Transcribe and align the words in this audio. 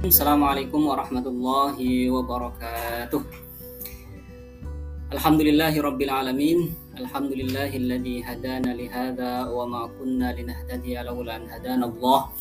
Assalamualaikum 0.00 0.88
warahmatullahi 0.88 2.08
wabarakatuh. 2.08 3.20
Alhamdulillahi 5.12 5.76
rabbil 5.76 6.08
alamin. 6.08 6.72
Alhamdulillahilladzi 6.96 8.24
hadana 8.24 8.72
li 8.72 8.88
hadza 8.88 9.52
wa 9.52 9.68
ma 9.68 9.92
kunna 9.92 10.32
linahtadiya 10.32 11.04
laula 11.04 11.36
an 11.36 11.44
hadana 11.52 11.84
Allah. 11.84 12.32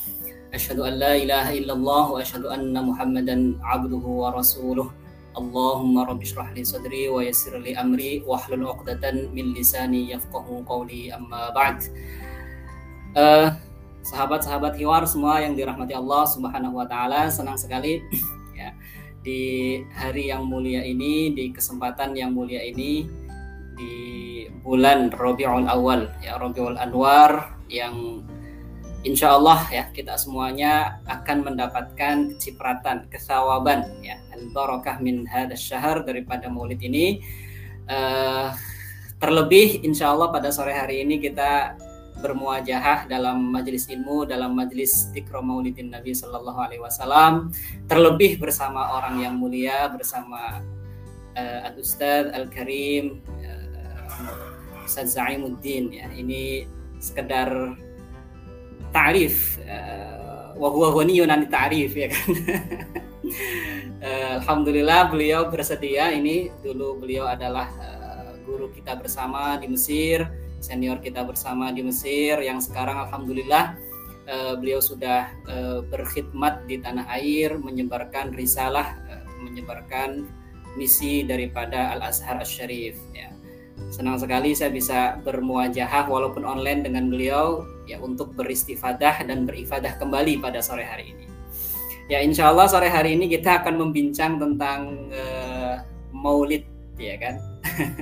Asyhadu 0.55 0.87
an 0.87 1.03
la 1.03 1.19
ilaha 1.19 1.51
illallah 1.51 2.05
wa 2.07 2.23
asyhadu 2.23 2.47
anna 2.47 2.79
Muhammadan 2.79 3.59
abduhu 3.59 4.23
wa 4.23 4.31
rasuluh. 4.31 4.87
Allahumma 5.35 6.07
rabbi 6.07 6.31
shrah 6.31 6.47
li 6.55 6.63
sadri 6.63 7.11
wa 7.11 7.19
yassir 7.19 7.59
li 7.59 7.75
amri 7.75 8.23
wa 8.23 8.39
hlul 8.39 8.71
'uqdatan 8.71 9.35
min 9.35 9.51
lisani 9.51 10.15
yafqahu 10.15 10.63
qawli 10.63 11.11
amma 11.11 11.51
ba'd. 11.51 11.91
Uh, 13.19 13.51
sahabat-sahabat 14.03 14.79
hiwar 14.79 15.03
semua 15.05 15.43
yang 15.43 15.53
dirahmati 15.53 15.93
Allah 15.93 16.23
Subhanahu 16.27 16.79
wa 16.79 16.87
taala, 16.87 17.27
senang 17.27 17.59
sekali 17.59 18.03
ya 18.59 18.71
di 19.19 19.41
hari 19.91 20.31
yang 20.31 20.47
mulia 20.47 20.81
ini, 20.83 21.35
di 21.35 21.51
kesempatan 21.51 22.15
yang 22.15 22.31
mulia 22.31 22.63
ini 22.63 23.05
di 23.79 23.95
bulan 24.59 25.07
Rabiul 25.11 25.71
Awal 25.71 26.11
ya 26.19 26.35
Rabiul 26.35 26.75
Anwar 26.75 27.55
yang 27.71 28.27
insya 29.07 29.39
Allah 29.39 29.63
ya 29.71 29.87
kita 29.95 30.19
semuanya 30.19 30.99
akan 31.07 31.47
mendapatkan 31.47 32.35
kecipratan 32.35 33.07
kesawaban 33.07 33.87
ya 34.03 34.19
al 34.35 34.51
barakah 34.51 34.99
min 34.99 35.23
hadas 35.23 35.63
syahr 35.63 36.03
daripada 36.03 36.51
maulid 36.51 36.83
ini. 36.83 37.23
Uh, 37.89 38.53
terlebih 39.17 39.81
insya 39.81 40.13
Allah 40.13 40.31
pada 40.31 40.53
sore 40.53 40.71
hari 40.71 41.01
ini 41.03 41.19
kita 41.19 41.75
bermuajahah 42.19 43.07
dalam 43.07 43.49
majelis 43.49 43.87
ilmu, 43.87 44.27
dalam 44.27 44.53
majelis 44.53 45.07
tikro 45.15 45.39
maulidin 45.39 45.89
Nabi 45.89 46.11
Sallallahu 46.11 46.59
Alaihi 46.59 46.83
Wasallam, 46.83 47.51
terlebih 47.87 48.37
bersama 48.37 48.99
orang 48.99 49.23
yang 49.23 49.35
mulia, 49.39 49.87
bersama 49.89 50.59
uh, 51.35 51.67
Al 51.67 51.75
Ustadz 51.79 52.35
Al 52.35 52.51
Karim, 52.51 53.23
uh, 53.43 54.83
Ustadz 54.83 55.15
Zaimuddin. 55.15 55.95
Ya, 55.95 56.07
ini 56.11 56.67
sekedar 56.99 57.75
ta'rif, 58.91 59.57
uh, 59.63 60.53
wahwa 60.59 61.07
yunani 61.07 61.47
ta'rif 61.47 61.95
ya 61.95 62.07
kan. 62.11 62.29
Alhamdulillah 64.39 65.11
beliau 65.11 65.51
bersedia. 65.51 66.11
Ini 66.15 66.63
dulu 66.63 67.03
beliau 67.03 67.27
adalah 67.27 67.67
guru 68.47 68.73
kita 68.73 68.97
bersama 68.97 69.59
di 69.61 69.69
Mesir 69.69 70.25
senior 70.59 70.99
kita 70.99 71.23
bersama 71.23 71.71
di 71.71 71.83
Mesir 71.83 72.39
yang 72.43 72.59
sekarang 72.59 73.07
alhamdulillah 73.07 73.79
uh, 74.29 74.53
beliau 74.59 74.79
sudah 74.79 75.31
uh, 75.47 75.79
berkhidmat 75.87 76.67
di 76.69 76.79
tanah 76.79 77.07
air 77.15 77.57
menyebarkan 77.57 78.35
risalah 78.35 78.95
uh, 79.09 79.25
menyebarkan 79.41 80.27
misi 80.77 81.25
daripada 81.25 81.91
Al 81.95 82.11
Azhar 82.13 82.37
Asy-Syarif 82.39 82.99
ya. 83.15 83.33
Senang 83.89 84.19
sekali 84.21 84.53
saya 84.53 84.69
bisa 84.69 85.17
bermuajahah 85.23 86.05
walaupun 86.11 86.45
online 86.45 86.85
dengan 86.85 87.09
beliau 87.09 87.65
ya 87.89 87.97
untuk 87.97 88.37
beristifadah 88.37 89.25
dan 89.25 89.49
berifadah 89.49 89.97
kembali 89.97 90.37
pada 90.37 90.61
sore 90.61 90.85
hari 90.85 91.15
ini. 91.15 91.25
Ya 92.11 92.21
insya 92.21 92.53
Allah 92.53 92.69
sore 92.69 92.91
hari 92.91 93.17
ini 93.17 93.31
kita 93.31 93.63
akan 93.63 93.81
membincang 93.81 94.37
tentang 94.37 95.09
uh, 95.09 95.81
Maulid 96.13 96.67
ya 96.99 97.15
kan. 97.17 97.39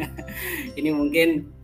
ini 0.79 0.89
mungkin 0.91 1.56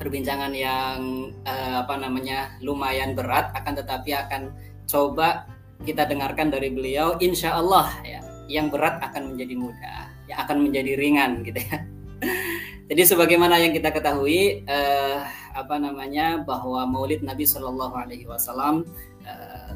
perbincangan 0.00 0.52
yang 0.56 1.30
uh, 1.44 1.84
apa 1.84 1.94
namanya 1.98 2.56
lumayan 2.64 3.12
berat 3.12 3.52
akan 3.56 3.72
tetapi 3.78 4.10
akan 4.16 4.42
coba 4.88 5.46
kita 5.82 6.06
dengarkan 6.06 6.50
dari 6.50 6.70
beliau 6.70 7.18
insya 7.18 7.58
Allah 7.58 7.90
ya 8.06 8.20
yang 8.46 8.68
berat 8.68 9.00
akan 9.02 9.34
menjadi 9.34 9.54
mudah 9.56 10.02
ya 10.28 10.34
akan 10.46 10.68
menjadi 10.68 10.92
ringan 10.98 11.42
gitu 11.46 11.60
ya. 11.60 11.78
Jadi 12.92 13.02
sebagaimana 13.08 13.56
yang 13.56 13.72
kita 13.72 13.88
ketahui 13.94 14.68
uh, 14.68 15.24
apa 15.56 15.80
namanya 15.80 16.44
bahwa 16.44 16.84
Maulid 16.84 17.24
Nabi 17.24 17.48
Shallallahu 17.48 17.94
Alaihi 17.96 18.28
Wasallam 18.28 18.84
uh, 19.24 19.72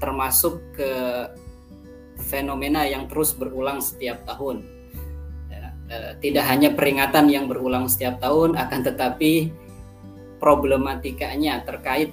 termasuk 0.00 0.62
ke 0.72 0.90
fenomena 2.24 2.86
yang 2.88 3.10
terus 3.10 3.34
berulang 3.34 3.82
setiap 3.82 4.22
tahun. 4.24 4.70
Tidak 5.94 6.40
hanya 6.40 6.72
peringatan 6.72 7.28
yang 7.28 7.44
berulang 7.46 7.86
setiap 7.86 8.16
tahun 8.18 8.56
akan 8.56 8.80
tetapi 8.88 9.52
problematikanya 10.42 11.62
terkait 11.62 12.12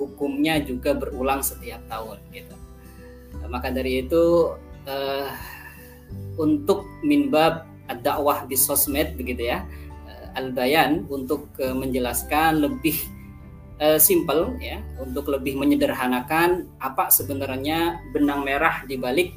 hukumnya 0.00 0.58
juga 0.62 0.96
berulang 0.96 1.44
setiap 1.44 1.82
tahun 1.86 2.18
gitu. 2.34 2.56
Maka 3.46 3.70
dari 3.70 4.06
itu 4.06 4.54
uh, 4.86 5.30
untuk 6.40 6.88
minbab 7.04 7.68
dakwah 8.00 8.48
di 8.48 8.56
sosmed 8.56 9.18
begitu 9.20 9.52
ya 9.52 9.64
uh, 10.08 10.38
al-bayan 10.40 11.04
untuk 11.12 11.52
uh, 11.60 11.76
menjelaskan 11.76 12.64
lebih 12.64 12.96
uh, 13.82 14.00
simple 14.00 14.56
ya 14.62 14.80
untuk 14.96 15.28
lebih 15.28 15.58
menyederhanakan 15.60 16.70
apa 16.80 17.12
sebenarnya 17.12 18.00
benang 18.16 18.46
merah 18.46 18.86
di 18.88 18.96
balik 18.96 19.36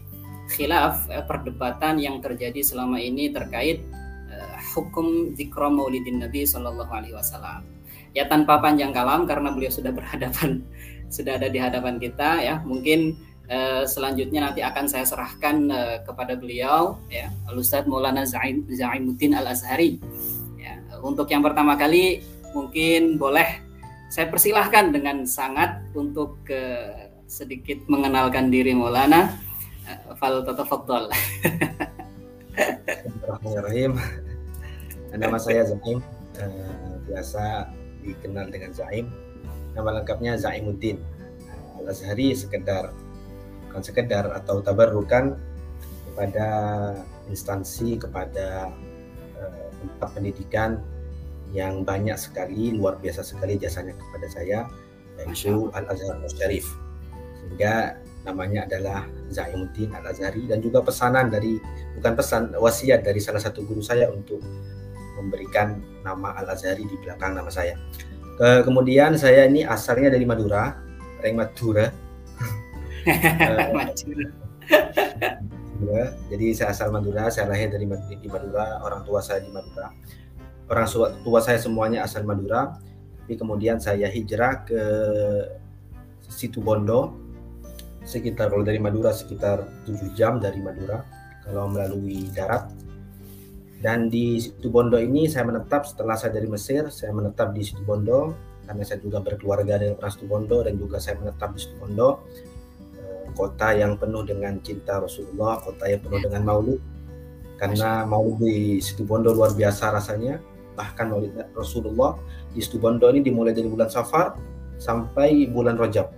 khilaf 0.56 1.03
uh, 1.12 1.25
perdebatan 1.28 2.00
yang 2.00 2.24
terjadi 2.24 2.64
selama 2.64 3.02
ini 3.02 3.28
terkait 3.34 3.84
uh, 4.31 4.56
hukum 4.78 5.35
zikra 5.35 5.68
maulidin 5.68 6.24
Nabi 6.24 6.47
Shallallahu 6.47 6.91
alaihi 6.91 7.16
wasallam 7.18 7.75
ya 8.16 8.24
tanpa 8.31 8.64
panjang 8.64 8.96
kalam 8.96 9.28
karena 9.28 9.52
beliau 9.52 9.70
sudah 9.70 9.92
berhadapan 9.92 10.64
sudah 11.16 11.36
ada 11.36 11.52
di 11.52 11.59
hadapan 11.59 12.00
kita 12.00 12.40
ya. 12.42 12.56
Mungkin 12.64 13.20
uh, 13.52 13.84
selanjutnya 13.84 14.50
nanti 14.50 14.64
akan 14.64 14.88
saya 14.88 15.03
serahkan 15.03 15.56
uh, 15.70 15.98
kepada 16.08 16.40
beliau 16.40 16.98
ya. 17.12 17.28
Ustadz 17.52 17.86
Maulana 17.86 18.24
Zaim 18.24 18.64
Zaimuddin 18.72 19.36
Al 19.36 19.52
Azhari 19.52 20.00
ya 20.56 20.80
untuk 21.03 21.28
yang 21.30 21.44
pertama 21.44 21.76
kali 21.76 22.24
mungkin 22.56 23.20
boleh 23.20 23.62
saya 24.08 24.32
persilahkan 24.32 24.96
dengan 24.96 25.28
sangat 25.28 25.84
untuk 25.92 26.40
uh, 26.47 27.12
sedikit 27.28 27.84
mengenalkan 27.92 28.47
diri 28.47 28.72
Maulana. 28.72 29.36
Uh, 29.86 30.16
fal 30.16 30.42
tatafaddal. 30.42 31.12
Bismillahirrahmanirrahim. 32.56 33.92
Nama 35.12 35.38
saya 35.38 35.68
Zaim. 35.68 36.00
Uh, 36.40 36.96
biasa 37.08 37.70
dikenal 38.05 38.53
dengan 38.53 38.71
Zaim. 38.71 39.09
Nama 39.73 40.01
lengkapnya 40.01 40.38
Zaimuddin. 40.38 41.01
Al 41.81 41.91
Azhari 41.91 42.31
sekedar 42.38 42.93
bukan 43.67 43.81
sekedar 43.83 44.31
atau 44.31 44.63
tabarrukan 44.63 45.35
kepada 46.07 46.47
instansi 47.27 47.99
kepada 47.99 48.71
uh, 49.35 49.67
tempat 49.83 50.09
pendidikan 50.16 50.79
yang 51.51 51.83
banyak 51.83 52.16
sekali 52.16 52.71
luar 52.71 52.95
biasa 53.03 53.19
sekali 53.19 53.59
jasanya 53.59 53.91
kepada 53.99 54.27
saya 54.31 54.59
yaitu 55.19 55.67
Al 55.75 55.91
Azhar 55.91 56.16
Syarif 56.31 56.72
sehingga 57.43 57.99
namanya 58.23 58.63
adalah 58.63 59.03
Zaimuddin 59.27 59.91
Al 59.91 60.07
Azhari 60.07 60.47
dan 60.47 60.63
juga 60.63 60.79
pesanan 60.79 61.27
dari 61.27 61.59
bukan 61.99 62.13
pesan 62.16 62.55
wasiat 62.55 63.03
dari 63.03 63.19
salah 63.19 63.43
satu 63.43 63.67
guru 63.67 63.83
saya 63.83 64.07
untuk 64.07 64.39
memberikan 65.25 65.81
nama 66.06 66.38
Al 66.38 66.53
Azhari 66.53 66.86
di 66.86 66.96
belakang 67.02 67.34
nama 67.34 67.50
saya. 67.50 67.75
Ke, 68.38 68.62
kemudian 68.63 69.18
saya 69.18 69.50
ini 69.50 69.66
asalnya 69.66 70.13
dari 70.13 70.25
Madura, 70.28 70.78
orang 71.19 71.36
Madura. 71.36 71.86
Madura. 75.75 76.06
Jadi 76.31 76.46
saya 76.56 76.72
asal 76.72 76.90
Madura, 76.94 77.28
saya 77.34 77.50
lahir 77.52 77.74
dari 77.74 77.85
di 78.22 78.30
Madura, 78.30 78.80
orang 78.85 79.03
tua 79.03 79.19
saya 79.19 79.44
di 79.44 79.52
Madura. 79.52 79.91
Orang 80.66 80.88
tua 81.22 81.40
saya 81.44 81.59
semuanya 81.62 82.06
asal 82.06 82.24
Madura. 82.24 82.78
Tapi 83.25 83.41
kemudian 83.41 83.81
saya 83.81 84.06
hijrah 84.06 84.66
ke 84.69 84.81
Situ 86.30 86.62
Bondo, 86.62 87.18
sekitar 88.05 88.53
kalau 88.53 88.61
dari 88.61 88.78
Madura 88.78 89.09
sekitar 89.09 89.66
7 89.90 90.14
jam 90.14 90.38
dari 90.38 90.61
Madura 90.61 91.02
kalau 91.41 91.70
melalui 91.70 92.29
darat 92.34 92.70
dan 93.85 94.09
di 94.09 94.41
situ 94.41 94.73
Bondo 94.73 94.97
ini 94.97 95.29
saya 95.29 95.46
menetap 95.46 95.85
setelah 95.85 96.17
saya 96.17 96.34
dari 96.34 96.49
Mesir, 96.49 96.90
saya 96.90 97.14
menetap 97.14 97.53
di 97.53 97.61
situ 97.61 97.85
Bondo 97.85 98.34
karena 98.66 98.82
saya 98.82 98.97
juga 98.97 99.22
berkeluarga 99.22 99.78
dengan 99.78 100.02
orang 100.02 100.09
situ 100.09 100.26
Bondo 100.26 100.66
dan 100.66 100.73
juga 100.82 100.97
saya 100.97 101.22
menetap 101.22 101.53
di 101.53 101.59
situ 101.61 101.78
Bondo 101.78 102.26
eh, 102.97 103.29
kota 103.37 103.78
yang 103.78 103.93
penuh 104.02 104.26
dengan 104.26 104.58
cinta 104.66 104.97
Rasulullah, 104.97 105.61
kota 105.61 105.85
yang 105.85 106.02
penuh 106.02 106.17
dengan 106.17 106.41
maulid. 106.49 106.82
Karena 107.61 108.09
maulid 108.09 108.41
di 108.41 108.82
situ 108.82 109.05
Bondo 109.05 109.29
luar 109.29 109.53
biasa 109.53 109.93
rasanya. 109.93 110.41
Bahkan 110.73 111.05
maulid 111.05 111.37
Rasulullah 111.53 112.17
di 112.58 112.66
situ 112.66 112.82
Bondo 112.82 113.05
ini 113.14 113.22
dimulai 113.22 113.53
dari 113.53 113.70
bulan 113.70 113.93
Safar 113.93 114.34
sampai 114.82 115.46
bulan 115.46 115.78
Rajab. 115.78 116.09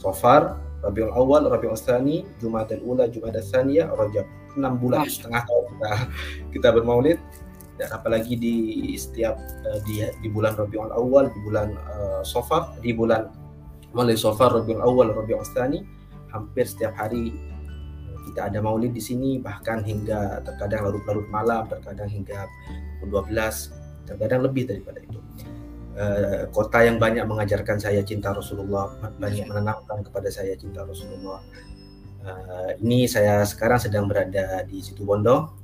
Safar, 0.00 0.56
Rabiul 0.80 1.12
Awal, 1.12 1.52
Rabiul 1.52 1.76
Tsani, 1.76 2.24
Jumadil 2.40 2.80
Ula, 2.80 3.12
Jumadil 3.12 3.44
Tsaniyah, 3.44 3.92
Rajab 3.92 4.39
enam 4.56 4.78
bulan 4.80 5.06
setengah 5.06 5.42
tahun 5.46 5.64
kita 5.70 5.90
kita 6.54 6.68
bermaulid 6.74 7.18
dan 7.80 7.88
apalagi 7.96 8.36
di 8.36 8.56
setiap 8.92 9.40
uh, 9.64 9.80
di 9.88 10.04
di 10.20 10.28
bulan 10.28 10.52
Rabiul 10.52 10.92
Awal, 10.92 11.32
di 11.32 11.40
bulan 11.40 11.72
uh, 11.72 12.20
Safar, 12.20 12.76
di 12.84 12.92
bulan 12.92 13.32
mulai 13.96 14.20
Safar, 14.20 14.52
Rabiul 14.52 14.84
Awal, 14.84 15.16
Rabiul 15.16 15.40
Tsani 15.40 15.80
hampir 16.28 16.68
setiap 16.68 16.92
hari 16.94 17.32
kita 18.30 18.52
ada 18.52 18.60
maulid 18.60 18.92
di 18.92 19.02
sini 19.02 19.40
bahkan 19.40 19.80
hingga 19.80 20.44
terkadang 20.44 20.92
larut-larut 20.92 21.26
malam, 21.32 21.66
terkadang 21.66 22.06
hingga 22.06 22.46
pukul 23.00 23.26
12, 23.26 24.06
terkadang 24.06 24.44
lebih 24.44 24.68
daripada 24.68 25.00
itu. 25.00 25.18
Uh, 25.96 26.46
kota 26.54 26.86
yang 26.86 27.02
banyak 27.02 27.26
mengajarkan 27.26 27.80
saya 27.80 28.04
cinta 28.06 28.30
Rasulullah, 28.30 28.92
banyak 29.18 29.48
menanamkan 29.50 30.06
kepada 30.06 30.28
saya 30.30 30.54
cinta 30.54 30.86
Rasulullah. 30.86 31.42
Uh, 32.20 32.76
ini 32.84 33.08
saya 33.08 33.40
sekarang 33.48 33.80
sedang 33.80 34.04
berada 34.04 34.60
di 34.68 34.84
situ 34.84 35.04
Bondo. 35.04 35.56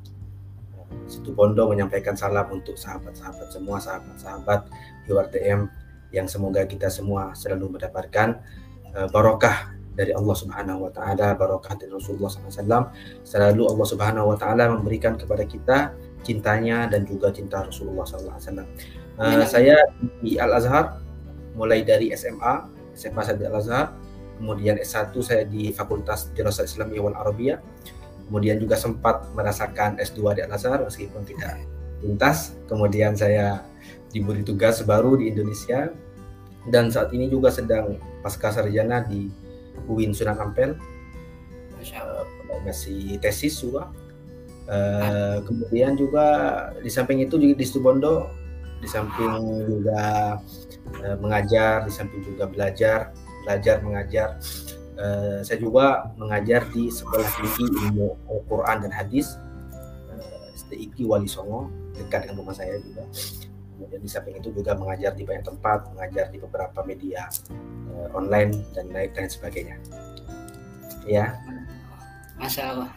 situ 1.07 1.31
Bondo 1.37 1.69
menyampaikan 1.69 2.17
salam 2.17 2.49
untuk 2.51 2.75
sahabat-sahabat 2.75 3.53
semua, 3.53 3.77
sahabat-sahabat 3.79 4.61
URTM 5.07 5.69
yang 6.11 6.27
semoga 6.27 6.65
kita 6.65 6.89
semua 6.89 7.37
selalu 7.37 7.77
mendapatkan 7.77 8.41
uh, 8.97 9.07
barokah 9.13 9.77
dari 9.97 10.13
Allah 10.13 10.37
Subhanahu 10.37 10.87
wa 10.87 10.91
taala, 10.93 11.33
barokah 11.37 11.77
dari 11.77 11.93
Rasulullah 11.93 12.29
SAW. 12.29 12.93
Selalu 13.25 13.63
Allah 13.65 13.87
Subhanahu 13.89 14.27
wa 14.33 14.37
taala 14.37 14.69
memberikan 14.73 15.17
kepada 15.17 15.45
kita 15.49 15.97
cintanya 16.21 16.85
dan 16.91 17.09
juga 17.09 17.33
cinta 17.33 17.65
Rasulullah 17.65 18.05
SAW. 18.05 18.65
Uh, 19.17 19.41
eh, 19.41 19.47
saya 19.49 19.77
di 20.21 20.37
Al 20.37 20.53
Azhar 20.53 21.01
mulai 21.57 21.81
dari 21.81 22.13
SMA, 22.13 22.69
SMA 22.93 23.21
saya 23.25 23.37
di 23.41 23.49
Al 23.49 23.57
Azhar, 23.57 23.87
kemudian 24.37 24.77
S1 24.81 25.13
saya 25.25 25.45
di 25.49 25.73
Fakultas 25.73 26.31
Dirasat 26.37 26.69
Islamiyah 26.69 27.03
wal 27.03 27.17
Arabiyah. 27.17 27.59
Kemudian 28.27 28.59
juga 28.59 28.75
sempat 28.75 29.23
merasakan 29.39 30.03
S2 30.03 30.19
di 30.37 30.41
Al 30.43 30.53
Azhar 30.53 30.83
meskipun 30.83 31.23
tidak 31.23 31.63
tuntas. 32.03 32.59
Kemudian 32.67 33.15
saya 33.15 33.63
diberi 34.11 34.43
tugas 34.43 34.83
baru 34.83 35.17
di 35.19 35.31
Indonesia. 35.31 35.91
Dan 36.67 36.91
saat 36.91 37.15
ini 37.15 37.31
juga 37.31 37.55
sedang 37.55 37.95
pasca 38.27 38.51
sarjana 38.51 39.07
di 39.07 39.31
UIN 39.87 40.11
Sunan 40.11 40.37
Ampel. 40.43 40.75
Uh, 41.79 42.27
masih 42.67 43.23
tesis 43.23 43.63
juga. 43.63 43.87
Uh, 44.67 45.39
kemudian 45.47 45.95
juga 45.95 46.27
di 46.83 46.91
samping 46.91 47.23
itu 47.23 47.39
juga 47.39 47.55
di 47.55 47.63
Stubondo 47.63 48.27
di 48.83 48.89
samping 48.91 49.63
juga 49.63 50.37
uh, 51.07 51.17
mengajar 51.23 51.87
di 51.87 51.93
samping 51.95 52.27
juga 52.27 52.51
belajar 52.51 53.15
belajar 53.47 53.79
mengajar. 53.79 54.29
Uh, 54.97 55.45
saya 55.47 55.63
juga 55.63 56.11
mengajar 56.19 56.67
di 56.73 56.89
sekolah 56.89 57.29
tinggi 57.37 57.69
ilmu 57.69 58.17
Al-Quran 58.27 58.89
dan 58.89 58.93
Hadis 58.93 59.39
uh, 60.11 61.07
Wali 61.07 61.29
Songo 61.31 61.71
dekat 61.95 62.27
dengan 62.27 62.43
rumah 62.43 62.57
saya 62.59 62.75
juga. 62.83 63.07
Kemudian 63.77 64.01
di 64.03 64.11
samping 64.11 64.41
itu 64.41 64.51
juga 64.51 64.73
mengajar 64.73 65.13
di 65.13 65.23
banyak 65.23 65.45
tempat 65.45 65.93
mengajar 65.93 66.33
di 66.33 66.41
beberapa 66.41 66.81
media 66.83 67.29
uh, 67.93 68.09
online 68.19 68.57
dan 68.75 68.91
lain 68.91 69.13
lain 69.15 69.31
sebagainya. 69.31 69.77
Ya. 71.07 71.39
Masya 72.37 72.63
Allah. 72.73 72.91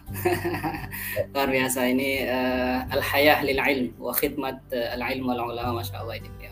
Luar 1.36 1.48
biasa. 1.48 1.80
Ini 1.88 2.10
uh, 2.28 2.96
al 2.96 3.04
hayah 3.04 3.40
lil 3.44 3.60
ilm 3.60 3.88
wa 4.00 4.12
khidmat 4.12 4.60
uh, 4.72 4.96
al 4.96 5.02
ilm 5.16 5.28
wal 5.32 5.52
ulama 5.52 5.84
Masya 5.84 6.00
Allah 6.00 6.16
ini. 6.20 6.32
Ya, 6.40 6.52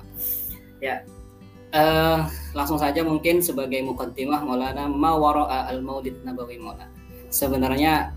ya. 0.84 0.96
Uh, 1.68 2.24
langsung 2.56 2.80
saja 2.80 3.04
mungkin 3.04 3.44
sebagai 3.44 3.84
mukaddimah 3.84 4.40
Maulana 4.40 4.88
ma 4.88 5.20
wara'a 5.20 5.68
al 5.68 5.84
maulid 5.84 6.16
nabawi 6.24 6.56
Maulana 6.64 6.88
sebenarnya 7.28 8.16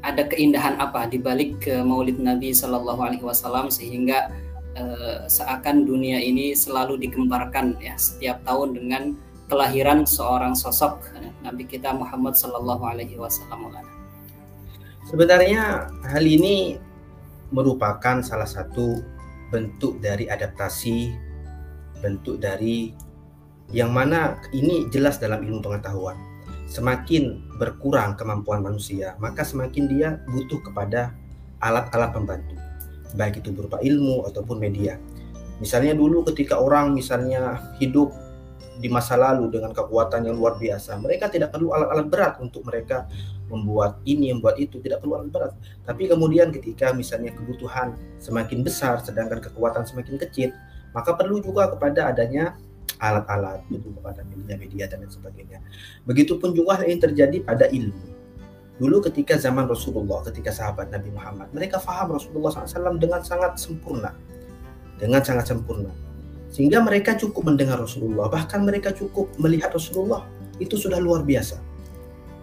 ada 0.00 0.24
keindahan 0.24 0.80
apa 0.80 1.04
di 1.04 1.20
balik 1.20 1.60
ke 1.60 1.84
maulid 1.84 2.16
Nabi 2.16 2.56
Shallallahu 2.56 3.00
Alaihi 3.04 3.20
Wasallam 3.20 3.68
sehingga 3.68 4.32
uh, 4.80 5.28
seakan 5.28 5.84
dunia 5.84 6.24
ini 6.24 6.56
selalu 6.56 6.96
dikembarkan 7.04 7.76
ya 7.84 8.00
setiap 8.00 8.40
tahun 8.48 8.80
dengan 8.80 9.02
kelahiran 9.46 10.08
seorang 10.08 10.56
sosok 10.56 11.04
Nabi 11.46 11.62
kita 11.68 11.94
Muhammad 11.94 12.34
Sallallahu 12.34 12.82
Alaihi 12.82 13.14
Wasallam. 13.20 13.70
Sebenarnya 15.06 15.86
hal 16.02 16.24
ini 16.26 16.74
merupakan 17.54 18.18
salah 18.26 18.48
satu 18.48 18.98
bentuk 19.54 20.02
dari 20.02 20.26
adaptasi, 20.26 21.14
bentuk 22.04 22.40
dari 22.42 22.92
yang 23.74 23.90
mana 23.90 24.38
ini 24.54 24.86
jelas 24.92 25.18
dalam 25.18 25.42
ilmu 25.42 25.62
pengetahuan. 25.64 26.16
Semakin 26.66 27.56
berkurang 27.62 28.18
kemampuan 28.18 28.62
manusia, 28.62 29.14
maka 29.22 29.46
semakin 29.46 29.86
dia 29.86 30.18
butuh 30.26 30.58
kepada 30.66 31.14
alat-alat 31.62 32.10
pembantu 32.10 32.56
baik 33.16 33.40
itu 33.40 33.50
berupa 33.50 33.80
ilmu 33.80 34.28
ataupun 34.28 34.60
media. 34.60 35.00
Misalnya 35.62 35.96
dulu 35.96 36.26
ketika 36.28 36.60
orang 36.60 36.92
misalnya 36.92 37.62
hidup 37.80 38.12
di 38.76 38.92
masa 38.92 39.16
lalu 39.16 39.48
dengan 39.48 39.72
kekuatan 39.72 40.28
yang 40.28 40.36
luar 40.36 40.60
biasa, 40.60 41.00
mereka 41.00 41.32
tidak 41.32 41.56
perlu 41.56 41.72
alat-alat 41.72 42.06
berat 42.12 42.34
untuk 42.44 42.60
mereka 42.68 43.08
membuat 43.48 43.96
ini, 44.04 44.36
membuat 44.36 44.60
itu, 44.60 44.82
tidak 44.84 45.00
perlu 45.00 45.16
alat 45.16 45.32
berat. 45.32 45.52
Tapi 45.88 46.12
kemudian 46.12 46.52
ketika 46.52 46.92
misalnya 46.92 47.32
kebutuhan 47.32 47.96
semakin 48.20 48.60
besar 48.60 49.00
sedangkan 49.00 49.40
kekuatan 49.40 49.88
semakin 49.88 50.20
kecil, 50.20 50.52
maka 50.96 51.12
perlu 51.12 51.44
juga 51.44 51.68
kepada 51.68 52.08
adanya 52.08 52.56
alat-alat, 52.96 53.60
itu 53.68 53.92
kepada 53.92 54.24
media-media 54.24 54.88
dan 54.88 55.04
lain 55.04 55.12
sebagainya. 55.12 55.60
Begitupun 56.08 56.56
juga 56.56 56.80
hal 56.80 56.88
yang 56.88 57.04
terjadi 57.04 57.44
pada 57.44 57.68
ilmu 57.68 58.16
Dulu 58.76 59.00
ketika 59.08 59.40
zaman 59.40 59.64
Rasulullah, 59.64 60.20
ketika 60.28 60.52
sahabat 60.52 60.92
Nabi 60.92 61.08
Muhammad, 61.08 61.48
mereka 61.56 61.80
faham 61.80 62.12
Rasulullah 62.12 62.52
SAW 62.52 63.00
dengan 63.00 63.24
sangat 63.24 63.56
sempurna. 63.56 64.12
Dengan 65.00 65.24
sangat 65.24 65.48
sempurna. 65.48 65.88
Sehingga 66.52 66.84
mereka 66.84 67.16
cukup 67.16 67.48
mendengar 67.48 67.80
Rasulullah, 67.80 68.28
bahkan 68.28 68.60
mereka 68.68 68.92
cukup 68.92 69.32
melihat 69.40 69.72
Rasulullah. 69.72 70.28
Itu 70.60 70.76
sudah 70.76 71.00
luar 71.00 71.24
biasa. 71.24 71.56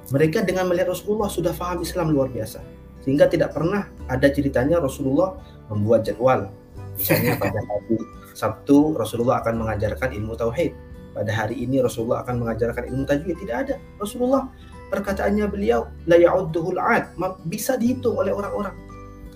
Mereka 0.09 0.41
dengan 0.41 0.73
melihat 0.73 0.89
Rasulullah 0.93 1.29
sudah 1.29 1.53
faham 1.53 1.85
Islam 1.85 2.09
luar 2.09 2.33
biasa. 2.33 2.65
Sehingga 3.05 3.29
tidak 3.29 3.53
pernah 3.53 3.85
ada 4.09 4.25
ceritanya 4.33 4.81
Rasulullah 4.81 5.37
membuat 5.69 6.01
jadwal. 6.01 6.49
Misalnya 6.97 7.39
pada 7.41 7.59
hari 7.59 7.97
Sabtu 8.33 8.97
Rasulullah 8.97 9.41
akan 9.45 9.65
mengajarkan 9.65 10.13
ilmu 10.13 10.33
tauhid. 10.37 10.73
Pada 11.13 11.29
hari 11.29 11.61
ini 11.61 11.77
Rasulullah 11.77 12.25
akan 12.25 12.41
mengajarkan 12.41 12.89
ilmu 12.89 13.05
tajwid. 13.05 13.37
Tidak 13.37 13.55
ada. 13.55 13.75
Rasulullah 14.01 14.49
perkataannya 14.93 15.49
beliau 15.49 15.89
la 16.05 16.21
ya'udduhul 16.21 16.77
ad 16.77 17.17
bisa 17.49 17.73
dihitung 17.73 18.13
oleh 18.13 18.29
orang-orang 18.29 18.77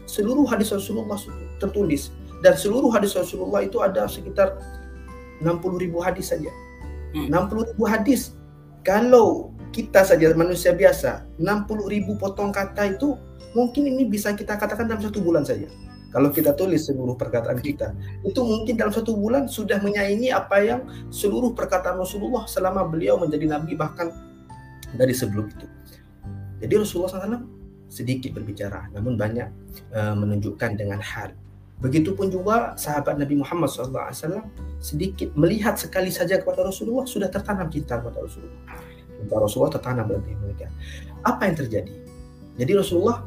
seluruh 0.05 0.45
hadis 0.45 0.69
Rasulullah 0.69 1.17
tertulis 1.57 2.13
dan 2.45 2.53
seluruh 2.53 2.93
hadis 2.93 3.17
Rasulullah 3.17 3.65
itu 3.65 3.81
ada 3.81 4.05
sekitar 4.05 4.61
60 5.41 5.81
ribu 5.81 5.97
hadis 5.97 6.29
saja 6.29 6.53
hmm. 7.17 7.33
60 7.33 7.73
ribu 7.73 7.83
hadis 7.89 8.37
kalau 8.85 9.49
kita 9.73 10.05
saja 10.05 10.31
manusia 10.37 10.71
biasa 10.77 11.25
60 11.41 11.65
ribu 11.89 12.13
potong 12.21 12.53
kata 12.53 12.93
itu 12.93 13.17
mungkin 13.57 13.89
ini 13.89 14.05
bisa 14.05 14.37
kita 14.37 14.55
katakan 14.55 14.85
dalam 14.85 15.01
satu 15.01 15.19
bulan 15.19 15.41
saja 15.41 15.65
kalau 16.17 16.33
kita 16.33 16.57
tulis 16.57 16.81
seluruh 16.81 17.13
perkataan 17.13 17.61
kita 17.61 17.93
itu 18.25 18.41
mungkin 18.41 18.73
dalam 18.73 18.89
satu 18.89 19.13
bulan 19.13 19.45
sudah 19.45 19.77
menyaingi 19.77 20.33
apa 20.33 20.57
yang 20.65 20.81
seluruh 21.13 21.53
perkataan 21.53 22.01
Rasulullah 22.01 22.49
selama 22.49 22.89
beliau 22.89 23.21
menjadi 23.21 23.45
nabi 23.45 23.77
bahkan 23.77 24.09
dari 24.97 25.13
sebelum 25.13 25.45
itu. 25.45 25.69
Jadi 26.57 26.73
Rasulullah 26.73 27.21
SAW 27.21 27.45
sedikit 27.85 28.33
berbicara, 28.33 28.89
namun 28.97 29.13
banyak 29.13 29.45
uh, 29.93 30.17
menunjukkan 30.17 30.73
dengan 30.73 30.97
hal. 31.05 31.37
Begitupun 31.77 32.33
juga 32.33 32.73
sahabat 32.73 33.21
Nabi 33.21 33.37
Muhammad 33.37 33.69
SAW 33.69 34.41
sedikit 34.81 35.29
melihat 35.37 35.77
sekali 35.77 36.09
saja 36.09 36.41
kepada 36.41 36.65
Rasulullah 36.65 37.05
sudah 37.05 37.29
tertanam 37.29 37.69
cinta 37.69 38.01
kepada 38.01 38.25
Rasulullah. 38.25 38.81
Cinta 39.21 39.35
Rasulullah 39.37 39.73
tertanam 39.77 40.09
dalam 40.09 40.25
diri 40.25 40.37
mereka. 40.41 40.65
Apa 41.21 41.45
yang 41.45 41.61
terjadi? 41.61 41.93
Jadi 42.57 42.71
Rasulullah 42.73 43.21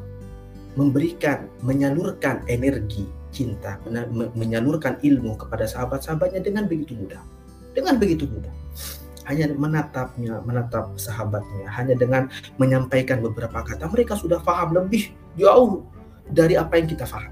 memberikan, 0.75 1.51
menyalurkan 1.63 2.43
energi 2.47 3.07
cinta, 3.31 3.79
menyalurkan 4.35 4.99
ilmu 4.99 5.39
kepada 5.39 5.63
sahabat-sahabatnya 5.67 6.43
dengan 6.43 6.67
begitu 6.67 6.95
mudah. 6.95 7.21
Dengan 7.71 7.95
begitu 7.95 8.27
mudah 8.27 8.51
hanya 9.29 9.53
menatapnya, 9.53 10.41
menatap 10.41 10.91
sahabatnya, 10.97 11.69
hanya 11.69 11.93
dengan 11.93 12.27
menyampaikan 12.57 13.21
beberapa 13.21 13.61
kata, 13.61 13.85
mereka 13.87 14.17
sudah 14.17 14.41
paham 14.41 14.73
lebih 14.73 15.13
jauh 15.37 15.85
dari 16.31 16.57
apa 16.57 16.81
yang 16.81 16.87
kita 16.89 17.05
paham 17.05 17.31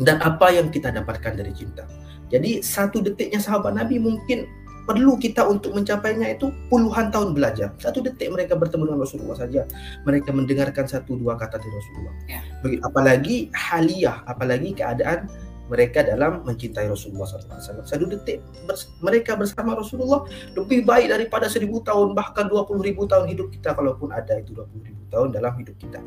dan 0.00 0.22
apa 0.22 0.48
yang 0.54 0.70
kita 0.70 0.94
dapatkan 0.94 1.36
dari 1.36 1.52
cinta. 1.52 1.84
Jadi 2.32 2.64
satu 2.64 3.04
detiknya 3.04 3.42
sahabat 3.42 3.76
Nabi 3.76 4.00
mungkin 4.00 4.48
perlu 4.82 5.14
kita 5.18 5.46
untuk 5.46 5.72
mencapainya 5.78 6.34
itu 6.34 6.50
puluhan 6.66 7.14
tahun 7.14 7.34
belajar. 7.38 7.70
Satu 7.78 8.02
detik 8.02 8.30
mereka 8.34 8.58
bertemu 8.58 8.90
dengan 8.90 9.00
Rasulullah 9.06 9.38
saja, 9.38 9.62
mereka 10.02 10.34
mendengarkan 10.34 10.90
satu 10.90 11.14
dua 11.14 11.38
kata 11.38 11.62
dari 11.62 11.72
Rasulullah. 11.72 12.14
Ya. 12.26 12.40
Apalagi 12.82 13.48
haliyah, 13.54 14.26
apalagi 14.26 14.74
keadaan 14.74 15.30
mereka 15.70 16.04
dalam 16.04 16.44
mencintai 16.44 16.84
Rasulullah 16.90 17.24
SAW. 17.24 17.86
Satu 17.86 18.04
detik 18.04 18.44
bers 18.68 18.92
mereka 19.00 19.38
bersama 19.38 19.72
Rasulullah 19.72 20.26
lebih 20.52 20.84
baik 20.84 21.08
daripada 21.08 21.48
seribu 21.48 21.80
tahun 21.80 22.12
bahkan 22.12 22.50
dua 22.50 22.68
puluh 22.68 22.84
ribu 22.84 23.08
tahun 23.08 23.30
hidup 23.32 23.48
kita 23.48 23.72
kalaupun 23.72 24.12
ada 24.12 24.36
itu 24.36 24.52
dua 24.52 24.68
puluh 24.68 24.84
ribu 24.84 25.00
tahun 25.08 25.32
dalam 25.32 25.54
hidup 25.56 25.72
kita. 25.80 26.02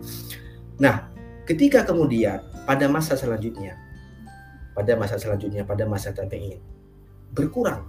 Nah, 0.77 1.10
ketika 1.50 1.82
kemudian 1.82 2.44
pada 2.67 2.86
masa 2.91 3.17
selanjutnya, 3.17 3.74
pada 4.75 4.94
masa 5.00 5.15
selanjutnya, 5.17 5.63
pada 5.63 5.88
masa 5.88 6.12
tabi'in 6.12 6.60
berkurang, 7.34 7.88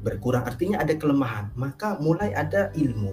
berkurang 0.00 0.44
artinya 0.48 0.80
ada 0.80 0.96
kelemahan, 0.96 1.52
maka 1.56 1.96
mulai 2.00 2.32
ada 2.32 2.72
ilmu. 2.76 3.12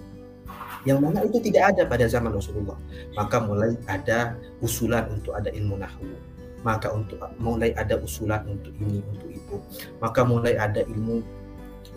yang 0.87 1.03
mana 1.03 1.19
itu 1.27 1.43
tidak 1.43 1.75
ada 1.75 1.83
pada 1.83 2.07
zaman 2.07 2.31
Rasulullah. 2.31 2.79
Maka 3.11 3.43
mulai 3.43 3.75
ada 3.91 4.39
usulan 4.63 5.11
untuk 5.11 5.35
ada 5.35 5.51
ilmu 5.51 5.75
nahwu. 5.75 6.15
Maka 6.63 6.95
untuk 6.95 7.19
mulai 7.43 7.75
ada 7.75 7.99
usulan 7.99 8.47
untuk 8.47 8.71
ini, 8.79 9.03
untuk 9.11 9.27
itu. 9.27 9.59
Maka 9.99 10.23
mulai 10.23 10.55
ada 10.55 10.87
ilmu 10.87 11.19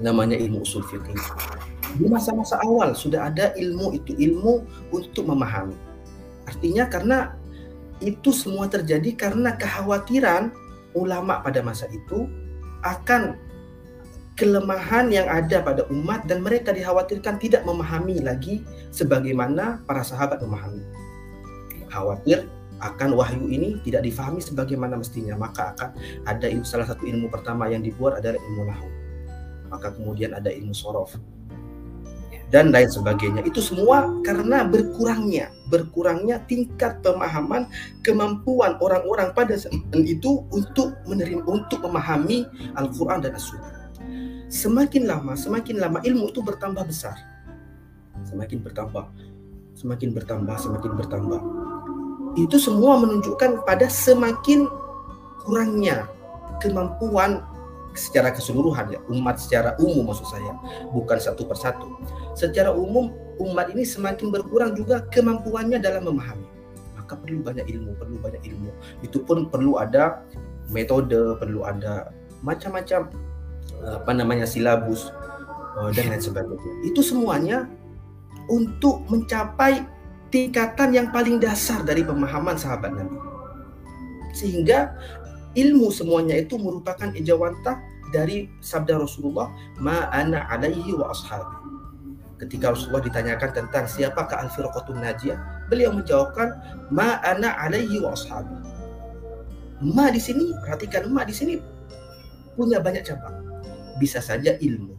namanya 0.03 0.35
ilmu 0.35 0.65
usul 0.65 0.83
fikih. 0.91 1.15
Di 1.99 2.07
masa-masa 2.11 2.59
awal 2.67 2.97
sudah 2.97 3.31
ada 3.31 3.55
ilmu 3.55 3.95
itu 3.95 4.17
ilmu 4.17 4.67
untuk 4.91 5.29
memahami. 5.29 5.77
Artinya 6.51 6.91
karena 6.91 7.19
itu 8.01 8.33
semua 8.33 8.67
terjadi 8.67 9.13
karena 9.15 9.55
kekhawatiran 9.55 10.51
ulama 10.97 11.45
pada 11.45 11.61
masa 11.61 11.87
itu 11.93 12.27
akan 12.81 13.37
kelemahan 14.41 15.13
yang 15.13 15.29
ada 15.29 15.61
pada 15.61 15.85
umat 15.93 16.25
dan 16.25 16.41
mereka 16.41 16.73
dikhawatirkan 16.73 17.37
tidak 17.37 17.61
memahami 17.69 18.25
lagi 18.25 18.65
sebagaimana 18.89 19.85
para 19.85 20.01
sahabat 20.01 20.41
memahami. 20.41 20.81
Khawatir 21.93 22.49
akan 22.81 23.21
wahyu 23.21 23.53
ini 23.53 23.77
tidak 23.85 24.09
difahami 24.09 24.41
sebagaimana 24.41 24.97
mestinya, 24.97 25.37
maka 25.37 25.77
akan 25.77 25.93
ada 26.25 26.49
salah 26.65 26.89
satu 26.89 27.05
ilmu 27.05 27.29
pertama 27.29 27.69
yang 27.69 27.85
dibuat 27.85 28.25
adalah 28.25 28.41
ilmu 28.41 28.65
nahu. 28.65 28.89
Maka 29.69 29.93
kemudian 29.93 30.33
ada 30.33 30.49
ilmu 30.49 30.73
sorof 30.73 31.21
dan 32.49 32.73
lain 32.73 32.89
sebagainya. 32.89 33.45
Itu 33.45 33.61
semua 33.61 34.09
karena 34.25 34.65
berkurangnya, 34.65 35.53
berkurangnya 35.69 36.41
tingkat 36.49 37.05
pemahaman 37.05 37.69
kemampuan 38.01 38.81
orang-orang 38.81 39.37
pada 39.37 39.61
zaman 39.61 40.01
itu 40.09 40.49
untuk 40.49 40.97
menerima 41.05 41.45
untuk 41.45 41.85
memahami 41.85 42.49
Al-Qur'an 42.81 43.21
dan 43.21 43.37
As-Sunnah 43.37 43.80
semakin 44.51 45.07
lama, 45.07 45.39
semakin 45.39 45.79
lama 45.79 46.03
ilmu 46.03 46.35
itu 46.35 46.43
bertambah 46.43 46.83
besar. 46.85 47.15
Semakin 48.27 48.61
bertambah, 48.61 49.07
semakin 49.79 50.11
bertambah, 50.13 50.57
semakin 50.59 50.93
bertambah. 50.99 51.41
Itu 52.37 52.59
semua 52.59 52.99
menunjukkan 52.99 53.65
pada 53.65 53.87
semakin 53.87 54.67
kurangnya 55.47 56.05
kemampuan 56.61 57.41
secara 57.97 58.31
keseluruhan 58.31 58.87
ya 58.95 59.01
umat 59.11 59.41
secara 59.41 59.75
umum 59.83 60.15
maksud 60.15 60.29
saya 60.31 60.55
bukan 60.95 61.19
satu 61.19 61.43
persatu 61.43 61.91
secara 62.39 62.71
umum 62.71 63.11
umat 63.43 63.73
ini 63.75 63.83
semakin 63.83 64.31
berkurang 64.31 64.79
juga 64.79 65.03
kemampuannya 65.11 65.83
dalam 65.83 66.07
memahami 66.07 66.47
maka 66.95 67.19
perlu 67.19 67.43
banyak 67.43 67.67
ilmu 67.67 67.99
perlu 67.99 68.23
banyak 68.23 68.47
ilmu 68.47 68.71
itu 69.03 69.19
pun 69.27 69.51
perlu 69.51 69.83
ada 69.83 70.23
metode 70.71 71.35
perlu 71.43 71.67
ada 71.67 72.15
macam-macam 72.47 73.11
apa 73.87 74.13
namanya 74.13 74.45
silabus 74.45 75.09
uh, 75.77 75.91
dan 75.95 76.13
lain 76.13 76.23
sebagainya. 76.23 76.73
Itu 76.85 77.01
semuanya 77.01 77.65
untuk 78.51 79.07
mencapai 79.09 79.87
tingkatan 80.31 80.95
yang 80.95 81.09
paling 81.11 81.41
dasar 81.43 81.83
dari 81.83 82.05
pemahaman 82.05 82.59
sahabat 82.59 82.93
Nabi. 82.95 83.17
Sehingga 84.37 84.95
ilmu 85.59 85.91
semuanya 85.91 86.39
itu 86.39 86.55
merupakan 86.55 87.11
ijawantah 87.11 87.79
dari 88.15 88.51
sabda 88.63 88.99
Rasulullah 88.99 89.51
ma 89.79 90.11
ana 90.11 90.47
alaihi 90.51 90.95
wa 90.95 91.11
ashabi. 91.11 91.59
Ketika 92.41 92.73
Rasulullah 92.73 93.05
ditanyakan 93.05 93.51
tentang 93.53 93.85
siapakah 93.85 94.49
al-firqatun 94.49 94.97
najiyah, 94.97 95.69
beliau 95.69 95.93
menjawabkan 95.93 96.57
ma 96.89 97.21
ana 97.21 97.53
alaihi 97.59 98.01
wa 98.01 98.17
ashabi. 98.17 98.55
Ma 99.81 100.13
di 100.13 100.21
sini 100.21 100.53
perhatikan 100.65 101.09
ma 101.09 101.25
di 101.25 101.33
sini 101.33 101.57
punya 102.55 102.77
banyak 102.81 103.01
cabang 103.01 103.40
bisa 104.01 104.25
saja 104.25 104.57
ilmu, 104.57 104.97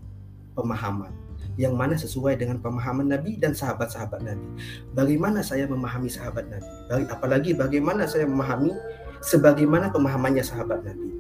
pemahaman 0.53 1.11
yang 1.59 1.75
mana 1.75 1.99
sesuai 1.99 2.39
dengan 2.39 2.63
pemahaman 2.63 3.11
Nabi 3.11 3.35
dan 3.35 3.51
sahabat-sahabat 3.51 4.23
Nabi. 4.23 4.47
Bagaimana 4.95 5.43
saya 5.43 5.67
memahami 5.67 6.07
sahabat 6.07 6.47
Nabi? 6.47 7.05
Apalagi 7.11 7.51
bagaimana 7.51 8.07
saya 8.07 8.23
memahami 8.23 8.71
sebagaimana 9.19 9.91
pemahamannya 9.91 10.41
sahabat 10.41 10.81
Nabi. 10.87 11.11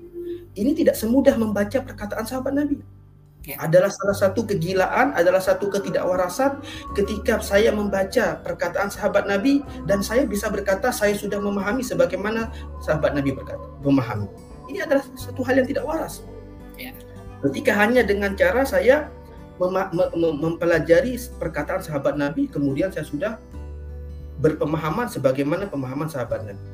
Ini 0.55 0.71
tidak 0.75 0.99
semudah 0.99 1.35
membaca 1.35 1.79
perkataan 1.79 2.27
sahabat 2.27 2.55
Nabi. 2.55 2.79
Ya. 3.41 3.57
Adalah 3.57 3.89
salah 3.89 4.13
satu 4.13 4.45
kegilaan, 4.45 5.17
adalah 5.17 5.41
satu 5.41 5.65
ketidakwarasan 5.73 6.61
ketika 6.93 7.41
saya 7.41 7.73
membaca 7.73 8.37
perkataan 8.37 8.93
sahabat 8.93 9.25
Nabi 9.25 9.65
dan 9.89 10.05
saya 10.05 10.29
bisa 10.29 10.45
berkata 10.45 10.93
saya 10.93 11.17
sudah 11.17 11.41
memahami 11.41 11.81
sebagaimana 11.81 12.53
sahabat 12.85 13.17
Nabi 13.17 13.33
berkata, 13.33 13.65
memahami. 13.81 14.29
Ini 14.69 14.85
adalah 14.85 15.01
satu 15.17 15.41
hal 15.41 15.57
yang 15.57 15.67
tidak 15.67 15.83
waras. 15.89 16.21
Ya. 16.77 16.93
Ketika 17.41 17.73
hanya 17.73 18.05
dengan 18.05 18.37
cara 18.37 18.61
saya 18.61 19.09
mem 19.57 19.73
mem 19.93 20.33
mempelajari 20.41 21.17
perkataan 21.41 21.81
sahabat 21.81 22.17
Nabi, 22.17 22.45
kemudian 22.49 22.93
saya 22.93 23.05
sudah 23.05 23.37
berpemahaman 24.41 25.09
sebagaimana 25.09 25.69
pemahaman 25.69 26.09
sahabat 26.09 26.45
Nabi. 26.45 26.65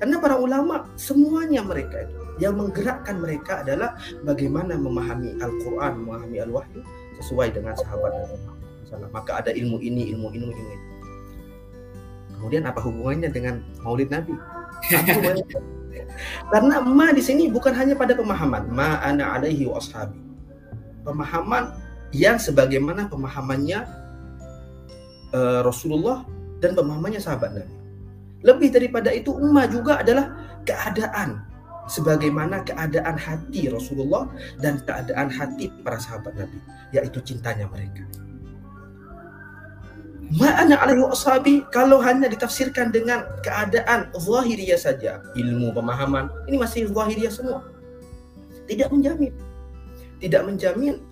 Karena 0.00 0.16
para 0.16 0.40
ulama 0.40 0.88
semuanya 0.96 1.60
mereka 1.60 2.08
itu 2.08 2.20
yang 2.40 2.56
menggerakkan 2.56 3.20
mereka 3.20 3.60
adalah 3.60 4.00
bagaimana 4.24 4.72
memahami 4.80 5.36
Al-Quran, 5.44 6.00
memahami 6.00 6.40
Al-Wahyu 6.40 6.80
sesuai 7.20 7.52
dengan 7.52 7.76
sahabat 7.76 8.12
Nabi. 8.16 8.36
Maka 9.12 9.44
ada 9.44 9.52
ilmu 9.52 9.76
ini, 9.84 10.16
ilmu 10.16 10.32
ini, 10.32 10.48
ilmu 10.48 10.56
ini. 10.56 10.76
Kemudian 12.40 12.64
apa 12.64 12.80
hubungannya 12.80 13.28
dengan 13.28 13.60
Maulid 13.84 14.08
Nabi? 14.08 14.32
Karena 16.50 16.82
ma 16.82 17.10
di 17.10 17.22
sini 17.22 17.50
bukan 17.50 17.74
hanya 17.74 17.94
pada 17.98 18.14
pemahaman 18.14 18.70
ma 18.70 18.98
ana 19.02 19.38
alaihi 19.38 19.66
wa. 19.66 19.80
Pemahaman 21.00 21.74
yang 22.12 22.36
sebagaimana 22.36 23.08
pemahamannya 23.08 23.86
uh, 25.32 25.60
Rasulullah 25.64 26.26
dan 26.60 26.76
pemahamannya 26.76 27.20
sahabat 27.22 27.56
Nabi. 27.56 27.74
Lebih 28.40 28.68
daripada 28.72 29.12
itu 29.12 29.32
umma 29.32 29.68
juga 29.68 30.00
adalah 30.00 30.32
keadaan 30.64 31.44
sebagaimana 31.90 32.62
keadaan 32.62 33.18
hati 33.18 33.68
Rasulullah 33.68 34.30
dan 34.62 34.80
keadaan 34.86 35.28
hati 35.28 35.68
para 35.82 35.98
sahabat 35.98 36.36
Nabi, 36.38 36.58
yaitu 36.94 37.18
cintanya 37.20 37.66
mereka. 37.66 38.06
Ma'ana 40.30 40.78
alaihi 40.78 41.02
ashabi 41.10 41.66
kalau 41.74 41.98
hanya 41.98 42.30
ditafsirkan 42.30 42.94
dengan 42.94 43.26
keadaan 43.42 44.14
zahiriyah 44.14 44.78
saja, 44.78 45.18
ilmu 45.34 45.74
pemahaman, 45.74 46.30
ini 46.46 46.54
masih 46.54 46.86
zahiriyah 46.86 47.34
semua. 47.34 47.66
Tidak 48.70 48.86
menjamin. 48.94 49.34
Tidak 50.22 50.42
menjamin 50.46 51.02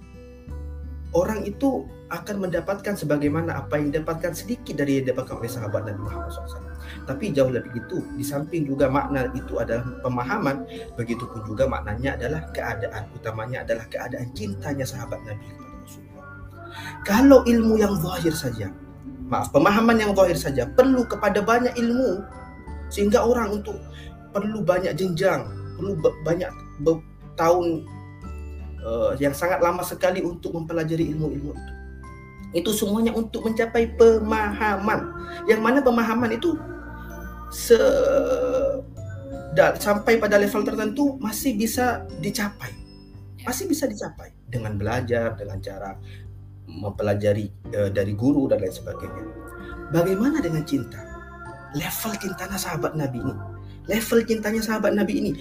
orang 1.11 1.43
itu 1.43 1.83
akan 2.09 2.49
mendapatkan 2.49 2.95
sebagaimana 2.97 3.59
apa 3.59 3.77
yang 3.77 3.93
didapatkan 3.93 4.33
sedikit 4.33 4.81
dari 4.81 5.01
yang 5.01 5.11
didapatkan 5.11 5.35
oleh 5.45 5.51
sahabat 5.51 5.83
Nabi 5.85 6.01
Muhammad 6.09 6.31
SAW. 6.33 6.65
Tapi 7.05 7.35
jauh 7.37 7.53
lebih 7.53 7.75
itu, 7.75 8.01
di 8.17 8.25
samping 8.25 8.65
juga 8.65 8.89
makna 8.89 9.29
itu 9.37 9.61
adalah 9.61 9.85
pemahaman, 10.01 10.65
begitu 10.97 11.29
pun 11.29 11.45
juga 11.45 11.69
maknanya 11.69 12.17
adalah 12.17 12.49
keadaan, 12.55 13.03
utamanya 13.13 13.67
adalah 13.67 13.85
keadaan 13.93 14.31
cintanya 14.33 14.87
sahabat 14.89 15.21
Nabi 15.27 15.45
kepada 15.53 15.75
Rasulullah. 15.85 16.27
Kalau 17.05 17.39
ilmu 17.45 17.75
yang 17.77 17.93
zahir 18.01 18.33
saja, 18.33 18.73
maaf 19.29 19.53
pemahaman 19.53 20.01
yang 20.01 20.13
zahir 20.17 20.37
saja 20.37 20.65
perlu 20.67 21.05
kepada 21.05 21.45
banyak 21.45 21.77
ilmu. 21.77 22.25
Sehingga 22.89 23.21
orang 23.21 23.61
untuk 23.61 23.77
perlu 24.33 24.65
banyak 24.65 24.97
jenjang 24.97 25.45
perlu 25.79 25.95
banyak 26.27 26.51
tahun 27.39 27.87
uh, 28.83 29.15
yang 29.23 29.31
sangat 29.31 29.63
lama 29.63 29.87
sekali 29.87 30.19
untuk 30.27 30.59
mempelajari 30.59 31.15
ilmu-ilmu 31.15 31.55
itu. 31.55 31.73
Itu 32.59 32.71
semuanya 32.75 33.15
untuk 33.15 33.47
mencapai 33.47 33.95
pemahaman. 33.95 35.15
Yang 35.47 35.61
mana 35.63 35.79
pemahaman 35.79 36.35
itu 36.35 36.59
se 37.55 37.79
da, 39.55 39.77
sampai 39.79 40.19
pada 40.19 40.35
level 40.41 40.67
tertentu 40.67 41.15
masih 41.23 41.55
bisa 41.55 42.03
dicapai. 42.19 42.75
Masih 43.47 43.71
bisa 43.71 43.87
dicapai. 43.87 44.35
Dengan 44.49 44.81
belajar 44.81 45.37
dengan 45.37 45.61
cara 45.61 45.95
mempelajari 46.69 47.49
uh, 47.73 47.89
dari 47.89 48.13
guru 48.13 48.47
dan 48.47 48.61
lain 48.61 48.73
sebagainya. 48.73 49.25
Bagaimana 49.89 50.45
dengan 50.45 50.63
cinta? 50.69 51.01
Level 51.73 52.13
cintanya 52.21 52.61
sahabat 52.61 52.93
Nabi 52.97 53.21
ini, 53.25 53.35
level 53.89 54.21
cintanya 54.25 54.61
sahabat 54.61 54.93
Nabi 54.97 55.13
ini, 55.21 55.33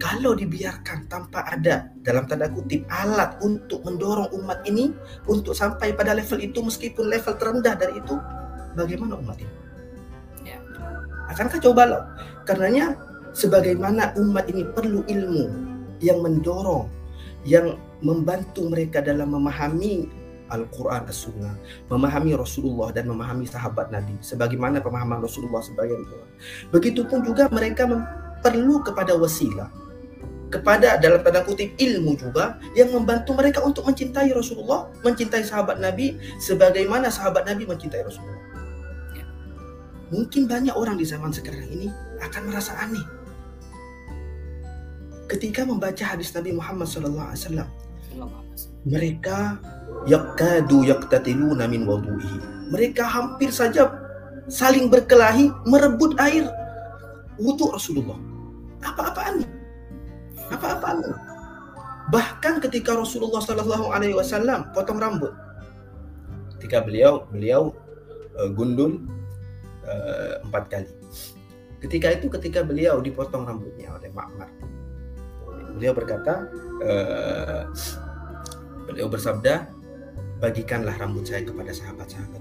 kalau 0.00 0.32
dibiarkan 0.32 1.08
tanpa 1.12 1.44
ada 1.44 1.92
dalam 2.00 2.24
tanda 2.24 2.48
kutip 2.48 2.88
alat 2.88 3.36
untuk 3.44 3.84
mendorong 3.84 4.32
umat 4.40 4.64
ini 4.64 4.92
untuk 5.28 5.52
sampai 5.52 5.92
pada 5.92 6.16
level 6.16 6.40
itu 6.40 6.64
meskipun 6.64 7.08
level 7.08 7.36
terendah 7.36 7.76
dari 7.76 8.00
itu, 8.00 8.16
bagaimana 8.76 9.20
umat 9.20 9.36
ini? 9.40 9.54
Ya. 10.44 10.56
Akankah 11.28 11.60
coba 11.60 11.82
loh? 11.84 12.02
Karenanya 12.48 12.96
sebagaimana 13.36 14.16
umat 14.16 14.48
ini 14.48 14.64
perlu 14.64 15.04
ilmu 15.04 15.44
yang 16.00 16.24
mendorong, 16.24 16.88
yang 17.44 17.76
membantu 18.00 18.68
mereka 18.72 19.04
dalam 19.04 19.36
memahami 19.36 20.08
Al-Quran 20.50 21.06
As-Sunnah, 21.06 21.54
memahami 21.88 22.34
Rasulullah 22.34 22.90
dan 22.90 23.06
memahami 23.06 23.46
sahabat 23.46 23.94
Nabi, 23.94 24.18
sebagaimana 24.18 24.82
pemahaman 24.82 25.22
Rasulullah 25.22 25.62
sebagai 25.62 25.96
itu. 25.96 26.16
Begitupun 26.74 27.22
juga 27.22 27.46
mereka 27.48 27.86
perlu 28.42 28.82
kepada 28.82 29.14
wasilah. 29.14 29.70
kepada 30.50 30.98
dalam 30.98 31.22
tanda 31.22 31.46
kutip 31.46 31.70
ilmu 31.78 32.18
juga 32.18 32.58
yang 32.74 32.90
membantu 32.90 33.38
mereka 33.38 33.62
untuk 33.62 33.86
mencintai 33.86 34.34
Rasulullah, 34.34 34.90
mencintai 35.06 35.46
sahabat 35.46 35.78
Nabi 35.78 36.18
sebagaimana 36.42 37.06
sahabat 37.06 37.46
Nabi 37.46 37.70
mencintai 37.70 38.02
Rasulullah. 38.02 38.42
Ya. 39.14 39.24
Mungkin 40.10 40.50
banyak 40.50 40.74
orang 40.74 40.98
di 40.98 41.06
zaman 41.06 41.30
sekarang 41.30 41.70
ini 41.70 41.86
akan 42.18 42.50
merasa 42.50 42.74
aneh 42.82 43.06
ketika 45.30 45.62
membaca 45.62 46.02
hadis 46.02 46.34
Nabi 46.34 46.50
Muhammad 46.50 46.90
SAW. 46.90 47.38
Mereka 48.88 49.60
yakadu 50.08 50.84
yaktatiluna 50.88 51.68
min 51.68 51.84
wudu'ihi. 51.84 52.70
Mereka 52.72 53.04
hampir 53.04 53.52
saja 53.52 53.92
saling 54.48 54.88
berkelahi 54.88 55.52
merebut 55.68 56.16
air 56.16 56.48
wudhu 57.36 57.72
Rasulullah. 57.72 58.16
Apa-apaan 58.80 59.44
nih? 59.44 59.50
apa-apa 60.50 60.98
bahkan 62.10 62.58
ketika 62.58 62.98
Rasulullah 62.98 63.38
Shallallahu 63.38 63.94
Alaihi 63.94 64.18
Wasallam 64.18 64.74
potong 64.74 64.98
rambut 64.98 65.30
ketika 66.58 66.82
beliau 66.82 67.24
beliau 67.30 67.70
uh, 68.34 68.50
gundul 68.50 69.06
uh, 69.86 70.42
empat 70.42 70.64
kali 70.66 70.90
ketika 71.86 72.18
itu 72.18 72.26
ketika 72.28 72.66
beliau 72.66 72.98
dipotong 72.98 73.46
rambutnya 73.46 73.94
oleh 73.94 74.10
Ma'mar 74.10 74.50
beliau 75.78 75.94
berkata 75.94 76.50
uh, 76.82 77.62
beliau 78.88 79.08
bersabda 79.10 79.68
bagikanlah 80.40 80.96
rambut 80.96 81.28
saya 81.28 81.44
kepada 81.44 81.72
sahabat-sahabat 81.72 82.40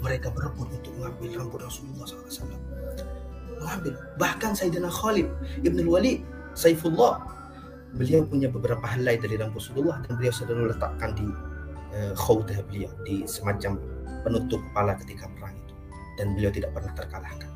mereka 0.00 0.32
berebut 0.32 0.70
untuk 0.72 0.92
mengambil 0.96 1.44
rambut 1.44 1.60
Rasulullah 1.66 2.06
SAW 2.08 2.56
mengambil 3.60 3.92
bahkan 4.16 4.56
Sayyidina 4.56 4.88
Khalid 4.88 5.28
Ibn 5.66 5.78
Walid 5.84 6.24
Saifullah 6.56 7.20
beliau 7.94 8.22
punya 8.22 8.46
beberapa 8.46 8.86
helai 8.86 9.18
dari 9.18 9.36
Rasulullah 9.36 9.98
dan 10.06 10.14
beliau 10.18 10.30
selalu 10.30 10.70
letakkan 10.70 11.10
di 11.18 11.26
uh, 11.94 12.14
khawdah 12.14 12.62
beliau 12.70 12.90
di 13.02 13.26
semacam 13.26 13.78
penutup 14.22 14.60
kepala 14.70 14.94
ketika 15.02 15.26
perang 15.34 15.54
itu 15.56 15.74
dan 16.20 16.26
beliau 16.36 16.52
tidak 16.52 16.70
pernah 16.76 16.92
terkalahkan. 16.94 17.50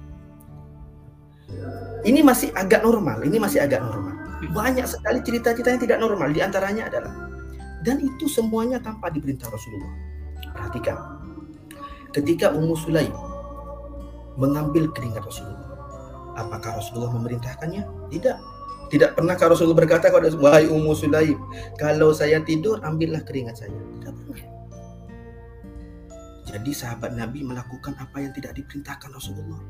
Ini 2.02 2.20
masih 2.24 2.50
agak 2.56 2.82
normal, 2.82 3.22
ini 3.22 3.36
masih 3.38 3.62
agak 3.62 3.84
normal. 3.84 4.16
Banyak 4.50 4.84
sekali 4.88 5.22
cerita-cerita 5.22 5.68
yang 5.70 5.82
tidak 5.82 5.98
normal 6.02 6.28
di 6.34 6.40
antaranya 6.42 6.90
adalah 6.90 7.12
dan 7.84 8.00
itu 8.00 8.24
semuanya 8.26 8.80
tanpa 8.80 9.12
diperintah 9.12 9.52
Rasulullah. 9.52 9.92
Perhatikan. 10.56 10.96
Ketika 12.16 12.56
Ummu 12.56 12.74
Sulaim 12.80 13.12
mengambil 14.40 14.88
keringat 14.96 15.20
Rasulullah, 15.20 15.76
apakah 16.40 16.80
Rasulullah 16.80 17.12
memerintahkannya? 17.12 17.84
Tidak 18.08 18.36
tidak 18.88 19.10
pernah 19.18 19.34
Rasulullah 19.36 19.84
berkata 19.84 20.08
kepada 20.08 20.32
wahai 20.40 20.70
Ummu 20.70 20.96
Sulaim, 20.96 21.36
kalau 21.76 22.16
saya 22.16 22.40
tidur 22.40 22.80
ambillah 22.80 23.20
keringat 23.26 23.60
saya. 23.60 23.74
Tidak 23.74 24.12
pernah. 24.16 24.40
Jadi 26.44 26.70
sahabat 26.70 27.18
Nabi 27.18 27.42
melakukan 27.42 27.98
apa 27.98 28.22
yang 28.22 28.32
tidak 28.32 28.54
diperintahkan 28.54 29.10
Rasulullah. 29.12 29.60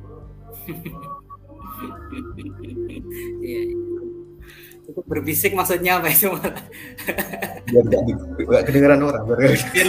Itu 4.84 5.00
berbisik 5.08 5.56
maksudnya 5.56 5.96
apa 5.96 6.12
itu? 6.12 6.28
Biar 7.72 7.84
tidak 7.88 8.62
kedengaran 8.68 9.00
orang. 9.00 9.24
Biar, 9.24 9.88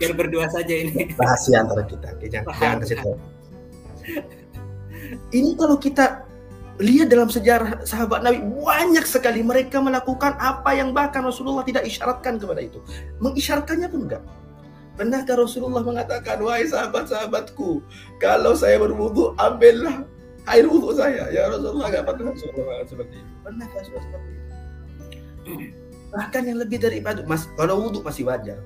biar 0.00 0.12
berdua 0.16 0.48
saja 0.48 0.72
ini. 0.72 1.12
Rahasia 1.14 1.60
antara 1.60 1.84
kita. 1.84 2.16
Jangan, 2.24 2.52
jangan 2.56 2.78
kasih 2.80 2.96
tahu. 3.04 3.14
Ini 5.30 5.50
kalau 5.60 5.76
kita 5.76 6.24
lihat 6.80 7.12
dalam 7.12 7.28
sejarah 7.28 7.84
sahabat 7.84 8.24
Nabi 8.24 8.40
banyak 8.40 9.04
sekali 9.04 9.44
mereka 9.44 9.84
melakukan 9.84 10.32
apa 10.40 10.72
yang 10.72 10.96
bahkan 10.96 11.20
Rasulullah 11.20 11.60
tidak 11.60 11.84
isyaratkan 11.84 12.40
kepada 12.40 12.64
itu. 12.64 12.80
Mengisyaratkannya 13.20 13.88
pun 13.92 14.00
enggak. 14.08 14.24
Pernahkah 14.96 15.36
Rasulullah 15.44 15.80
mengatakan, 15.80 16.40
wahai 16.44 16.68
sahabat-sahabatku, 16.68 17.80
kalau 18.20 18.52
saya 18.52 18.76
berwudu, 18.80 19.32
ambillah 19.40 20.04
air 20.50 20.66
wudu 20.66 20.90
saya. 20.94 21.30
Ya 21.30 21.46
Rasulullah 21.48 21.88
enggak 21.88 22.04
pernah 22.10 22.34
Rasulullah 22.34 22.82
seperti 22.84 23.14
itu. 23.18 23.32
Pernahkah 23.46 23.78
Rasulullah 23.78 24.04
seperti 24.04 24.28
itu? 24.30 24.48
Bahkan 26.10 26.42
yang 26.42 26.58
lebih 26.58 26.78
dari 26.82 26.98
itu, 26.98 27.22
mas, 27.24 27.46
kalau 27.54 27.86
wudu 27.86 28.02
masih 28.02 28.26
wajar. 28.26 28.58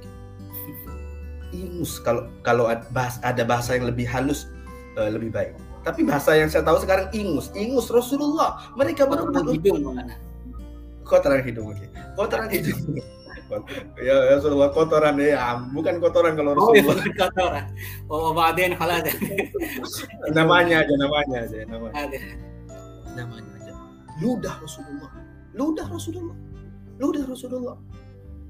Ingus 1.54 2.02
kalau 2.02 2.26
kalau 2.42 2.66
ada 2.66 3.42
bahasa 3.46 3.78
yang 3.78 3.86
lebih 3.86 4.08
halus 4.10 4.50
eh, 4.98 5.06
lebih 5.06 5.30
baik 5.30 5.54
tapi 5.84 6.00
bahasa 6.00 6.32
yang 6.32 6.48
saya 6.48 6.64
tahu 6.64 6.80
sekarang 6.80 7.12
ingus, 7.12 7.52
ingus 7.52 7.92
Rasulullah. 7.92 8.72
Mereka 8.72 9.04
berebut 9.04 9.52
hidung. 9.52 10.00
Kotoran 11.04 11.44
hidung, 11.44 11.76
oke. 11.76 11.86
Kotoran 12.16 12.48
hidung. 12.48 12.80
Ya 14.00 14.16
Rasulullah 14.36 14.70
kotoran 14.74 15.18
ya, 15.20 15.60
bukan 15.70 16.00
kotoran 16.02 16.34
kalau 16.34 16.56
Rasulullah. 16.56 16.94
Oh, 16.94 17.04
iya, 17.04 17.14
kotoran. 17.18 17.64
Oh, 18.10 18.30
baden 18.34 18.72
halal. 18.74 19.02
namanya 20.38 20.82
aja, 20.82 20.94
namanya 20.98 21.36
aja, 21.46 21.56
namanya. 21.68 21.94
Namanya 23.14 23.50
aja. 23.60 23.72
Ludah 24.22 24.54
Rasulullah. 24.58 25.10
Ludah 25.54 25.86
Rasulullah. 25.86 26.38
Ludah 26.98 27.24
Rasulullah. 27.26 27.76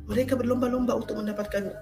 Mereka 0.05 0.37
berlomba-lomba 0.37 1.01
untuk 1.01 1.17
mendapatkan 1.17 1.73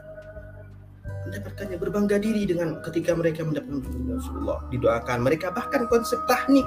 mendapatkannya 1.23 1.79
berbangga 1.79 2.19
diri 2.19 2.43
dengan 2.47 2.83
ketika 2.83 3.15
mereka 3.15 3.47
mendapatkan 3.47 4.11
Rasulullah 4.11 4.59
didoakan 4.75 5.23
mereka 5.23 5.55
bahkan 5.55 5.87
konsep 5.87 6.19
tahnik 6.27 6.67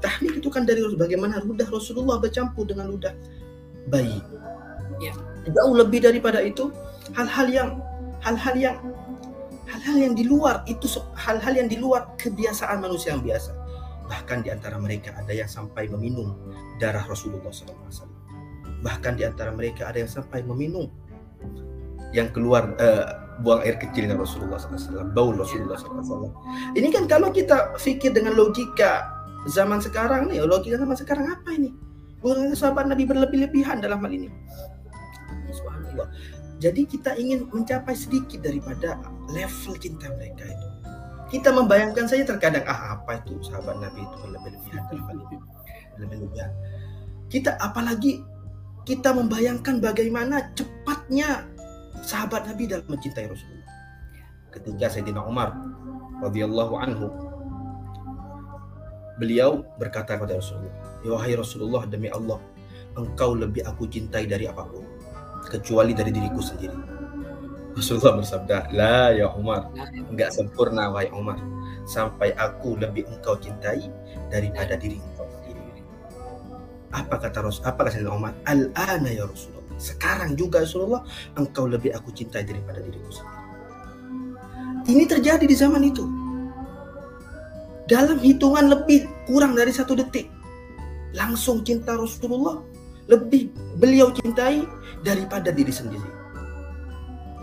tahnik 0.00 0.40
itu 0.40 0.48
kan 0.48 0.64
dari 0.64 0.80
bagaimana 0.96 1.40
ludah 1.44 1.68
Rasulullah 1.68 2.16
bercampur 2.16 2.64
dengan 2.64 2.88
ludah 2.92 3.12
bayi 3.92 4.20
ya. 5.00 5.12
Jauh 5.50 5.74
lebih 5.76 6.00
daripada 6.04 6.40
itu 6.40 6.72
hal-hal 7.12 7.46
yang 7.50 7.68
hal-hal 8.24 8.54
yang 8.56 8.76
hal-hal 9.68 9.96
yang 9.96 10.14
di 10.16 10.24
luar 10.24 10.64
itu 10.64 10.86
hal-hal 11.18 11.52
yang 11.52 11.68
di 11.68 11.76
luar 11.76 12.14
kebiasaan 12.16 12.80
manusia 12.80 13.12
yang 13.16 13.24
biasa 13.24 13.52
bahkan 14.08 14.44
di 14.44 14.52
antara 14.52 14.76
mereka 14.76 15.16
ada 15.16 15.32
yang 15.32 15.48
sampai 15.48 15.88
meminum 15.88 16.36
darah 16.76 17.04
Rasulullah 17.04 17.52
SAW 17.52 18.08
bahkan 18.84 19.16
di 19.16 19.24
antara 19.24 19.48
mereka 19.48 19.88
ada 19.88 20.04
yang 20.04 20.12
sampai 20.12 20.44
meminum 20.44 20.92
yang 22.12 22.30
keluar 22.30 22.76
uh, 22.78 23.24
buang 23.42 23.66
air 23.66 23.74
kecilnya 23.74 24.14
Rasulullah 24.14 24.60
SAW, 24.60 25.10
bau 25.10 25.34
Rasulullah 25.34 25.74
SAW. 25.74 26.30
Ini 26.78 26.94
kan 26.94 27.10
kalau 27.10 27.34
kita 27.34 27.74
pikir 27.74 28.14
dengan 28.14 28.38
logika 28.38 29.10
zaman 29.50 29.82
sekarang 29.82 30.30
nih, 30.30 30.46
logika 30.46 30.78
zaman 30.78 30.94
sekarang 30.94 31.26
apa 31.26 31.50
ini? 31.50 31.74
Bukan 32.22 32.54
sahabat 32.54 32.86
Nabi 32.86 33.02
berlebih-lebihan 33.08 33.82
dalam 33.82 33.98
hal 34.06 34.12
ini. 34.14 34.30
Subhanallah. 35.94 36.42
Jadi 36.58 36.82
kita 36.86 37.10
ingin 37.18 37.46
mencapai 37.50 37.94
sedikit 37.94 38.42
daripada 38.42 38.98
level 39.30 39.74
cinta 39.78 40.10
mereka 40.14 40.46
itu. 40.46 40.68
Kita 41.38 41.50
membayangkan 41.50 42.06
saja 42.06 42.22
terkadang 42.26 42.62
ah 42.66 42.98
apa 42.98 43.18
itu 43.22 43.38
sahabat 43.42 43.78
Nabi 43.82 44.06
itu 44.06 44.16
berlebih-lebihan 44.22 44.82
hal 45.06 45.18
ini. 45.18 45.36
Berlebih-lebihan. 45.98 46.50
Kita 47.30 47.50
apalagi 47.58 48.22
kita 48.84 49.10
membayangkan 49.16 49.80
bagaimana 49.80 50.54
cepatnya 50.54 51.48
sahabat 52.04 52.46
Nabi 52.46 52.70
dalam 52.70 52.86
mencintai 52.86 53.26
Rasulullah. 53.26 53.72
Ketika 54.52 54.86
Sayyidina 54.86 55.24
Umar 55.26 55.56
radhiyallahu 56.22 56.74
anhu 56.78 57.10
beliau 59.18 59.66
berkata 59.80 60.14
kepada 60.14 60.38
Rasulullah, 60.38 61.02
"Ya 61.02 61.10
wahai 61.18 61.34
Rasulullah 61.34 61.82
demi 61.90 62.06
Allah, 62.14 62.38
engkau 62.94 63.34
lebih 63.34 63.66
aku 63.66 63.90
cintai 63.90 64.30
dari 64.30 64.46
apa 64.46 64.62
pun 64.62 64.93
kecuali 65.48 65.92
dari 65.92 66.10
diriku 66.10 66.40
sendiri." 66.40 66.78
Rasulullah 67.74 68.22
bersabda, 68.22 68.70
"La 68.70 69.10
ya 69.10 69.30
Umar, 69.34 69.74
enggak 70.08 70.30
sempurna 70.30 70.94
wahai 70.94 71.10
Umar, 71.10 71.42
sampai 71.84 72.30
aku 72.38 72.78
lebih 72.78 73.02
engkau 73.10 73.34
cintai 73.38 73.90
daripada 74.30 74.78
diri 74.78 75.02
engkau 75.02 75.26
sendiri." 75.26 75.62
Apa 76.94 77.18
kata 77.18 77.42
Rasul? 77.42 77.66
Apa 77.66 77.90
kata 77.90 78.06
Umar? 78.06 78.32
"Al-ana 78.46 79.10
ya 79.10 79.26
Rasulullah." 79.26 79.66
Sekarang 79.74 80.38
juga 80.38 80.62
Rasulullah, 80.62 81.02
engkau 81.34 81.66
lebih 81.66 81.90
aku 81.98 82.14
cintai 82.14 82.46
daripada 82.46 82.78
diriku 82.78 83.10
sendiri. 83.10 83.42
Ini 84.84 85.04
terjadi 85.08 85.44
di 85.48 85.56
zaman 85.56 85.82
itu. 85.82 86.04
Dalam 87.90 88.16
hitungan 88.22 88.70
lebih 88.70 89.04
kurang 89.26 89.58
dari 89.58 89.74
satu 89.74 89.98
detik. 89.98 90.30
Langsung 91.16 91.66
cinta 91.66 91.96
Rasulullah 91.96 92.60
lebih 93.10 93.52
beliau 93.76 94.10
cintai 94.14 94.64
daripada 95.04 95.52
diri 95.52 95.72
sendiri. 95.72 96.10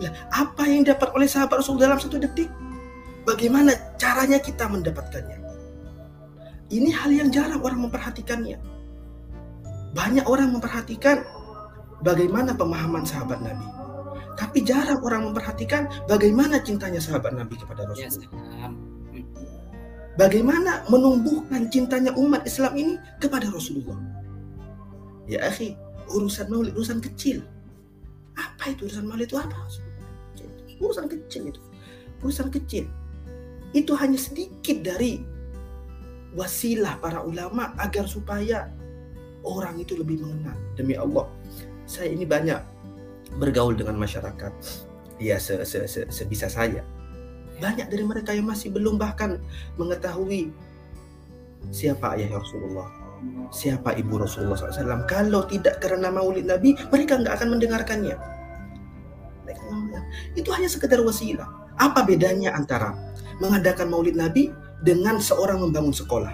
Nah, 0.02 0.12
apa 0.34 0.66
yang 0.66 0.82
dapat 0.82 1.14
oleh 1.14 1.30
sahabat 1.30 1.62
Rasul 1.62 1.78
dalam 1.78 2.02
satu 2.02 2.18
detik? 2.18 2.50
Bagaimana 3.22 3.94
caranya 4.02 4.42
kita 4.42 4.66
mendapatkannya? 4.66 5.38
Ini 6.74 6.90
hal 6.90 7.12
yang 7.14 7.30
jarang 7.30 7.62
orang 7.62 7.86
memperhatikannya. 7.86 8.58
Banyak 9.94 10.26
orang 10.26 10.58
memperhatikan 10.58 11.22
bagaimana 12.02 12.58
pemahaman 12.58 13.06
sahabat 13.06 13.44
Nabi. 13.46 13.68
Tapi 14.40 14.66
jarang 14.66 15.06
orang 15.06 15.30
memperhatikan 15.30 15.86
bagaimana 16.10 16.58
cintanya 16.66 16.98
sahabat 16.98 17.38
Nabi 17.38 17.60
kepada 17.62 17.86
Rasulullah. 17.86 18.74
Bagaimana 20.18 20.88
menumbuhkan 20.90 21.70
cintanya 21.70 22.16
umat 22.18 22.42
Islam 22.50 22.74
ini 22.74 22.94
kepada 23.22 23.52
Rasulullah. 23.54 24.21
Ya 25.30 25.46
akhi, 25.46 25.78
urusan 26.10 26.50
maulid 26.50 26.74
urusan 26.74 27.02
kecil. 27.02 27.46
Apa 28.38 28.74
itu 28.74 28.88
urusan 28.90 29.06
maulid 29.06 29.30
itu 29.30 29.38
apa? 29.38 29.58
Urusan 30.82 31.06
kecil 31.10 31.54
itu. 31.54 31.62
Urusan 32.26 32.50
kecil. 32.50 32.86
Itu 33.72 33.94
hanya 33.96 34.18
sedikit 34.18 34.82
dari 34.82 35.22
wasilah 36.36 37.00
para 37.00 37.22
ulama 37.24 37.76
agar 37.80 38.08
supaya 38.08 38.72
orang 39.44 39.82
itu 39.82 39.98
lebih 39.98 40.22
mengenal. 40.22 40.58
Demi 40.78 40.96
Allah, 40.96 41.28
saya 41.86 42.12
ini 42.14 42.26
banyak 42.26 42.60
bergaul 43.38 43.76
dengan 43.78 44.00
masyarakat. 44.00 44.54
Ya 45.22 45.38
se, 45.38 45.62
se, 45.68 45.86
se, 45.86 46.02
sebisa 46.10 46.50
saya. 46.50 46.82
Banyak 47.62 47.94
dari 47.94 48.02
mereka 48.02 48.34
yang 48.34 48.50
masih 48.50 48.74
belum 48.74 48.98
bahkan 48.98 49.38
mengetahui 49.78 50.50
siapa 51.70 52.18
ayah 52.18 52.42
Rasulullah, 52.42 52.90
siapa 53.52 53.94
ibu 54.00 54.18
Rasulullah 54.22 54.58
SAW. 54.58 55.06
Kalau 55.06 55.46
tidak 55.46 55.84
karena 55.84 56.10
maulid 56.10 56.48
Nabi, 56.48 56.74
mereka 56.90 57.20
nggak 57.20 57.42
akan 57.42 57.50
mendengarkannya. 57.58 58.16
Itu 60.34 60.50
hanya 60.56 60.68
sekedar 60.72 61.00
wasilah. 61.04 61.48
Apa 61.80 62.04
bedanya 62.04 62.56
antara 62.56 62.96
mengadakan 63.40 63.92
maulid 63.92 64.16
Nabi 64.16 64.52
dengan 64.84 65.20
seorang 65.20 65.62
membangun 65.62 65.96
sekolah? 65.96 66.34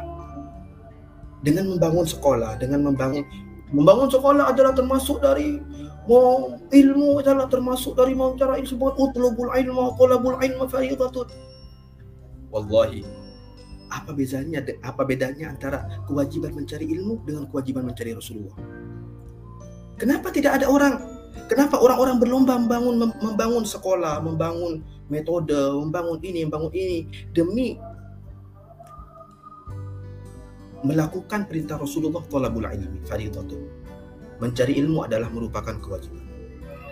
Dengan 1.46 1.70
membangun 1.70 2.06
sekolah, 2.06 2.58
dengan 2.58 2.82
membangun 2.82 3.22
membangun 3.72 4.08
sekolah 4.08 4.48
adalah 4.48 4.72
termasuk 4.72 5.20
dari 5.20 5.60
mau 6.08 6.56
ilmu 6.72 7.20
adalah 7.20 7.52
termasuk 7.52 8.00
dari 8.00 8.16
mau 8.16 8.32
cara 8.40 8.56
ilmu 8.56 8.88
utlubul 8.96 9.52
ilmu 9.52 9.92
qalabul 10.00 10.40
ilmu 10.40 10.64
fariidatun 10.72 11.28
wallahi 12.48 13.04
apa 13.88 14.12
bedanya 14.12 14.60
apa 14.84 15.02
bedanya 15.08 15.52
antara 15.52 15.88
kewajiban 16.06 16.52
mencari 16.54 16.86
ilmu 16.92 17.24
dengan 17.24 17.48
kewajiban 17.48 17.88
mencari 17.88 18.12
Rasulullah 18.16 18.56
kenapa 19.96 20.32
tidak 20.32 20.62
ada 20.62 20.68
orang 20.68 21.00
kenapa 21.48 21.80
orang-orang 21.80 22.20
berlomba 22.20 22.60
membangun 22.60 23.12
membangun 23.24 23.64
sekolah 23.64 24.20
membangun 24.20 24.84
metode 25.08 25.56
membangun 25.56 26.20
ini 26.20 26.40
membangun 26.44 26.72
ini 26.76 26.98
demi 27.32 27.80
melakukan 30.86 31.48
perintah 31.50 31.80
Rasulullah 31.80 32.22
talabul 32.28 32.68
ilmi 32.68 33.02
fariidatun 33.08 33.88
Mencari 34.38 34.78
ilmu 34.78 35.02
adalah 35.02 35.34
merupakan 35.34 35.74
kewajiban. 35.82 36.22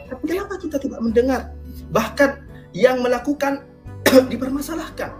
Tapi 0.09 0.23
kenapa 0.25 0.57
kita 0.57 0.81
tidak 0.81 0.97
mendengar? 0.97 1.53
Bahkan 1.93 2.41
yang 2.73 3.05
melakukan 3.05 3.61
dipermasalahkan. 4.33 5.13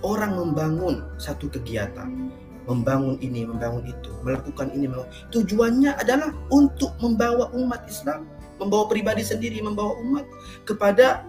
Orang 0.00 0.38
membangun 0.38 1.02
satu 1.18 1.50
kegiatan, 1.50 2.30
membangun 2.70 3.18
ini, 3.18 3.42
membangun 3.42 3.82
itu, 3.82 4.10
melakukan 4.22 4.70
ini, 4.70 4.86
melakukan. 4.86 5.10
tujuannya 5.34 5.98
adalah 5.98 6.30
untuk 6.54 6.94
membawa 7.02 7.50
umat 7.58 7.82
Islam, 7.90 8.30
membawa 8.62 8.86
pribadi 8.86 9.26
sendiri, 9.26 9.58
membawa 9.58 9.98
umat 10.06 10.24
kepada 10.62 11.26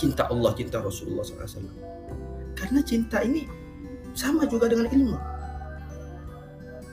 cinta 0.00 0.24
Allah, 0.32 0.56
cinta 0.56 0.80
Rasulullah 0.80 1.20
SAW. 1.20 1.68
Karena 2.56 2.80
cinta 2.80 3.20
ini 3.20 3.44
sama 4.14 4.46
juga 4.46 4.70
dengan 4.70 4.88
ilmu 4.88 5.18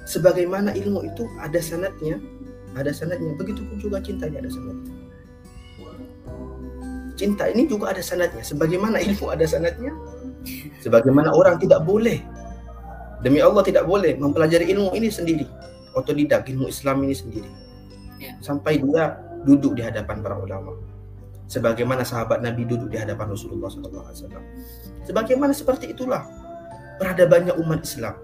sebagaimana 0.09 0.73
ilmu 0.73 1.05
itu 1.05 1.23
ada 1.39 1.61
sanatnya 1.61 2.17
ada 2.73 2.89
sanatnya 2.91 3.37
begitu 3.37 3.61
pun 3.63 3.77
juga 3.77 4.01
cinta 4.01 4.27
ini 4.27 4.41
ada 4.41 4.49
sanatnya 4.51 4.93
cinta 7.15 7.43
ini 7.53 7.69
juga 7.69 7.93
ada 7.93 8.01
sanatnya 8.01 8.41
sebagaimana 8.41 8.97
ilmu 8.99 9.29
ada 9.29 9.45
sanatnya 9.45 9.93
sebagaimana 10.81 11.33
orang 11.33 11.57
tidak 11.61 11.83
boleh. 11.85 12.21
Demi 13.21 13.37
Allah 13.37 13.61
tidak 13.61 13.85
boleh 13.85 14.17
mempelajari 14.17 14.73
ilmu 14.73 14.97
ini 14.97 15.13
sendiri. 15.13 15.45
Otodidak 15.93 16.49
ilmu 16.49 16.71
Islam 16.71 17.05
ini 17.05 17.13
sendiri. 17.13 17.51
Ya. 18.21 18.37
sampai 18.37 18.77
dia 18.77 19.17
duduk 19.41 19.73
di 19.73 19.81
hadapan 19.81 20.21
para 20.21 20.37
ulama. 20.37 20.77
Sebagaimana 21.49 22.05
sahabat 22.05 22.45
Nabi 22.45 22.69
duduk 22.69 22.93
di 22.93 23.01
hadapan 23.01 23.33
Rasulullah 23.33 23.67
SAW 23.67 24.13
sebagaimana 25.03 25.51
seperti 25.51 25.91
itulah 25.91 26.23
peradabannya 27.01 27.57
umat 27.59 27.81
Islam. 27.83 28.15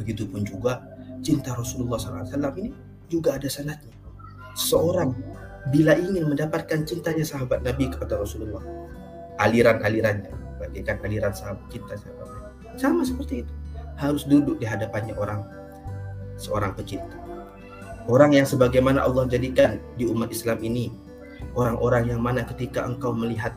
Begitupun 0.00 0.42
juga 0.48 0.80
cinta 1.20 1.52
Rasulullah 1.52 2.00
SAW 2.00 2.56
ini 2.56 2.72
juga 3.06 3.36
ada 3.36 3.46
sanatnya. 3.46 3.92
Seorang 4.56 5.12
bila 5.70 5.92
ingin 5.94 6.26
mendapatkan 6.26 6.88
cintanya 6.88 7.22
sahabat 7.22 7.60
Nabi 7.62 7.92
kepada 7.92 8.16
Rasulullah, 8.16 8.64
aliran-alirannya, 9.38 10.32
bagaikan 10.66 10.98
aliran 11.06 11.30
sahabat 11.30 11.62
cinta 11.70 11.94
sahabat. 11.94 12.28
Sama 12.74 13.06
seperti 13.06 13.46
itu. 13.46 13.52
Harus 13.96 14.28
duduk 14.28 14.60
di 14.60 14.66
hadapannya 14.68 15.16
orang 15.16 15.46
seorang 16.36 16.76
pecinta. 16.76 17.16
Orang 18.06 18.36
yang 18.36 18.46
sebagaimana 18.46 19.02
Allah 19.02 19.26
jadikan 19.26 19.80
di 19.96 20.06
umat 20.06 20.30
Islam 20.30 20.60
ini, 20.62 20.92
orang-orang 21.56 22.12
yang 22.12 22.20
mana 22.20 22.44
ketika 22.44 22.84
engkau 22.84 23.10
melihat 23.10 23.56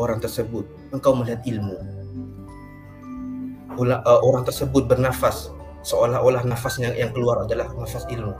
orang 0.00 0.18
tersebut, 0.18 0.64
engkau 0.90 1.12
melihat 1.14 1.44
ilmu, 1.44 1.76
uh, 3.78 4.20
orang 4.24 4.42
tersebut 4.42 4.90
bernafas 4.90 5.52
seolah-olah 5.86 6.44
nafasnya 6.44 6.92
yang 6.96 7.12
keluar 7.14 7.44
adalah 7.44 7.70
nafas 7.76 8.04
ilmu. 8.10 8.34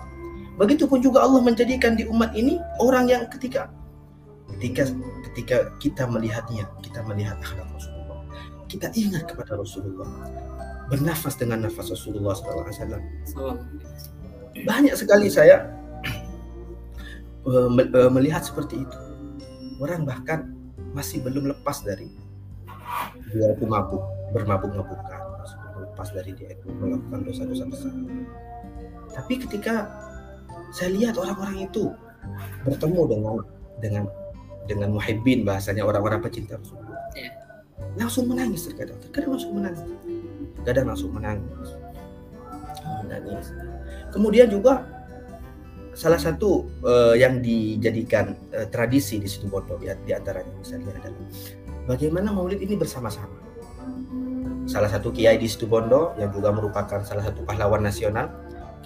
Begitupun 0.60 1.00
juga 1.00 1.24
Allah 1.24 1.40
menjadikan 1.40 1.96
di 1.96 2.04
umat 2.04 2.36
ini 2.36 2.60
orang 2.82 3.08
yang 3.08 3.22
ketika 3.32 3.72
ketika 4.56 4.84
ketika 5.30 5.56
kita 5.78 6.04
melihatnya, 6.06 6.66
kita 6.82 7.00
melihat 7.06 7.38
akhlak 7.38 7.68
Rasulullah, 7.70 8.20
kita 8.66 8.88
ingat 8.94 9.30
kepada 9.30 9.58
Rasulullah, 9.58 10.08
bernafas 10.90 11.34
dengan 11.38 11.66
nafas 11.66 11.90
Rasulullah 11.90 12.34
SAW. 12.34 13.58
Banyak 14.66 14.94
sekali 14.98 15.30
saya 15.30 15.70
uh, 17.46 17.70
uh, 17.70 18.10
melihat 18.10 18.42
seperti 18.42 18.82
itu. 18.82 18.98
Orang 19.80 20.04
bahkan 20.04 20.52
masih 20.92 21.24
belum 21.24 21.48
lepas 21.48 21.80
dari 21.86 22.10
dia 23.32 23.54
itu 23.54 23.64
mabuk, 23.64 24.02
bermabuk-mabukan 24.34 25.30
lepas 26.00 26.16
dari 26.16 26.32
dia 26.32 26.56
itu 26.56 26.68
melakukan 26.80 27.28
dosa-dosa 27.28 27.64
besar. 27.68 27.92
Tapi 29.12 29.34
ketika 29.36 29.84
saya 30.72 30.96
lihat 30.96 31.20
orang-orang 31.20 31.68
itu 31.68 31.92
bertemu 32.64 33.00
dengan 33.04 33.34
dengan 33.84 34.04
dengan 34.70 34.94
muhibbin 34.94 35.42
bahasanya 35.42 35.82
orang-orang 35.82 36.22
pecinta 36.22 36.54
Rasulullah. 36.54 37.02
Yeah. 37.18 37.34
Langsung 37.98 38.30
menangis 38.30 38.70
terkadang, 38.70 39.02
terkadang 39.02 39.34
langsung 39.34 39.52
menangis. 39.58 39.82
Kadang 40.62 40.86
langsung 40.86 41.10
menangis. 41.10 41.68
Menangis. 43.02 43.46
Kemudian 44.14 44.46
juga 44.46 44.86
salah 45.98 46.22
satu 46.22 46.70
uh, 46.86 47.18
yang 47.18 47.42
dijadikan 47.42 48.38
uh, 48.54 48.66
tradisi 48.70 49.18
di 49.18 49.26
situ 49.26 49.50
Bondo 49.50 49.74
ya, 49.82 49.98
di 50.06 50.14
antaranya 50.14 50.54
misalnya 50.54 50.94
adalah 50.94 51.18
bagaimana 51.90 52.30
Maulid 52.30 52.62
ini 52.62 52.78
bersama-sama 52.78 53.50
salah 54.70 54.86
satu 54.86 55.10
kiai 55.10 55.34
di 55.34 55.50
Situbondo 55.50 56.14
yang 56.14 56.30
juga 56.30 56.54
merupakan 56.54 57.02
salah 57.02 57.26
satu 57.26 57.42
pahlawan 57.42 57.82
nasional 57.82 58.30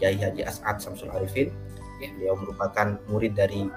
Kiai 0.01 0.17
Haji 0.17 0.43
As'ad 0.43 0.81
Samsul 0.81 1.13
Arifin 1.13 1.53
ya. 2.01 2.09
dia 2.17 2.33
merupakan 2.33 2.97
murid 3.13 3.37
dari 3.37 3.69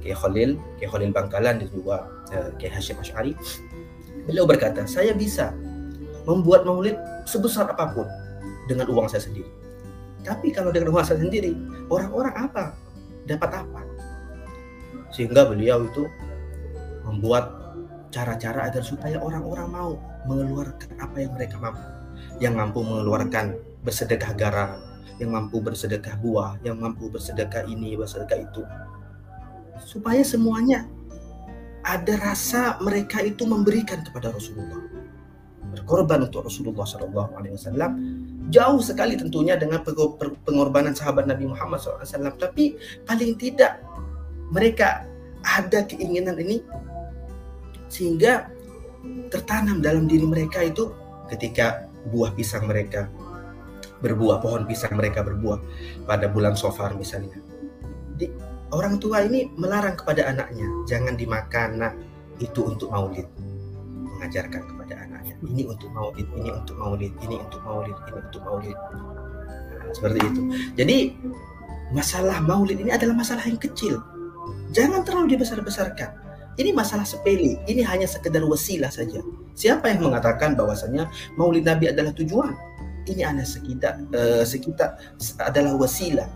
Kiai 0.00 0.16
Khalil 0.16 0.56
Kiai 0.80 0.88
Khalil 0.88 1.12
Bangkalan 1.12 1.60
dan 1.60 1.68
juga 1.68 2.08
Kiai 2.56 2.72
Hashim 2.72 2.98
Ash'ari 3.00 3.32
beliau 4.24 4.44
berkata 4.44 4.84
saya 4.84 5.14
bisa 5.16 5.52
membuat 6.28 6.64
maulid 6.68 6.96
sebesar 7.24 7.68
apa 7.68 7.92
pun 7.92 8.08
dengan 8.68 8.88
uang 8.88 9.08
saya 9.08 9.24
sendiri 9.24 9.48
tapi 10.24 10.52
kalau 10.52 10.72
dengan 10.72 10.92
uang 10.92 11.04
saya 11.04 11.20
sendiri 11.20 11.56
orang-orang 11.88 12.34
apa 12.36 12.76
dapat 13.24 13.64
apa 13.64 13.80
sehingga 15.10 15.46
beliau 15.46 15.84
itu 15.84 16.06
membuat 17.04 17.60
cara-cara 18.10 18.70
agar 18.70 18.82
supaya 18.82 19.18
orang-orang 19.22 19.68
mau 19.70 19.90
mengeluarkan 20.26 20.98
apa 20.98 21.16
yang 21.22 21.32
mereka 21.34 21.56
mampu. 21.58 21.86
Yang 22.42 22.54
mampu 22.58 22.78
mengeluarkan 22.82 23.46
bersedekah 23.86 24.32
garam, 24.36 24.78
yang 25.22 25.30
mampu 25.32 25.62
bersedekah 25.62 26.18
buah, 26.18 26.58
yang 26.66 26.76
mampu 26.78 27.08
bersedekah 27.08 27.64
ini, 27.70 27.94
bersedekah 27.96 28.38
itu. 28.44 28.62
Supaya 29.82 30.22
semuanya 30.22 30.86
ada 31.84 32.14
rasa 32.20 32.76
mereka 32.84 33.24
itu 33.24 33.48
memberikan 33.48 34.04
kepada 34.04 34.30
Rasulullah. 34.30 34.84
Berkorban 35.70 36.26
untuk 36.26 36.50
Rasulullah 36.50 36.82
Shallallahu 36.82 37.30
Alaihi 37.38 37.54
Wasallam 37.54 37.90
jauh 38.50 38.82
sekali 38.82 39.14
tentunya 39.14 39.54
dengan 39.54 39.80
pengorbanan 40.44 40.92
sahabat 40.92 41.30
Nabi 41.30 41.46
Muhammad 41.46 41.78
SAW. 41.78 42.34
Tapi 42.34 42.74
paling 43.06 43.38
tidak 43.38 43.78
mereka 44.50 45.06
ada 45.46 45.86
keinginan 45.86 46.36
ini 46.42 46.60
sehingga 47.86 48.50
tertanam 49.30 49.80
dalam 49.80 50.10
diri 50.10 50.26
mereka 50.26 50.60
itu 50.60 50.90
ketika 51.30 51.86
buah 52.10 52.34
pisang 52.34 52.66
mereka 52.66 53.06
berbuah, 54.02 54.42
pohon 54.42 54.66
pisang 54.66 54.96
mereka 54.98 55.22
berbuah 55.22 55.60
pada 56.04 56.26
bulan 56.26 56.58
Sofar 56.58 56.96
misalnya. 56.98 57.38
Orang 58.70 58.98
tua 59.02 59.26
ini 59.26 59.50
melarang 59.58 59.98
kepada 59.98 60.30
anaknya, 60.30 60.66
jangan 60.86 61.14
dimakan, 61.18 61.68
nak 61.78 61.94
itu 62.38 62.64
untuk 62.64 62.90
maulid. 62.90 63.26
Mengajarkan 64.16 64.62
kepada 64.68 64.94
anaknya, 65.06 65.34
ini 65.44 65.62
untuk 65.66 65.90
maulid, 65.92 66.28
ini 66.36 66.50
untuk 66.52 66.76
maulid, 66.76 67.12
ini 67.24 67.36
untuk 67.40 67.60
maulid, 67.64 67.96
ini 68.08 68.18
untuk 68.20 68.42
maulid. 68.44 68.78
seperti 69.90 70.22
itu. 70.22 70.42
Jadi 70.78 70.96
masalah 71.90 72.38
maulid 72.46 72.78
ini 72.78 72.94
adalah 72.94 73.18
masalah 73.18 73.42
yang 73.42 73.58
kecil. 73.58 73.98
Jangan 74.70 75.02
terlalu 75.02 75.34
dibesar-besarkan. 75.34 76.14
Ini 76.58 76.70
masalah 76.70 77.02
sepele. 77.02 77.58
Ini 77.66 77.82
hanya 77.86 78.06
sekedar 78.06 78.42
wasilah 78.46 78.90
saja. 78.90 79.18
Siapa 79.58 79.90
yang 79.90 80.10
mengatakan 80.10 80.54
bahwasanya 80.54 81.10
maulid 81.34 81.66
Nabi 81.66 81.90
adalah 81.90 82.14
tujuan? 82.14 82.54
Ini 83.08 83.26
hanya 83.26 83.42
sekitar 83.42 83.98
uh, 84.14 84.44
sekitar 84.46 84.94
adalah 85.42 85.74
wasilah. 85.74 86.28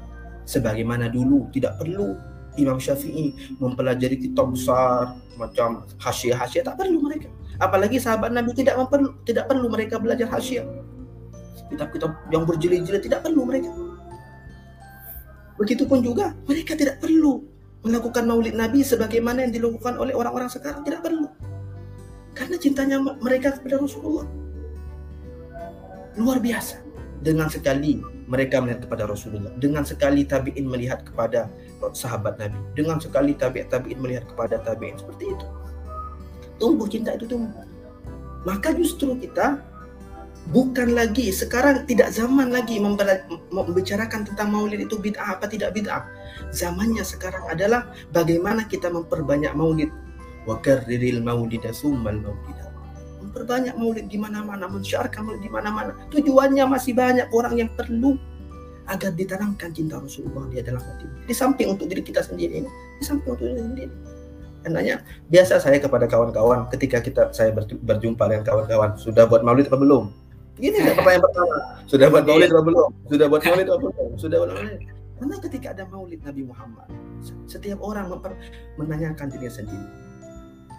Sebagaimana 0.45 1.09
dulu 1.09 1.49
tidak 1.53 1.81
perlu 1.81 2.15
Imam 2.55 2.79
Syafi'i 2.79 3.35
mempelajari 3.59 4.21
kitab 4.21 4.55
besar 4.55 5.19
macam 5.35 5.83
hasyiah-hasyiah 5.99 6.63
tak 6.63 6.79
perlu 6.79 7.03
mereka. 7.03 7.27
Apalagi 7.59 7.99
sahabat 7.99 8.31
Nabi 8.31 8.55
tidak 8.55 8.79
perlu 8.87 9.11
tidak 9.27 9.51
perlu 9.51 9.67
mereka 9.67 9.99
belajar 9.99 10.31
hasyiah. 10.31 10.67
Kitab-kitab 11.71 12.13
yang 12.31 12.47
berjilid-jilid 12.47 13.03
tidak 13.03 13.27
perlu 13.27 13.43
mereka. 13.43 13.73
Begitupun 15.59 16.03
juga 16.03 16.35
mereka 16.47 16.79
tidak 16.79 17.03
perlu 17.03 17.43
melakukan 17.83 18.25
maulid 18.27 18.55
Nabi 18.55 18.83
sebagaimana 18.87 19.47
yang 19.49 19.53
dilakukan 19.55 19.99
oleh 19.99 20.15
orang-orang 20.15 20.51
sekarang 20.51 20.83
tidak 20.87 21.03
perlu. 21.03 21.27
Karena 22.35 22.59
cintanya 22.59 22.99
mereka 23.01 23.55
kepada 23.55 23.79
Rasulullah 23.83 24.27
luar 26.19 26.39
biasa. 26.39 26.83
Dengan 27.25 27.49
sekali 27.49 28.14
mereka 28.25 28.61
melihat 28.61 28.89
kepada 28.89 29.05
Rasulullah, 29.05 29.53
dengan 29.61 29.85
sekali 29.85 30.25
tabi'in 30.25 30.65
melihat 30.65 31.05
kepada 31.05 31.53
sahabat 31.93 32.41
Nabi, 32.41 32.57
dengan 32.73 32.97
sekali 32.97 33.37
tabi'in 33.37 33.69
tabi'in 33.69 34.01
melihat 34.01 34.25
kepada 34.33 34.61
tabi'in 34.65 34.97
seperti 34.97 35.29
itu. 35.29 35.47
Tumbuh 36.57 36.89
cinta 36.89 37.13
itu 37.13 37.29
tumbuh. 37.29 37.67
Maka 38.45 38.73
justru 38.73 39.17
kita 39.21 39.61
bukan 40.53 40.93
lagi 40.93 41.33
sekarang 41.33 41.89
tidak 41.89 42.13
zaman 42.13 42.53
lagi 42.53 42.77
membicarakan 43.53 44.29
tentang 44.29 44.53
maulid 44.53 44.85
itu 44.85 45.01
bid'ah 45.01 45.41
apa 45.41 45.49
tidak 45.49 45.73
bid'ah. 45.73 46.05
Zamannya 46.53 47.05
sekarang 47.05 47.45
adalah 47.49 47.89
bagaimana 48.13 48.69
kita 48.69 48.93
memperbanyak 48.93 49.53
maulid. 49.57 49.89
Wa 50.45 50.61
karriril 50.61 51.25
maulida 51.25 51.73
summal 51.73 52.21
maulida. 52.21 52.64
Memperbanyak 53.35 53.75
maulid 53.75 54.07
di 54.07 54.15
mana-mana, 54.15 54.71
mensyiarkan 54.71 55.27
maulid 55.27 55.43
di 55.43 55.51
mana-mana. 55.51 55.91
Tujuannya 56.15 56.71
masih 56.71 56.95
banyak 56.95 57.27
orang 57.35 57.59
yang 57.59 57.71
perlu 57.75 58.15
agar 58.87 59.11
ditanamkan 59.11 59.75
cinta 59.75 59.99
Rasulullah 59.99 60.47
di 60.47 60.63
dalam 60.63 60.79
hati. 60.79 61.11
Di 61.27 61.35
samping 61.35 61.75
untuk 61.75 61.91
diri 61.91 61.99
kita 62.07 62.23
sendiri 62.23 62.63
ini, 62.63 62.71
di 62.71 63.03
samping 63.03 63.35
untuk 63.35 63.51
diri 63.51 63.59
sendiri. 63.59 63.95
Karena 64.63 65.03
biasa 65.35 65.59
saya 65.59 65.83
kepada 65.83 66.07
kawan-kawan 66.07 66.71
ketika 66.71 67.03
kita 67.03 67.35
saya 67.35 67.51
berjumpa 67.59 68.23
dengan 68.31 68.47
kawan-kawan 68.47 68.95
sudah 68.95 69.27
buat 69.27 69.43
maulid 69.43 69.67
apa 69.67 69.83
belum? 69.83 70.15
Gini 70.55 70.79
ya 70.79 70.95
pertanyaan 70.95 71.27
pertama. 71.27 71.57
Sudah 71.91 72.07
buat 72.15 72.25
maulid 72.25 72.49
atau 72.55 72.63
belum? 72.63 72.89
Sudah 73.11 73.27
buat 73.27 73.43
maulid 73.43 73.67
atau 73.67 73.81
belum? 73.83 74.09
Sudah 74.15 74.37
buat 74.39 74.51
maulid. 74.55 74.81
Karena 75.19 75.37
ketika 75.43 75.67
ada 75.75 75.85
maulid 75.91 76.21
Nabi 76.23 76.43
Muhammad, 76.47 76.87
setiap 77.51 77.83
orang 77.83 78.15
menanyakan 78.79 79.27
dirinya 79.27 79.51
sendiri. 79.51 80.04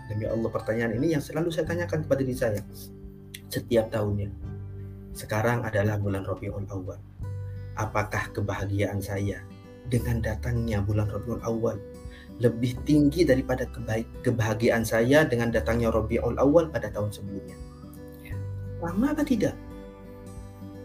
Demi 0.06 0.30
Allah 0.30 0.50
pertanyaan 0.54 0.94
ini 1.02 1.18
yang 1.18 1.24
selalu 1.24 1.50
saya 1.50 1.66
tanyakan 1.66 2.06
kepada 2.06 2.22
diri 2.22 2.38
saya 2.38 2.62
setiap 3.50 3.90
tahunnya. 3.90 4.30
Sekarang 5.18 5.66
adalah 5.66 5.98
bulan 5.98 6.28
Rabiul 6.28 6.68
Awal. 6.70 7.00
Apakah 7.76 8.30
kebahagiaan 8.32 9.02
saya 9.02 9.42
dengan 9.90 10.22
datangnya 10.22 10.84
bulan 10.84 11.10
Rabiul 11.10 11.42
Awal 11.42 11.82
lebih 12.44 12.76
tinggi 12.84 13.24
daripada 13.24 13.64
kebaik, 13.66 14.06
kebahagiaan 14.22 14.84
saya 14.84 15.24
dengan 15.26 15.50
datangnya 15.50 15.90
Rabiul 15.90 16.38
Awal 16.38 16.70
pada 16.70 16.92
tahun 16.94 17.10
sebelumnya? 17.10 17.58
Sama 18.84 19.16
apa 19.16 19.24
tidak? 19.26 19.56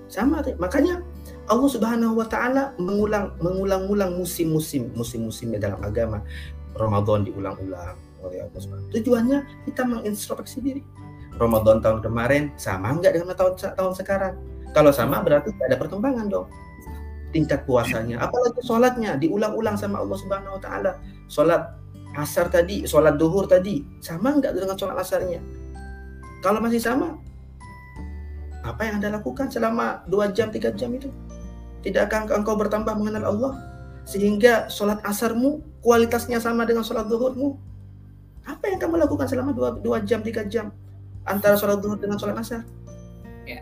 Sama. 0.08 0.40
Makanya 0.56 1.04
Allah 1.50 1.70
Subhanahu 1.70 2.18
wa 2.18 2.26
taala 2.26 2.72
mengulang 2.80 3.36
mengulang-ulang 3.42 4.16
musim-musim 4.16 4.88
musim-musimnya 4.96 5.60
dalam 5.60 5.80
agama. 5.84 6.24
Ramadan 6.78 7.26
diulang-ulang 7.26 8.09
oleh 8.20 8.44
Allah 8.44 8.60
Subhanahu. 8.60 8.92
Tujuannya 8.92 9.38
kita 9.68 9.82
mengintrospeksi 9.84 10.58
diri. 10.60 10.82
Ramadan 11.40 11.80
tahun 11.80 12.04
kemarin 12.04 12.52
sama 12.60 12.92
enggak 12.92 13.16
dengan 13.16 13.32
tahun 13.32 13.56
tahun 13.56 13.92
sekarang? 13.96 14.34
Kalau 14.76 14.92
sama 14.92 15.24
berarti 15.24 15.50
ada 15.66 15.76
perkembangan 15.80 16.26
dong 16.28 16.46
tingkat 17.30 17.62
puasanya. 17.66 18.18
Apalagi 18.22 18.60
sholatnya 18.62 19.16
diulang-ulang 19.18 19.78
sama 19.78 20.02
Allah 20.02 20.18
Subhanahu 20.18 20.58
Wa 20.58 20.62
Taala. 20.62 20.92
Sholat 21.30 21.62
asar 22.18 22.50
tadi, 22.50 22.82
sholat 22.86 23.16
duhur 23.16 23.46
tadi, 23.46 23.86
sama 24.02 24.34
enggak 24.34 24.58
dengan 24.58 24.74
sholat 24.74 24.98
asarnya? 24.98 25.38
Kalau 26.42 26.58
masih 26.58 26.82
sama, 26.82 27.14
apa 28.66 28.82
yang 28.82 28.98
Anda 28.98 29.20
lakukan 29.20 29.48
selama 29.48 30.02
dua 30.10 30.34
jam, 30.34 30.50
tiga 30.50 30.74
jam 30.74 30.90
itu? 30.90 31.08
Tidakkah 31.80 32.28
engkau 32.28 32.58
bertambah 32.58 32.92
mengenal 32.98 33.24
Allah? 33.30 33.52
Sehingga 34.04 34.66
sholat 34.66 34.98
asarmu 35.06 35.62
kualitasnya 35.80 36.42
sama 36.42 36.66
dengan 36.66 36.82
sholat 36.82 37.06
zuhurmu? 37.06 37.56
Apa 38.46 38.72
yang 38.72 38.78
kamu 38.80 39.00
lakukan 39.00 39.26
selama 39.28 39.50
dua, 39.52 39.76
dua 39.76 39.98
jam, 40.00 40.24
tiga 40.24 40.44
jam? 40.48 40.72
Antara 41.28 41.54
sholat 41.58 41.84
zuhur 41.84 42.00
dengan 42.00 42.16
sholat 42.16 42.40
asar? 42.40 42.64
Ya. 43.44 43.60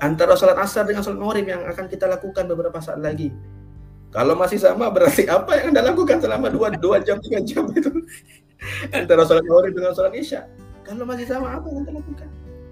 Antara 0.00 0.32
sholat 0.38 0.56
asar 0.56 0.88
dengan 0.88 1.04
sholat 1.04 1.20
maghrib 1.20 1.44
yang 1.44 1.62
akan 1.68 1.84
kita 1.86 2.08
lakukan 2.08 2.48
beberapa 2.48 2.80
saat 2.80 3.02
lagi. 3.02 3.34
Kalau 4.08 4.32
masih 4.32 4.56
sama 4.56 4.88
berarti 4.88 5.28
apa 5.28 5.60
yang 5.60 5.76
Anda 5.76 5.92
lakukan 5.92 6.24
selama 6.24 6.48
dua, 6.48 6.72
dua 6.80 7.04
jam, 7.04 7.20
tiga 7.20 7.44
jam 7.44 7.68
itu? 7.76 7.92
Antara 8.96 9.28
sholat 9.28 9.44
maghrib 9.44 9.76
dengan 9.76 9.92
sholat 9.92 10.16
isya. 10.16 10.48
Kalau 10.88 11.04
masih 11.04 11.28
sama 11.28 11.60
apa 11.60 11.68
yang 11.68 11.84
Anda 11.84 11.92
lakukan? 12.00 12.28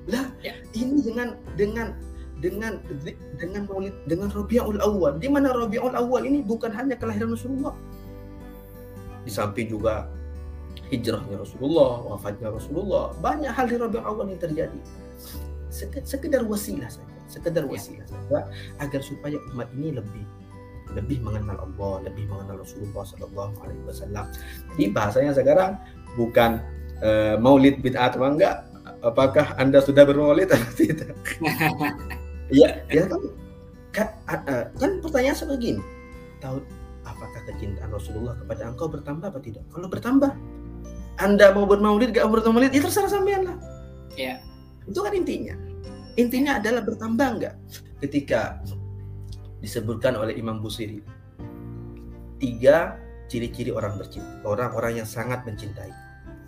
Lah, 0.07 0.27
ya. 0.41 0.55
ini 0.73 1.03
dengan 1.03 1.35
dengan 1.59 1.93
dengan 2.41 2.79
dengan 3.37 3.63
Maulid 3.69 3.95
dengan 4.09 4.29
Rabiul 4.33 4.81
Awal. 4.81 5.21
Di 5.21 5.29
mana 5.29 5.53
Rabiul 5.53 5.93
Awal 5.93 6.23
ini 6.29 6.41
bukan 6.45 6.73
hanya 6.73 6.97
kelahiran 6.97 7.33
Rasulullah. 7.33 7.75
Di 9.27 9.33
samping 9.33 9.67
juga 9.67 10.07
hijrahnya 10.93 11.37
Rasulullah, 11.41 12.05
wafatnya 12.15 12.49
Rasulullah, 12.55 13.11
banyak 13.19 13.51
hal 13.51 13.67
di 13.67 13.77
Rabiul 13.77 14.05
Awal 14.05 14.27
yang 14.33 14.41
terjadi. 14.41 14.81
Sekedar 16.07 16.47
wasilah 16.47 16.89
saja, 16.89 17.17
sekedar 17.27 17.67
ya. 17.67 17.71
wasilah 17.71 18.07
saja 18.07 18.39
agar 18.81 19.01
supaya 19.03 19.37
umat 19.53 19.69
ini 19.75 19.99
lebih 19.99 20.25
lebih 20.95 21.19
mengenal 21.21 21.67
Allah, 21.67 22.09
lebih 22.09 22.31
mengenal 22.31 22.63
Rasulullah 22.63 23.05
Sallallahu 23.05 23.55
Alaihi 23.67 23.83
Wasallam. 23.85 24.25
Jadi 24.73 24.85
bahasanya 24.95 25.33
sekarang 25.35 25.77
bukan 26.15 26.63
uh, 27.03 27.37
Maulid 27.37 27.83
bid'ah 27.83 28.15
atau 28.15 28.23
enggak, 28.23 28.65
apakah 29.03 29.53
Anda 29.59 29.83
sudah 29.83 30.07
bermaulid 30.07 30.49
atau 30.51 30.71
tidak? 30.81 31.15
Iya, 32.47 32.79
ya 32.95 33.11
kan, 33.11 33.23
kan, 33.91 34.09
kan 34.79 34.91
pertanyaan 35.03 35.35
seperti 35.35 35.75
gini. 35.75 35.83
Tahu 36.39 36.63
apakah 37.03 37.43
kecintaan 37.51 37.91
Rasulullah 37.91 38.39
kepada 38.39 38.71
engkau 38.71 38.87
bertambah 38.87 39.35
atau 39.35 39.43
tidak? 39.43 39.67
Kalau 39.75 39.91
bertambah, 39.91 40.31
Anda 41.17 41.53
mau 41.57 41.65
bermaulid 41.65 42.13
gak 42.13 42.29
mau 42.29 42.37
bermaulid, 42.39 42.73
ya 42.73 42.83
terserah 42.85 43.09
sampean 43.09 43.49
lah. 43.49 43.57
Iya. 44.17 44.41
Itu 44.85 45.01
kan 45.01 45.13
intinya. 45.17 45.57
Intinya 46.17 46.61
adalah 46.61 46.85
bertambah 46.85 47.29
enggak? 47.41 47.55
Ketika 48.01 48.61
disebutkan 49.61 50.17
oleh 50.17 50.37
Imam 50.37 50.61
Busiri 50.61 51.01
tiga 52.37 53.01
ciri-ciri 53.27 53.73
orang 53.73 53.97
bercinta, 53.97 54.45
orang-orang 54.45 55.03
yang 55.03 55.09
sangat 55.09 55.43
mencintai. 55.49 55.91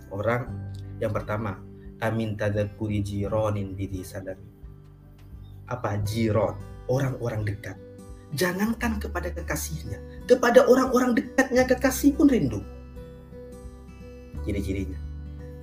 Orang 0.09 0.69
yang 0.99 1.13
pertama 1.15 1.57
amin 2.03 2.35
tadakuri 2.35 3.03
jironin 3.03 3.75
bidi 3.75 4.03
sadami 4.03 4.47
apa 5.71 5.99
jiron 6.03 6.55
orang-orang 6.91 7.47
dekat 7.47 7.75
jangankan 8.35 8.99
kepada 8.99 9.31
kekasihnya 9.31 9.99
kepada 10.27 10.67
orang-orang 10.67 11.15
dekatnya 11.15 11.67
kekasih 11.67 12.15
pun 12.15 12.27
rindu 12.31 12.61
ciri-cirinya 14.45 14.99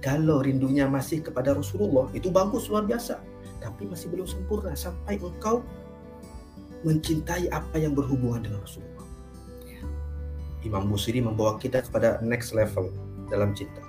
kalau 0.05 0.45
rindunya 0.45 0.87
masih 0.87 1.25
kepada 1.25 1.57
Rasulullah 1.57 2.07
itu 2.13 2.29
bagus 2.31 2.69
luar 2.71 2.85
biasa 2.85 3.19
tapi 3.61 3.89
masih 3.89 4.13
belum 4.13 4.29
sempurna 4.29 4.77
sampai 4.77 5.19
engkau 5.19 5.65
mencintai 6.85 7.51
apa 7.51 7.81
yang 7.81 7.97
berhubungan 7.97 8.47
dengan 8.47 8.63
Rasulullah. 8.63 9.03
Imam 10.63 10.87
Busiri 10.87 11.19
membawa 11.19 11.59
kita 11.59 11.83
kepada 11.83 12.21
next 12.23 12.55
level 12.55 12.91
dalam 13.27 13.55
cinta 13.55 13.87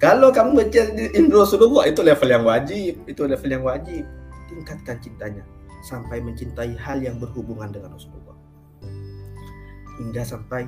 kalau 0.00 0.32
kamu 0.32 0.64
mencintai 0.64 1.12
Rasulullah 1.28 1.84
itu 1.84 2.00
level 2.00 2.28
yang 2.32 2.44
wajib, 2.48 3.04
itu 3.04 3.20
level 3.28 3.50
yang 3.52 3.64
wajib. 3.68 4.08
Tingkatkan 4.48 4.96
cintanya 5.04 5.44
sampai 5.84 6.24
mencintai 6.24 6.72
hal 6.80 7.04
yang 7.04 7.20
berhubungan 7.20 7.68
dengan 7.68 7.92
Rasulullah. 7.92 8.32
Hingga 10.00 10.24
sampai 10.24 10.64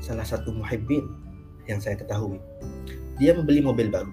salah 0.00 0.24
satu 0.24 0.56
muhibbin 0.56 1.04
yang 1.70 1.80
saya 1.80 1.98
ketahui, 1.98 2.38
dia 3.16 3.32
membeli 3.36 3.64
mobil 3.64 3.88
baru. 3.88 4.12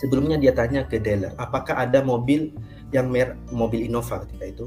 Sebelumnya 0.00 0.40
dia 0.40 0.56
tanya 0.56 0.88
ke 0.88 0.96
dealer, 0.96 1.36
apakah 1.36 1.76
ada 1.76 2.00
mobil 2.00 2.56
yang 2.90 3.12
merah, 3.12 3.36
mobil 3.52 3.84
Innova 3.84 4.24
ketika 4.24 4.46
itu, 4.48 4.66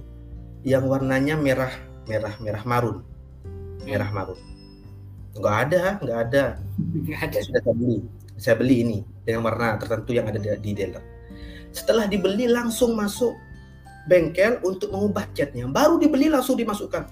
yang 0.61 0.85
warnanya 0.85 1.35
merah, 1.35 1.73
merah, 2.05 2.33
merah 2.37 2.63
marun, 2.63 3.01
merah 3.83 4.09
marun. 4.13 4.39
Enggak 5.33 5.55
ada, 5.69 5.83
enggak 5.97 6.19
ada. 6.29 6.43
Enggak 6.77 7.21
ada. 7.25 7.37
Sudah 7.41 7.61
saya 7.65 7.75
beli 7.75 7.97
saya 8.37 8.55
beli 8.57 8.75
ini 8.85 8.97
dengan 9.25 9.49
warna 9.49 9.77
tertentu 9.81 10.13
yang 10.13 10.29
ada 10.29 10.37
di 10.37 10.71
dealer. 10.73 11.01
Setelah 11.73 12.05
dibeli 12.05 12.45
langsung 12.45 12.93
masuk 12.93 13.33
bengkel 14.05 14.61
untuk 14.61 14.93
mengubah 14.93 15.25
catnya. 15.33 15.65
Baru 15.65 15.97
dibeli 15.97 16.29
langsung 16.29 16.53
dimasukkan. 16.53 17.09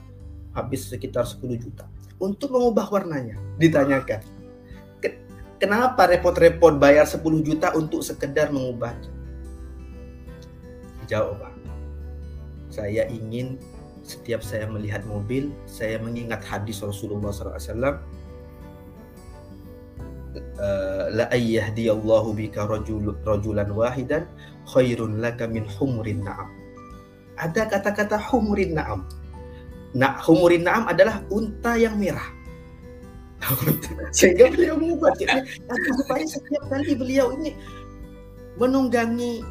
Habis 0.53 0.91
sekitar 0.91 1.25
10 1.25 1.41
juta. 1.57 1.87
Untuk 2.21 2.53
mengubah 2.53 2.91
warnanya. 2.91 3.39
Ditanyakan. 3.57 4.21
Kenapa 5.61 6.09
repot-repot 6.09 6.81
bayar 6.81 7.05
10 7.05 7.21
juta 7.45 7.69
untuk 7.77 8.01
sekedar 8.01 8.49
mengubah 8.49 8.97
cat? 8.97 9.13
Jawab, 11.05 11.37
Pak. 11.37 11.53
Saya 12.73 13.05
ingin 13.05 13.61
setiap 14.01 14.41
saya 14.41 14.65
melihat 14.65 15.05
mobil, 15.05 15.53
saya 15.69 16.01
mengingat 16.01 16.41
hadis 16.41 16.81
Rasulullah 16.81 17.29
SAW 17.29 18.01
Eh, 20.61 21.05
la 21.11 21.25
ayyahdiyallahu 21.27 22.37
bika 22.37 22.63
rajul, 22.63 23.11
rajulan 23.27 23.67
wahidan 23.75 24.23
khairun 24.63 25.19
laka 25.19 25.43
min 25.43 25.67
humurin 25.67 26.23
na'am. 26.23 26.47
Ada 27.35 27.67
kata-kata 27.67 28.15
humurin 28.31 28.79
na'am. 28.79 29.03
Nah, 29.91 30.21
humurin 30.23 30.63
na'am 30.63 30.87
adalah 30.87 31.19
unta 31.27 31.75
yang 31.75 31.99
merah. 31.99 32.29
Sehingga 34.17 34.53
beliau 34.53 34.75
mengubah. 34.77 35.13
Supaya 36.03 36.25
setiap 36.25 36.63
kali 36.69 36.93
beliau 36.93 37.33
ini 37.37 37.57
menunggangi 38.59 39.41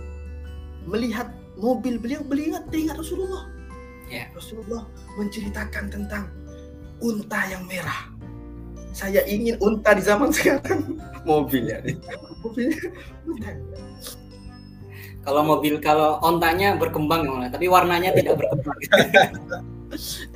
melihat 0.87 1.29
mobil 1.59 2.01
beliau, 2.01 2.23
beliau 2.25 2.57
ingat, 2.57 2.65
ingat 2.73 2.97
Rasulullah. 2.99 3.45
Yeah. 4.11 4.27
Rasulullah 4.35 4.87
menceritakan 5.19 5.85
tentang 5.91 6.31
unta 6.99 7.41
yang 7.47 7.63
merah. 7.67 8.11
Saya 8.91 9.23
ingin 9.27 9.55
unta 9.63 9.95
di 9.95 10.03
zaman 10.03 10.35
sekarang. 10.35 10.99
Mobil 11.29 11.71
ya. 11.71 11.79
Mobil 12.43 12.75
kalau 15.21 15.45
mobil 15.45 15.77
kalau 15.85 16.17
ontanya 16.25 16.81
berkembang 16.81 17.29
ya 17.45 17.49
tapi 17.53 17.69
warnanya 17.69 18.11
tidak 18.17 18.41
berkembang. 18.41 18.79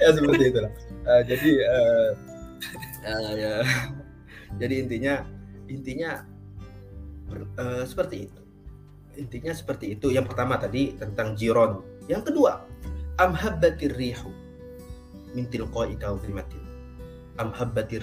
Ya 0.02 0.10
seperti 0.10 0.50
itu 0.50 0.58
uh, 1.06 1.22
jadi 1.30 1.50
uh, 1.62 2.08
uh, 3.04 3.32
ya. 3.36 3.54
jadi 4.60 4.74
intinya 4.84 5.14
intinya 5.70 6.10
uh, 7.60 7.84
seperti 7.84 8.28
itu 8.28 8.42
intinya 9.14 9.52
seperti 9.54 9.94
itu 9.94 10.10
yang 10.10 10.26
pertama 10.26 10.58
tadi 10.58 10.98
tentang 10.98 11.38
jiron 11.38 11.84
yang 12.10 12.24
kedua 12.26 12.66
amhabbatir 13.22 13.94
rihu 13.94 14.32
min 15.36 15.46
tilqa'i 15.46 15.94
kawrimatin 15.94 16.64
amhabbatir 17.38 18.02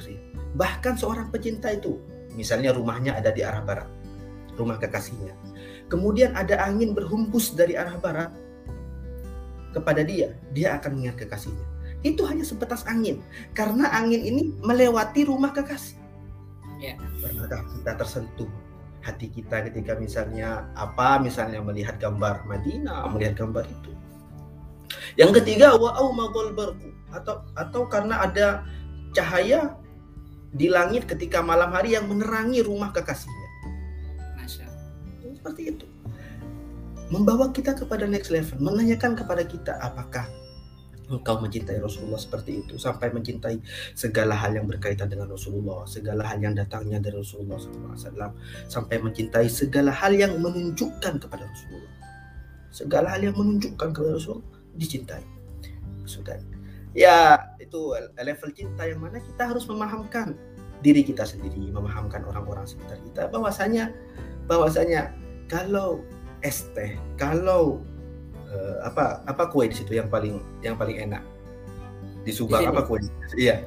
Bahkan 0.51 0.99
seorang 0.99 1.31
pecinta 1.31 1.71
itu, 1.71 1.95
misalnya 2.35 2.75
rumahnya 2.75 3.15
ada 3.15 3.31
di 3.31 3.39
arah 3.39 3.63
barat, 3.63 3.87
rumah 4.59 4.75
kekasihnya. 4.75 5.31
Kemudian 5.87 6.35
ada 6.35 6.59
angin 6.59 6.91
berhembus 6.91 7.55
dari 7.55 7.79
arah 7.79 7.95
barat 7.99 8.31
kepada 9.71 10.03
dia, 10.03 10.35
dia 10.51 10.75
akan 10.75 10.99
mengingat 10.99 11.23
kekasihnya. 11.23 11.67
Itu 12.01 12.25
hanya 12.25 12.41
sebatas 12.41 12.81
angin, 12.89 13.21
karena 13.53 13.89
angin 13.93 14.25
ini 14.25 14.53
melewati 14.65 15.29
rumah 15.29 15.53
kekasih. 15.53 15.97
Ya. 16.81 16.97
Pernahkah 16.97 17.61
kita 17.77 17.91
tersentuh 17.93 18.49
hati 19.01 19.29
kita 19.29 19.65
ketika 19.69 19.97
misalnya 19.97 20.65
apa 20.77 21.21
misalnya 21.21 21.61
melihat 21.61 22.01
gambar 22.01 22.45
Madinah, 22.49 23.05
melihat 23.13 23.37
gambar 23.45 23.65
itu. 23.69 23.91
Yang 25.13 25.41
ketiga 25.41 25.77
wa 25.77 25.93
atau 27.11 27.35
atau 27.53 27.81
karena 27.85 28.25
ada 28.25 28.65
cahaya 29.13 29.77
di 30.51 30.67
langit 30.67 31.07
ketika 31.07 31.39
malam 31.39 31.71
hari 31.71 31.95
yang 31.95 32.09
menerangi 32.09 32.65
rumah 32.65 32.89
kekasihnya. 32.91 33.49
Masya. 34.35 34.67
Seperti 35.37 35.61
itu. 35.75 35.85
Membawa 37.11 37.51
kita 37.51 37.75
kepada 37.75 38.07
next 38.07 38.31
level, 38.31 38.55
menanyakan 38.63 39.19
kepada 39.19 39.43
kita 39.43 39.75
apakah 39.83 40.23
engkau 41.11 41.43
mencintai 41.43 41.83
Rasulullah 41.83 42.17
seperti 42.17 42.63
itu 42.63 42.79
sampai 42.79 43.11
mencintai 43.11 43.59
segala 43.93 44.33
hal 44.39 44.55
yang 44.55 44.65
berkaitan 44.65 45.11
dengan 45.11 45.27
Rasulullah, 45.27 45.83
segala 45.83 46.23
hal 46.23 46.39
yang 46.39 46.55
datangnya 46.55 47.03
dari 47.03 47.19
Rasulullah 47.19 47.59
SAW, 47.59 48.31
sampai 48.71 48.97
mencintai 49.03 49.51
segala 49.51 49.91
hal 49.91 50.15
yang 50.15 50.39
menunjukkan 50.39 51.19
kepada 51.19 51.43
Rasulullah, 51.43 51.93
segala 52.71 53.07
hal 53.11 53.21
yang 53.27 53.35
menunjukkan 53.35 53.87
kepada 53.91 54.11
Rasulullah 54.15 54.47
dicintai. 54.79 55.23
Sudah 56.07 56.39
ya 56.91 57.39
itu 57.59 57.95
level 58.19 58.49
cinta 58.51 58.83
yang 58.83 58.99
mana 58.99 59.19
kita 59.19 59.47
harus 59.47 59.63
memahamkan 59.67 60.35
diri 60.81 61.05
kita 61.05 61.23
sendiri, 61.23 61.71
memahamkan 61.71 62.25
orang-orang 62.25 62.65
sekitar 62.65 62.97
kita. 63.05 63.29
Bahwasanya 63.29 63.93
bahwasanya 64.49 65.13
kalau 65.47 66.01
es 66.41 66.67
teh, 66.73 66.97
kalau 67.15 67.79
uh, 68.51 68.75
apa 68.85 69.23
apa 69.25 69.43
kue 69.49 69.67
di 69.67 69.75
situ 69.75 69.95
yang 69.97 70.11
paling 70.11 70.43
yang 70.61 70.75
paling 70.75 70.99
enak 70.99 71.23
di 72.21 72.31
Subang 72.31 72.61
di 72.61 72.69
apa 72.69 72.85
kue? 72.85 73.01
Iya. 73.33 73.65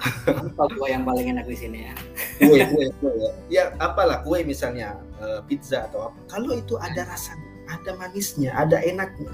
Apa 0.00 0.64
kue 0.72 0.88
yang 0.88 1.04
paling 1.04 1.36
enak 1.36 1.44
di 1.44 1.56
sini 1.58 1.78
ya? 1.90 1.94
Kue, 2.40 2.60
kue, 2.72 2.84
kue. 3.02 3.12
Ya, 3.18 3.30
ya 3.50 3.64
apalah 3.82 4.24
kue 4.24 4.40
misalnya 4.46 4.96
uh, 5.20 5.44
pizza 5.44 5.90
atau 5.90 6.08
apa. 6.08 6.18
Kalau 6.30 6.56
itu 6.56 6.78
ada 6.80 7.04
rasanya, 7.04 7.50
ada 7.68 7.90
manisnya, 7.98 8.50
ada 8.56 8.80
enaknya, 8.80 9.28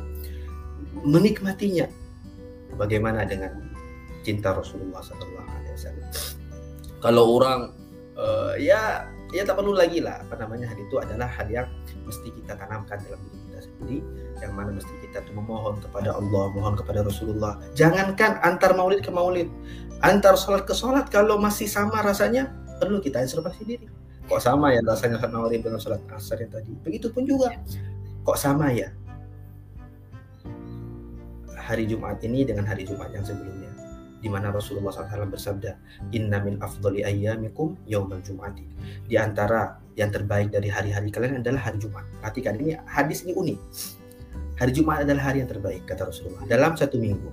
menikmatinya, 1.06 1.86
bagaimana 2.74 3.22
dengan 3.28 3.62
cinta 4.26 4.50
Rasulullah 4.50 5.04
SAW. 5.04 5.94
Kalau 6.98 7.38
orang 7.38 7.70
uh, 8.18 8.58
ya 8.58 9.06
ya 9.30 9.42
tak 9.46 9.58
perlu 9.58 9.74
lagi 9.74 10.02
lah 10.02 10.22
apa 10.22 10.38
namanya 10.38 10.70
hal 10.70 10.78
itu 10.78 10.96
adalah 10.98 11.28
hal 11.30 11.46
yang 11.50 11.68
mesti 12.06 12.30
kita 12.30 12.54
tanamkan 12.54 12.98
dalam 13.06 13.20
diri 13.26 13.38
kita 13.50 13.60
sendiri 13.62 13.98
yang 14.42 14.52
mana 14.52 14.72
mesti 14.72 14.92
kita 15.02 15.24
tuh 15.24 15.34
memohon 15.36 15.80
kepada 15.80 16.16
Allah 16.16 16.44
mohon 16.52 16.74
kepada 16.76 17.02
Rasulullah. 17.02 17.58
Jangankan 17.72 18.40
antar 18.44 18.76
maulid 18.76 19.00
ke 19.00 19.10
maulid 19.12 19.48
antar 20.04 20.36
sholat 20.36 20.68
ke 20.68 20.74
sholat 20.76 21.08
kalau 21.08 21.40
masih 21.40 21.64
sama 21.64 22.04
rasanya 22.04 22.52
perlu 22.76 23.00
kita 23.00 23.22
introspeksi 23.24 23.62
diri. 23.64 23.86
Kok 24.26 24.42
sama 24.42 24.74
ya 24.74 24.82
rasanya 24.84 25.16
sholat 25.22 25.32
maulid 25.32 25.60
dengan 25.64 25.80
sholat 25.80 26.02
asar 26.12 26.42
yang 26.42 26.52
tadi? 26.52 26.72
Begitupun 26.84 27.22
juga. 27.24 27.54
Kok 28.26 28.36
sama 28.36 28.74
ya? 28.74 28.90
Hari 31.56 31.88
Jumat 31.90 32.22
ini 32.22 32.46
dengan 32.46 32.62
hari 32.66 32.86
Jumat 32.86 33.10
yang 33.10 33.26
sebelumnya 33.26 33.66
di 34.16 34.32
mana 34.32 34.48
Rasulullah 34.50 34.90
SAW 34.90 35.28
bersabda 35.28 35.76
inna 36.10 36.40
min 36.42 36.58
afdoli 36.58 37.04
ayyamikum 37.04 37.76
yaumal 37.86 38.18
jumati. 38.24 38.64
Di 39.06 39.14
antara 39.20 39.78
yang 39.94 40.10
terbaik 40.10 40.50
dari 40.50 40.66
hari-hari 40.72 41.12
kalian 41.12 41.44
adalah 41.44 41.70
hari 41.70 41.78
Jumat. 41.78 42.02
Perhatikan 42.22 42.58
ini 42.58 42.74
hadis 42.88 43.22
ini 43.22 43.36
unik 43.36 43.58
hari 44.56 44.72
Jumat 44.72 45.04
adalah 45.04 45.32
hari 45.32 45.44
yang 45.44 45.50
terbaik 45.50 45.84
kata 45.84 46.08
Rasulullah 46.08 46.44
dalam 46.48 46.76
satu 46.76 46.96
minggu 47.00 47.28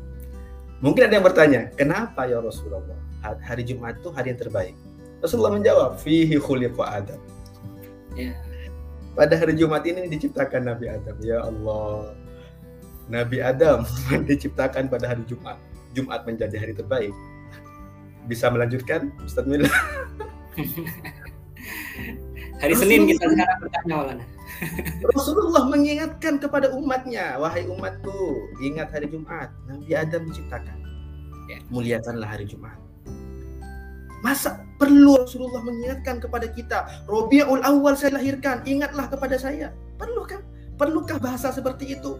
mungkin 0.83 1.07
ada 1.07 1.13
yang 1.15 1.25
bertanya 1.25 1.71
kenapa 1.75 2.27
ya 2.27 2.43
Rasulullah 2.43 2.99
hari 3.43 3.63
Jumat 3.63 3.99
itu 3.99 4.11
hari 4.11 4.35
yang 4.35 4.39
terbaik 4.39 4.75
Rasulullah 5.23 5.55
menjawab 5.55 5.99
fihi 5.99 6.35
khuliqa 6.35 6.83
Adam 6.83 7.19
ya. 8.15 8.35
pada 9.15 9.39
hari 9.39 9.55
Jumat 9.55 9.87
ini 9.87 10.11
diciptakan 10.11 10.67
Nabi 10.67 10.91
Adam 10.91 11.15
ya 11.23 11.39
Allah 11.43 12.11
Nabi 13.11 13.43
Adam 13.43 13.83
diciptakan 14.29 14.87
pada 14.87 15.11
hari 15.11 15.27
Jumat. 15.27 15.59
Jumat 15.93 16.25
menjadi 16.25 16.57
hari 16.57 16.73
terbaik. 16.73 17.13
Bisa 18.25 18.47
melanjutkan, 18.47 19.11
Ustaz 19.27 19.43
Mila? 19.43 19.67
hari 22.63 22.75
Senin 22.79 23.11
kita 23.11 23.27
sekarang 23.27 23.57
bertanya 23.59 23.91
Maulana. 23.91 24.23
Rasulullah 25.13 25.67
mengingatkan 25.67 26.39
kepada 26.39 26.71
umatnya, 26.71 27.37
wahai 27.37 27.67
umatku, 27.67 28.49
ingat 28.63 28.89
hari 28.93 29.11
Jumat. 29.11 29.51
Nabi 29.67 29.91
Adam 29.93 30.27
diciptakan. 30.29 30.77
Ya. 31.51 31.59
Muliakanlah 31.67 32.27
hari 32.27 32.47
Jumat. 32.47 32.79
Masa 34.23 34.63
perlu 34.79 35.19
Rasulullah 35.19 35.59
mengingatkan 35.59 36.23
kepada 36.23 36.47
kita, 36.47 36.87
Robiul 37.11 37.59
Awal 37.59 37.99
saya 37.99 38.15
lahirkan, 38.15 38.63
ingatlah 38.63 39.11
kepada 39.11 39.35
saya. 39.35 39.75
Perlu 39.99 40.23
kan? 40.23 40.39
Perlukah 40.79 41.19
bahasa 41.19 41.51
seperti 41.51 41.99
itu? 41.99 42.15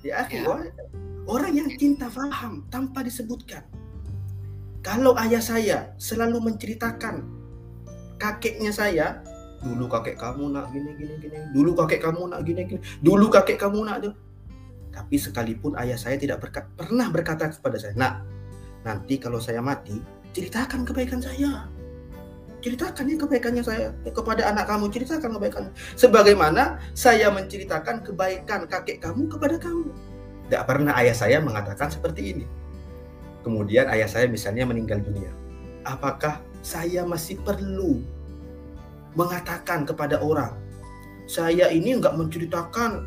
Ya, 0.00 0.24
ya. 0.32 0.48
Orang, 0.48 0.72
orang 1.28 1.52
yang 1.52 1.68
cinta 1.76 2.08
faham 2.08 2.64
tanpa 2.72 3.04
disebutkan. 3.04 3.68
Kalau 4.80 5.12
ayah 5.18 5.42
saya 5.42 5.78
selalu 5.98 6.40
menceritakan 6.40 7.26
kakeknya 8.16 8.72
saya, 8.72 9.20
dulu 9.62 9.86
kakek 9.88 10.16
kamu 10.20 10.52
nak 10.52 10.68
gini 10.72 10.90
gini 10.96 11.14
gini, 11.20 11.38
dulu 11.52 11.70
kakek 11.72 12.00
kamu 12.02 12.22
nak 12.32 12.40
gini 12.44 12.62
gini, 12.64 12.80
dulu 13.00 13.26
kakek 13.32 13.58
kamu 13.60 13.78
nak 13.84 13.96
itu. 14.04 14.10
Tapi 14.92 15.16
sekalipun 15.20 15.76
ayah 15.76 16.00
saya 16.00 16.16
tidak 16.16 16.40
berkat, 16.40 16.64
pernah 16.72 17.12
berkata 17.12 17.52
kepada 17.52 17.76
saya, 17.76 17.92
nak 17.96 18.24
nanti 18.86 19.20
kalau 19.20 19.42
saya 19.42 19.60
mati 19.60 20.00
ceritakan 20.36 20.84
kebaikan 20.84 21.20
saya. 21.24 21.68
Ceritakan 22.64 23.06
ya 23.06 23.16
kebaikannya 23.20 23.62
saya 23.62 23.94
kepada 24.10 24.48
anak 24.50 24.66
kamu. 24.66 24.90
Ceritakan 24.90 25.38
kebaikannya. 25.38 25.72
Sebagaimana 25.94 26.82
saya 26.98 27.30
menceritakan 27.30 28.02
kebaikan 28.02 28.66
kakek 28.66 28.98
kamu 28.98 29.30
kepada 29.30 29.54
kamu. 29.60 29.86
Tidak 30.50 30.62
pernah 30.66 30.92
ayah 30.98 31.14
saya 31.14 31.38
mengatakan 31.38 31.86
seperti 31.86 32.34
ini. 32.34 32.46
Kemudian 33.46 33.86
ayah 33.92 34.10
saya 34.10 34.26
misalnya 34.26 34.66
meninggal 34.66 34.98
dunia. 34.98 35.30
Apakah 35.86 36.42
saya 36.58 37.06
masih 37.06 37.38
perlu 37.46 38.02
mengatakan 39.16 39.88
kepada 39.88 40.20
orang 40.20 40.54
saya 41.26 41.72
ini 41.74 41.98
nggak 41.98 42.14
menceritakan 42.14 43.02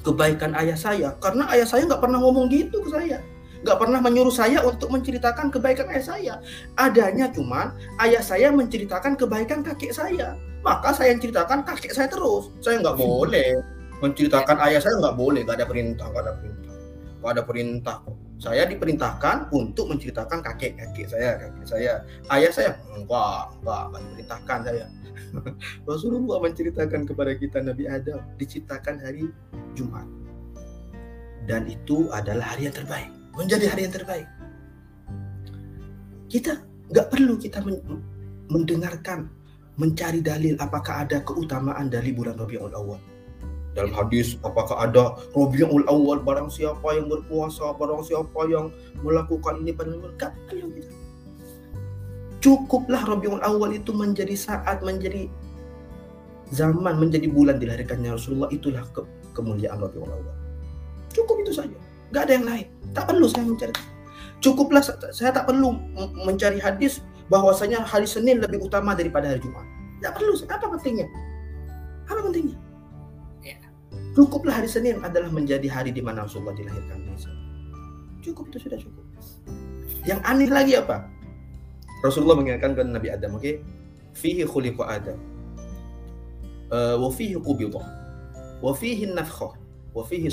kebaikan 0.00 0.56
ayah 0.56 0.78
saya 0.78 1.12
karena 1.20 1.44
ayah 1.52 1.66
saya 1.68 1.84
nggak 1.84 2.00
pernah 2.00 2.18
ngomong 2.22 2.48
gitu 2.48 2.80
ke 2.80 2.90
saya. 2.94 3.18
Nggak 3.66 3.82
pernah 3.82 3.98
menyuruh 3.98 4.30
saya 4.30 4.62
untuk 4.62 4.94
menceritakan 4.94 5.50
kebaikan 5.50 5.90
ayah 5.90 6.06
saya. 6.06 6.34
Adanya 6.78 7.26
cuman 7.34 7.74
ayah 8.06 8.22
saya 8.22 8.54
menceritakan 8.54 9.18
kebaikan 9.18 9.66
kakek 9.66 9.90
saya. 9.90 10.38
Maka 10.62 10.94
saya 10.94 11.12
yang 11.12 11.20
ceritakan 11.20 11.66
kakek 11.66 11.90
saya 11.90 12.06
terus. 12.06 12.54
Saya 12.62 12.78
nggak 12.78 12.94
boleh 12.94 13.58
menceritakan 13.98 14.56
ayah 14.70 14.80
saya 14.80 14.94
nggak 15.02 15.16
boleh. 15.18 15.42
Nggak 15.42 15.58
ada 15.58 15.66
perintah 15.66 16.06
nggak 16.08 16.22
ada 16.22 16.34
perintah. 16.38 16.74
Nggak 17.18 17.32
ada 17.34 17.42
perintah 17.42 17.98
saya 18.36 18.68
diperintahkan 18.68 19.48
untuk 19.48 19.88
menceritakan 19.90 20.44
kakek 20.44 20.76
kakek 20.78 21.08
saya 21.10 21.40
kakek 21.40 21.66
saya. 21.66 21.92
Ayah 22.30 22.52
saya 22.54 22.70
enggak 22.94 23.50
enggak 23.60 23.82
enggak 23.90 24.00
diperintahkan 24.06 24.58
saya 24.62 24.86
Rasulullah 25.90 26.38
menceritakan 26.42 27.08
kepada 27.08 27.32
kita 27.36 27.62
Nabi 27.62 27.88
Adam 27.88 28.20
diciptakan 28.40 29.00
hari 29.00 29.30
Jumat. 29.76 30.06
Dan 31.46 31.70
itu 31.70 32.10
adalah 32.10 32.56
hari 32.56 32.66
yang 32.66 32.74
terbaik 32.74 33.10
menjadi 33.36 33.64
hari 33.70 33.86
yang 33.86 33.94
terbaik. 33.94 34.26
Kita 36.26 36.58
nggak 36.90 37.06
perlu 37.12 37.38
kita 37.38 37.62
mendengarkan 38.50 39.30
mencari 39.76 40.24
dalil 40.24 40.56
apakah 40.58 41.04
ada 41.04 41.20
keutamaan 41.22 41.92
dari 41.92 42.10
bulan 42.16 42.40
Rabiul 42.40 42.72
Awal. 42.72 42.98
Dalam 43.76 43.92
hadis 43.92 44.40
apakah 44.40 44.88
ada 44.88 45.20
Rabiul 45.36 45.84
Awal 45.84 46.24
barang 46.24 46.48
siapa 46.48 46.96
yang 46.96 47.12
berpuasa 47.12 47.76
barang 47.76 48.08
siapa 48.08 48.40
yang 48.48 48.72
melakukan 49.04 49.60
ini 49.60 49.76
pada 49.76 49.92
mereka 49.92 50.32
perlu 50.48 50.72
kita 50.72 50.95
cukuplah 52.46 53.02
Rabiul 53.02 53.42
Awal 53.42 53.82
itu 53.82 53.90
menjadi 53.90 54.38
saat 54.38 54.78
menjadi 54.86 55.26
zaman 56.54 56.94
menjadi 56.94 57.26
bulan 57.26 57.58
dilahirkannya 57.58 58.14
Rasulullah. 58.14 58.46
Itulah 58.54 58.86
ke 58.94 59.02
kemuliaan 59.34 59.82
Rabiul 59.82 60.06
Awal. 60.06 60.34
Cukup 61.10 61.42
itu 61.42 61.58
saja. 61.58 61.74
Nggak 62.14 62.22
ada 62.22 62.32
yang 62.38 62.46
lain. 62.46 62.66
Tak 62.94 63.10
perlu 63.10 63.26
saya 63.26 63.50
mencari. 63.50 63.74
Cukuplah 64.38 64.78
saya 65.10 65.34
tak 65.34 65.50
perlu 65.50 65.74
mencari 66.22 66.62
hadis 66.62 67.02
bahwasanya 67.26 67.82
hari 67.82 68.06
Senin 68.06 68.38
lebih 68.38 68.62
utama 68.62 68.94
daripada 68.94 69.26
hari 69.26 69.42
Jumat. 69.42 69.66
Tidak 69.98 70.12
perlu. 70.14 70.38
Apa 70.46 70.66
pentingnya? 70.78 71.10
Apa 72.06 72.22
pentingnya? 72.30 72.54
Cukuplah 74.14 74.62
hari 74.62 74.70
Senin 74.70 75.02
adalah 75.02 75.28
menjadi 75.28 75.66
hari 75.66 75.90
di 75.92 76.00
mana 76.00 76.24
Rasulullah 76.24 76.54
dilahirkan. 76.54 77.10
Cukup 78.22 78.48
itu 78.54 78.70
sudah 78.70 78.78
cukup. 78.78 79.04
Yang 80.06 80.20
aneh 80.24 80.48
lagi 80.48 80.72
apa? 80.78 81.15
Rasulullah 82.06 82.38
mengingatkan 82.38 82.78
ke 82.78 82.82
Nabi 82.86 83.08
Adam, 83.10 83.36
oke? 83.36 83.42
Okay? 83.42 83.54
Fihi 84.16 84.46
khuliqa 84.46 84.84
Adam. 84.86 85.18
Uh, 86.70 86.96
wa 86.98 87.10
fihi 87.10 87.36
qubidha. 87.36 87.82
Wa 88.62 88.72
fihi 88.72 89.10
nafkhah. 89.10 89.58
Wa 89.92 90.02
fihi. 90.06 90.30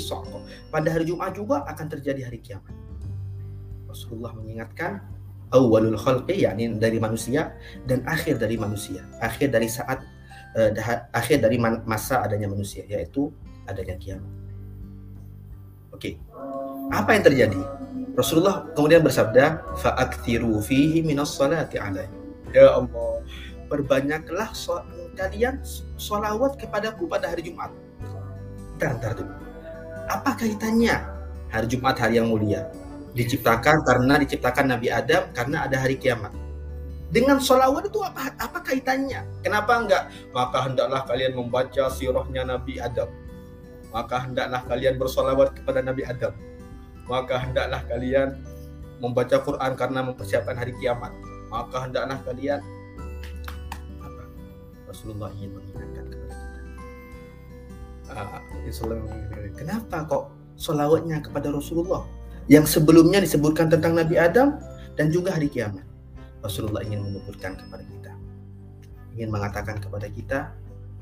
Pada 0.70 0.88
hari 0.88 1.04
Jumat 1.10 1.34
juga 1.36 1.66
akan 1.68 1.86
terjadi 1.90 2.30
hari 2.30 2.40
kiamat. 2.40 2.72
Rasulullah 3.90 4.34
mengingatkan 4.34 5.04
awalul 5.54 5.94
khalqi 5.94 6.42
yakni 6.42 6.74
dari 6.80 6.98
manusia 6.98 7.54
dan 7.86 8.02
akhir 8.08 8.42
dari 8.42 8.58
manusia. 8.58 9.06
Akhir 9.22 9.52
dari 9.54 9.70
saat 9.70 10.02
uh, 10.58 10.70
akhir 11.14 11.44
dari 11.44 11.60
masa 11.62 12.24
adanya 12.24 12.50
manusia 12.50 12.82
yaitu 12.88 13.30
adanya 13.68 13.94
kiamat. 14.00 14.32
Oke. 15.94 16.18
Apa 16.92 17.16
yang 17.16 17.24
terjadi? 17.24 17.60
Rasulullah 18.14 18.68
kemudian 18.76 19.02
bersabda, 19.02 19.76
"Fa'aktsiru 19.80 20.60
fihi 20.62 21.02
minas 21.02 21.34
salati 21.34 21.80
alaihi." 21.80 22.10
Ya 22.54 22.70
Allah, 22.78 23.24
perbanyaklah 23.66 24.54
kalian 25.18 25.58
solawat 25.98 26.54
kepadaku 26.60 27.10
pada 27.10 27.30
hari 27.30 27.42
Jumat. 27.46 27.74
Bentar, 28.78 29.14
dulu. 29.18 29.34
Apa 30.06 30.36
kaitannya 30.38 30.94
hari 31.50 31.66
Jumat 31.66 31.98
hari 31.98 32.22
yang 32.22 32.30
mulia? 32.30 32.70
Diciptakan 33.14 33.82
karena 33.86 34.18
diciptakan 34.22 34.74
Nabi 34.74 34.90
Adam 34.90 35.30
karena 35.34 35.66
ada 35.66 35.78
hari 35.78 35.98
kiamat. 35.98 36.34
Dengan 37.14 37.38
solawat 37.38 37.86
itu 37.90 38.02
apa, 38.02 38.34
apa 38.38 38.58
kaitannya? 38.62 39.22
Kenapa 39.42 39.78
enggak? 39.78 40.10
Maka 40.34 40.66
hendaklah 40.66 41.06
kalian 41.06 41.38
membaca 41.38 41.86
sirahnya 41.90 42.42
Nabi 42.42 42.82
Adam 42.82 43.06
maka 43.94 44.26
hendaklah 44.26 44.66
kalian 44.66 44.98
bersolawat 44.98 45.54
kepada 45.54 45.78
Nabi 45.78 46.02
Adam. 46.02 46.34
Maka 47.04 47.36
hendaklah 47.36 47.84
kalian 47.84 48.40
membaca 48.98 49.36
Quran 49.42 49.72
karena 49.76 50.00
mempersiapkan 50.04 50.56
hari 50.56 50.72
kiamat. 50.80 51.12
Maka 51.52 51.84
hendaklah 51.84 52.18
kalian 52.24 52.60
apa? 54.00 54.22
Rasulullah 54.88 55.30
ingin 55.36 55.52
mengingatkan 55.54 56.04
kepada 56.08 56.32
kita. 56.32 56.60
Uh, 58.08 58.40
Kenapa 59.54 59.96
kok 60.08 60.24
solawatnya 60.56 61.20
kepada 61.20 61.52
Rasulullah 61.52 62.04
yang 62.48 62.64
sebelumnya 62.64 63.20
disebutkan 63.20 63.68
tentang 63.68 63.96
Nabi 63.96 64.16
Adam 64.16 64.56
dan 64.96 65.12
juga 65.12 65.36
hari 65.36 65.52
kiamat? 65.52 65.84
Rasulullah 66.44 66.84
ingin 66.84 67.00
menyebutkan 67.00 67.56
kepada 67.56 67.80
kita, 67.88 68.12
ingin 69.16 69.32
mengatakan 69.32 69.80
kepada 69.80 70.12
kita 70.12 70.52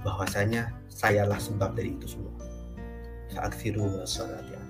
bahwasanya 0.06 0.70
sayalah 0.86 1.38
sebab 1.38 1.74
dari 1.74 1.98
itu 1.98 2.06
semua 2.06 2.30
fa'akthiru 3.32 4.04
salat 4.04 4.44
ya. 4.46 4.61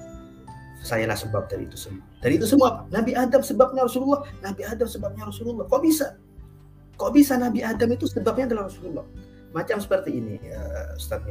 Sayalah 0.83 1.15
sebab 1.15 1.47
dari 1.47 1.71
itu 1.71 1.79
semua. 1.79 2.03
Dari 2.19 2.35
itu 2.37 2.47
semua? 2.47 2.85
Nabi 2.91 3.15
Adam 3.15 3.43
sebabnya 3.43 3.87
Rasulullah. 3.87 4.27
Nabi 4.43 4.63
Adam 4.67 4.89
sebabnya 4.91 5.25
Rasulullah. 5.31 5.65
Kok 5.71 5.81
bisa? 5.83 6.19
Kok 6.99 7.11
bisa 7.15 7.39
Nabi 7.39 7.63
Adam 7.63 7.89
itu 7.95 8.11
sebabnya 8.11 8.51
adalah 8.51 8.67
Rasulullah? 8.67 9.07
Macam 9.55 9.79
seperti 9.79 10.11
ini, 10.19 10.43
uh, 10.51 10.99
Ustaz. 10.99 11.23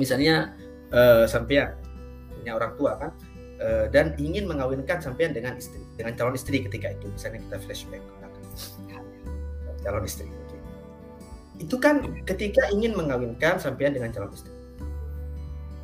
Misalnya 0.00 0.56
uh, 0.90 1.28
sampean 1.28 1.76
punya 2.40 2.58
orang 2.58 2.72
tua 2.74 2.98
kan, 2.98 3.10
uh, 3.62 3.86
dan 3.94 4.16
ingin 4.18 4.48
mengawinkan 4.50 4.98
sampean 4.98 5.30
dengan 5.30 5.54
istri, 5.54 5.78
dengan 5.94 6.18
calon 6.18 6.34
istri 6.34 6.64
ketika 6.66 6.90
itu. 6.90 7.06
Misalnya 7.14 7.46
kita 7.46 7.56
flashback 7.62 8.02
calon 9.82 10.06
istri. 10.06 10.30
Itu 11.58 11.78
kan 11.78 12.02
ketika 12.26 12.70
ingin 12.74 12.94
mengawinkan 12.94 13.58
sampean 13.58 13.94
dengan 13.94 14.10
calon 14.14 14.34
istri 14.34 14.50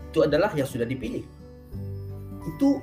itu 0.08 0.24
adalah 0.24 0.50
yang 0.56 0.64
sudah 0.64 0.88
dipilih. 0.88 1.22
Itu 2.44 2.78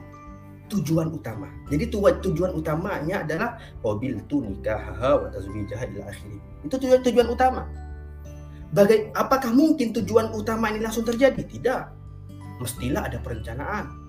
tujuan 0.68 1.14
utama. 1.14 1.47
Jadi 1.70 1.93
tujuan 1.93 2.51
utamanya 2.58 3.22
adalah 3.22 3.62
mobil 3.86 4.18
itu 4.18 4.41
nikah 4.41 4.97
wa 4.97 5.28
tazwijah 5.30 5.80
ila 5.93 6.10
akhiri. 6.10 6.39
Itu 6.66 6.76
tujuan 6.82 7.01
tujuan 7.06 7.28
utama. 7.30 7.70
Bagai 8.74 9.14
apakah 9.14 9.53
mungkin 9.53 9.93
tujuan 9.93 10.34
utama 10.34 10.74
ini 10.74 10.82
langsung 10.82 11.06
terjadi? 11.06 11.39
Tidak. 11.45 11.82
Mestilah 12.60 13.08
ada 13.08 13.22
perencanaan 13.22 14.06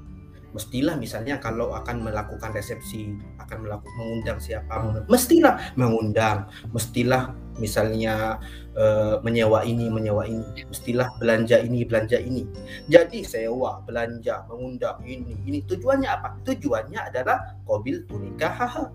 mestilah 0.57 0.97
misalnya 0.97 1.37
kalau 1.37 1.77
akan 1.77 2.01
melakukan 2.01 2.49
resepsi 2.57 3.13
akan 3.37 3.69
melakukan 3.69 3.93
mengundang 4.01 4.39
siapa 4.41 5.05
mestilah 5.05 5.61
mengundang 5.77 6.49
mestilah 6.73 7.37
misalnya 7.57 8.41
e, 8.77 8.85
menyewa 9.21 9.65
ini 9.65 9.89
menyewa 9.89 10.25
ini. 10.29 10.65
Mestilah 10.69 11.09
belanja 11.21 11.61
ini 11.61 11.85
belanja 11.85 12.21
ini. 12.21 12.45
Jadi 12.89 13.25
sewa 13.25 13.83
belanja 13.85 14.45
mengundang 14.49 15.01
ini 15.05 15.37
ini. 15.45 15.65
Tujuannya 15.65 16.09
apa? 16.09 16.37
Tujuannya 16.45 17.01
adalah 17.13 17.57
kobil 17.65 18.05
tunikah 18.07 18.91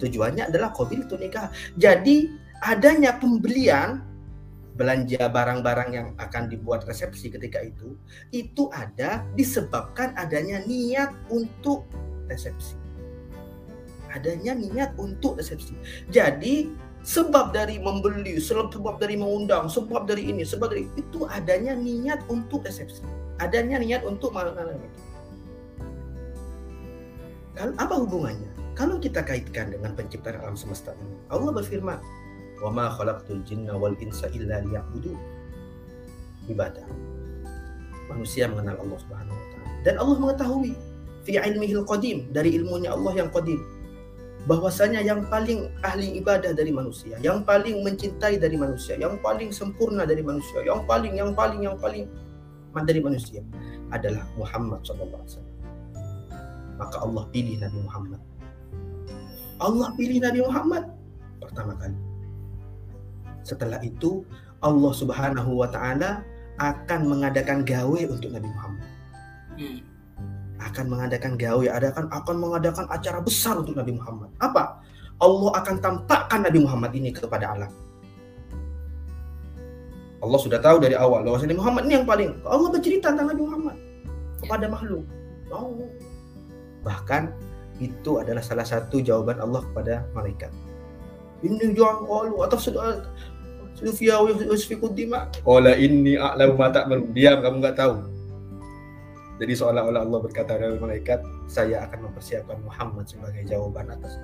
tujuannya 0.00 0.48
adalah 0.48 0.72
kobil 0.72 1.04
tunikah 1.04 1.52
jadi 1.76 2.32
adanya 2.64 3.20
pembelian 3.20 4.00
belanja 4.80 5.28
barang-barang 5.28 5.90
yang 5.92 6.08
akan 6.16 6.48
dibuat 6.48 6.88
resepsi 6.88 7.28
ketika 7.28 7.60
itu 7.60 8.00
itu 8.32 8.72
ada 8.72 9.20
disebabkan 9.36 10.16
adanya 10.16 10.64
niat 10.64 11.12
untuk 11.28 11.84
resepsi. 12.32 12.80
Adanya 14.08 14.56
niat 14.56 14.96
untuk 14.96 15.36
resepsi. 15.36 15.76
Jadi 16.08 16.72
sebab 17.02 17.52
dari 17.56 17.80
membeli, 17.80 18.36
sebab 18.36 18.96
dari 19.00 19.16
mengundang, 19.16 19.68
sebab 19.68 20.04
dari 20.04 20.28
ini, 20.28 20.44
sebab 20.44 20.72
dari 20.72 20.84
itu 20.96 21.24
adanya 21.28 21.72
niat 21.76 22.24
untuk 22.28 22.64
resepsi. 22.64 23.04
Adanya 23.40 23.80
niat 23.80 24.04
untuk 24.04 24.36
melakukan 24.36 24.76
itu. 24.76 25.00
Kalau 27.56 27.74
apa 27.76 27.94
hubungannya? 27.96 28.50
Kalau 28.76 28.96
kita 28.96 29.20
kaitkan 29.20 29.72
dengan 29.72 29.92
penciptaan 29.92 30.40
alam 30.40 30.56
semesta 30.56 30.96
ini, 30.96 31.16
Allah 31.28 31.52
berfirman, 31.52 32.00
wa 32.60 32.70
ma 32.70 32.86
khalaqtul 32.92 33.40
jinna 33.48 33.72
wal 33.72 33.96
insa 33.98 34.28
illa 34.36 34.60
liya'budu 34.60 35.16
ibadah 36.52 36.84
manusia 38.12 38.46
mengenal 38.52 38.76
Allah 38.84 38.98
Subhanahu 39.00 39.36
wa 39.36 39.46
taala 39.48 39.68
dan 39.80 39.94
Allah 39.96 40.16
mengetahui 40.20 40.72
fi 41.24 41.40
ilmihil 41.40 41.84
qadim 41.88 42.28
dari 42.30 42.52
ilmunya 42.60 42.92
Allah 42.92 43.24
yang 43.24 43.28
qadim 43.32 43.60
bahwasanya 44.48 45.04
yang 45.04 45.28
paling 45.28 45.68
ahli 45.84 46.16
ibadah 46.16 46.56
dari 46.56 46.72
manusia, 46.72 47.20
yang 47.20 47.44
paling 47.44 47.84
mencintai 47.84 48.40
dari 48.40 48.56
manusia, 48.56 48.96
yang 48.96 49.20
paling 49.20 49.52
sempurna 49.52 50.08
dari 50.08 50.24
manusia, 50.24 50.64
yang 50.64 50.84
paling 50.88 51.16
yang 51.18 51.36
paling 51.36 51.60
yang 51.60 51.76
paling 51.76 52.08
dari 52.72 53.00
manusia 53.02 53.44
adalah 53.90 54.24
Muhammad 54.38 54.80
sallallahu 54.86 55.20
alaihi 55.20 55.32
wasallam. 55.36 55.58
Maka 56.80 56.96
Allah 57.04 57.24
pilih 57.28 57.56
Nabi 57.60 57.78
Muhammad. 57.84 58.20
Allah 59.60 59.88
pilih 59.98 60.18
Nabi 60.24 60.40
Muhammad 60.40 60.84
pertama 61.42 61.76
kali. 61.76 61.98
Setelah 63.44 63.82
itu 63.84 64.24
Allah 64.64 64.92
Subhanahu 64.96 65.60
wa 65.60 65.68
taala 65.68 66.24
akan 66.56 67.00
mengadakan 67.08 67.64
gawe 67.64 68.00
untuk 68.08 68.32
Nabi 68.32 68.48
Muhammad. 68.48 68.88
Hmm. 69.60 69.89
Akan 70.70 70.86
mengadakan 70.86 71.34
gawe, 71.34 71.66
adakan 71.66 72.06
akan 72.14 72.36
mengadakan 72.38 72.86
acara 72.86 73.18
besar 73.18 73.58
untuk 73.58 73.74
Nabi 73.74 73.98
Muhammad. 73.98 74.30
Apa? 74.38 74.78
Allah 75.18 75.50
akan 75.58 75.76
tampakkan 75.82 76.46
Nabi 76.46 76.62
Muhammad 76.62 76.94
ini 76.94 77.10
kepada 77.10 77.58
alam. 77.58 77.72
Allah 80.20 80.38
sudah 80.40 80.60
tahu 80.62 80.78
dari 80.78 80.94
awal 80.94 81.26
bahwa 81.26 81.42
Nabi 81.42 81.56
Muhammad 81.58 81.82
ini 81.88 81.94
yang 81.98 82.06
paling 82.06 82.30
Allah 82.46 82.68
bercerita 82.70 83.10
tentang 83.10 83.28
Nabi 83.34 83.42
Muhammad 83.42 83.76
kepada 84.40 84.66
makhluk. 84.70 85.04
Oh. 85.50 85.90
Bahkan 86.86 87.22
itu 87.82 88.10
adalah 88.20 88.44
salah 88.44 88.64
satu 88.64 89.02
jawaban 89.02 89.42
Allah 89.42 89.64
kepada 89.72 90.06
malaikat. 90.14 90.52
Ini 91.40 91.72
jangan 91.72 92.04
qalu 92.04 92.36
sudah 92.60 93.00
Sufia 93.80 94.20
yusfiku 94.20 94.92
dima. 94.92 95.30
Qala 95.40 95.72
inni 95.80 96.18
a'lamu 96.18 96.58
ma 96.60 96.68
ta'malun. 96.68 97.16
Diam 97.16 97.40
kamu 97.40 97.56
nggak 97.64 97.76
tahu. 97.80 97.94
Jadi 99.40 99.52
seolah-olah 99.56 100.04
Allah 100.04 100.20
berkata 100.20 100.60
kepada 100.60 100.76
malaikat, 100.76 101.20
saya 101.48 101.88
akan 101.88 102.12
mempersiapkan 102.12 102.60
Muhammad 102.60 103.08
sebagai 103.08 103.40
jawaban 103.48 103.88
atas 103.88 104.20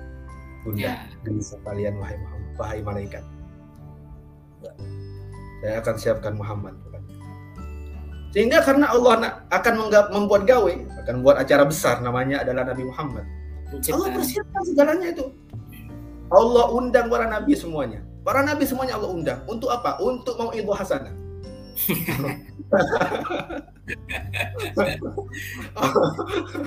bunda 0.61 0.93
Ya. 0.93 0.95
dari 1.25 1.41
sekalian 1.41 1.97
wahai 1.97 2.17
Muhammad, 2.21 2.51
wahai 2.61 2.79
malaikat. 2.85 3.23
Saya 5.61 5.81
akan 5.81 5.95
siapkan 5.97 6.33
Muhammad. 6.37 6.77
Sehingga 8.29 8.61
karena 8.61 8.93
Allah 8.93 9.41
akan 9.49 9.73
membuat 10.13 10.45
gawe, 10.45 10.73
akan 11.01 11.15
buat 11.25 11.41
acara 11.41 11.65
besar 11.65 11.97
namanya 12.05 12.45
adalah 12.45 12.69
Nabi 12.69 12.85
Muhammad. 12.85 13.25
Allah 13.25 13.73
Penciptaan. 13.81 14.13
persiapkan 14.13 14.61
segalanya 14.63 15.07
itu. 15.11 15.25
Allah 16.27 16.65
undang 16.75 17.07
para 17.07 17.25
nabi 17.27 17.55
semuanya. 17.55 18.03
Para 18.21 18.43
nabi 18.43 18.67
semuanya 18.67 18.99
Allah 18.99 19.09
undang. 19.11 19.39
Untuk 19.47 19.71
apa? 19.71 19.97
Untuk 20.03 20.35
mau 20.35 20.51
ilmu 20.51 20.75
hasanah. 20.75 21.15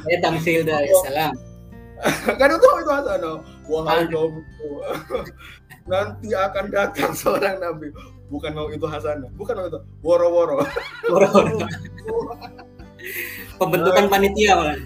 Saya 0.01 0.19
tamsil 0.23 0.63
dari 0.63 0.91
salam. 1.05 1.35
untuk 2.41 2.73
itu 2.81 2.91
hasanah. 2.91 3.37
Wahai 3.69 4.09
kaumku. 4.09 4.71
Nanti 5.91 6.33
akan 6.33 6.65
datang 6.73 7.13
seorang 7.13 7.61
nabi. 7.61 7.93
Bukan 8.31 8.55
mau 8.55 8.71
itu 8.71 8.87
hasanah. 8.87 9.29
Bukan 9.37 9.55
mau 9.59 9.67
itu. 9.69 9.81
Woro-woro. 10.01 10.65
Pembentukan 13.61 14.07
panitia 14.09 14.53
malah. 14.57 14.79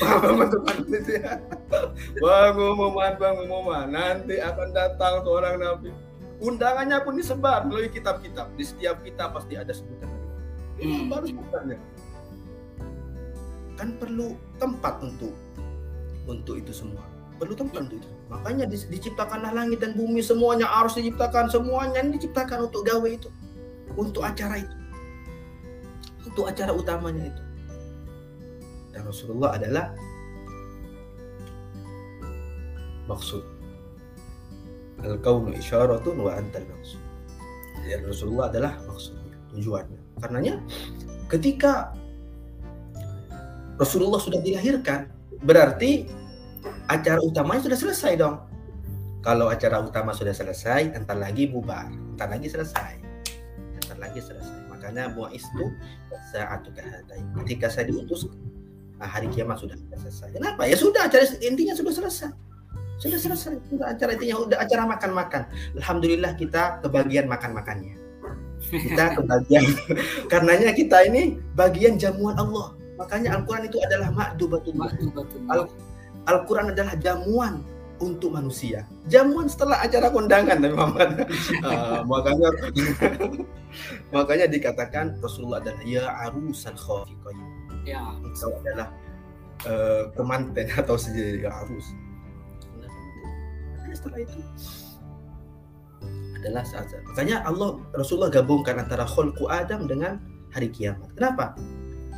Pembentukan 0.00 0.76
panitia. 0.86 1.42
Bang 2.22 2.56
umuman, 2.56 3.12
bang 3.20 3.36
umuman. 3.42 3.86
Nanti 3.90 4.40
akan 4.40 4.68
datang 4.72 5.20
seorang 5.26 5.60
nabi. 5.60 5.90
Undangannya 6.42 6.98
pun 7.06 7.14
disebar 7.14 7.70
melalui 7.70 7.86
kitab-kitab. 7.86 8.50
Di 8.58 8.66
setiap 8.66 8.98
kitab 9.06 9.38
pasti 9.38 9.54
ada 9.54 9.70
sebutan 9.70 10.10
nabi. 10.10 10.28
Hmm. 10.82 11.06
Baru 11.06 11.26
sebutannya. 11.30 11.78
Kan 13.78 13.88
perlu 14.02 14.34
tempat 14.58 14.98
untuk 15.06 15.30
untuk 16.26 16.58
itu 16.58 16.74
semua. 16.74 17.06
Perlu 17.38 17.54
tempat 17.54 17.86
untuk 17.86 18.02
itu. 18.02 18.10
Makanya 18.26 18.66
di- 18.66 18.90
diciptakanlah 18.90 19.54
langit 19.54 19.78
dan 19.78 19.94
bumi 19.94 20.18
semuanya 20.18 20.66
harus 20.66 20.98
diciptakan 20.98 21.46
semuanya 21.46 22.02
ini 22.02 22.18
diciptakan 22.18 22.66
untuk 22.66 22.90
gawe 22.90 23.06
itu. 23.06 23.30
Untuk 23.94 24.26
acara 24.26 24.58
itu. 24.58 24.76
Untuk 26.26 26.50
acara 26.50 26.74
utamanya 26.74 27.30
itu. 27.30 27.42
Dan 28.90 29.06
Rasulullah 29.06 29.54
adalah 29.54 29.94
maksud. 33.06 33.51
Al-kaunu 35.02 35.50
isyaratun 35.54 36.16
wa 36.22 36.32
antal 36.38 36.62
maksud. 36.66 37.00
Dan 37.82 38.06
Rasulullah 38.06 38.46
adalah 38.48 38.72
maksudnya, 38.86 39.34
tujuannya. 39.50 40.00
Karenanya 40.22 40.54
ketika 41.26 41.90
Rasulullah 43.74 44.22
sudah 44.22 44.38
dilahirkan, 44.38 45.10
berarti 45.42 46.06
acara 46.86 47.18
utamanya 47.18 47.66
sudah 47.66 47.78
selesai 47.78 48.14
dong. 48.14 48.38
Kalau 49.22 49.50
acara 49.50 49.82
utama 49.82 50.14
sudah 50.14 50.34
selesai, 50.34 50.94
entar 50.94 51.18
lagi 51.18 51.50
bubar, 51.50 51.90
entar 52.14 52.30
lagi 52.30 52.50
selesai, 52.50 52.98
entar 53.82 53.98
lagi 53.98 54.18
selesai. 54.22 54.70
Makanya 54.70 55.14
buah 55.14 55.30
itu 55.30 55.64
saat 56.30 56.66
Ketika 57.42 57.70
saya 57.70 57.90
diutus, 57.90 58.26
hari 58.98 59.26
kiamat 59.30 59.58
sudah 59.58 59.74
selesai. 59.98 60.38
Kenapa? 60.38 60.66
Ya 60.66 60.78
sudah, 60.78 61.06
acara 61.06 61.26
intinya 61.42 61.74
sudah 61.74 61.90
selesai. 61.94 62.30
Sudah 63.02 63.18
selesai. 63.18 63.58
Sudah 63.66 63.86
acara 63.90 64.14
intinya 64.14 64.46
udah 64.46 64.58
acara 64.62 64.82
makan-makan. 64.86 65.42
Alhamdulillah 65.74 66.32
kita 66.38 66.78
kebagian 66.86 67.26
makan-makannya. 67.26 67.98
Kita 68.62 69.18
kebagian 69.18 69.66
karenanya 70.30 70.70
kita 70.70 71.02
ini 71.10 71.42
bagian 71.58 71.98
jamuan 71.98 72.38
Allah. 72.38 72.78
Makanya 72.94 73.34
Al-Quran 73.34 73.66
itu 73.66 73.82
adalah. 73.82 74.14
Al- 75.50 75.70
Al-Quran 76.22 76.70
adalah 76.70 76.94
jamuan 77.02 77.66
untuk 77.98 78.34
manusia. 78.34 78.86
Jamuan 79.10 79.50
setelah 79.50 79.82
acara 79.82 80.10
kondangan 80.10 80.62
Nabi 80.62 80.74
Muhammad. 80.74 81.10
Ah, 81.66 82.02
makanya 82.06 82.48
makanya 84.14 84.46
dikatakan 84.50 85.18
Rasulullah 85.22 85.58
adalah 85.62 85.82
ya 85.82 86.06
arusal 86.30 86.78
khafiqain. 86.78 87.38
Ya. 87.82 88.02
Engkau 88.22 88.54
adalah 88.62 88.94
eh, 89.66 90.02
kemanten 90.14 90.66
atau 90.74 90.94
sejadi 90.94 91.46
ya 91.46 91.50
arus. 91.66 91.86
Nah, 93.92 93.96
setelah 94.00 94.20
itu 94.24 94.40
adalah 96.40 96.64
saat 96.64 96.88
makanya 97.12 97.44
Allah 97.44 97.76
Rasulullah 97.92 98.32
gabungkan 98.32 98.80
antara 98.80 99.04
kholku 99.04 99.52
Adam 99.52 99.84
dengan 99.84 100.16
hari 100.48 100.72
kiamat. 100.72 101.12
Kenapa? 101.12 101.52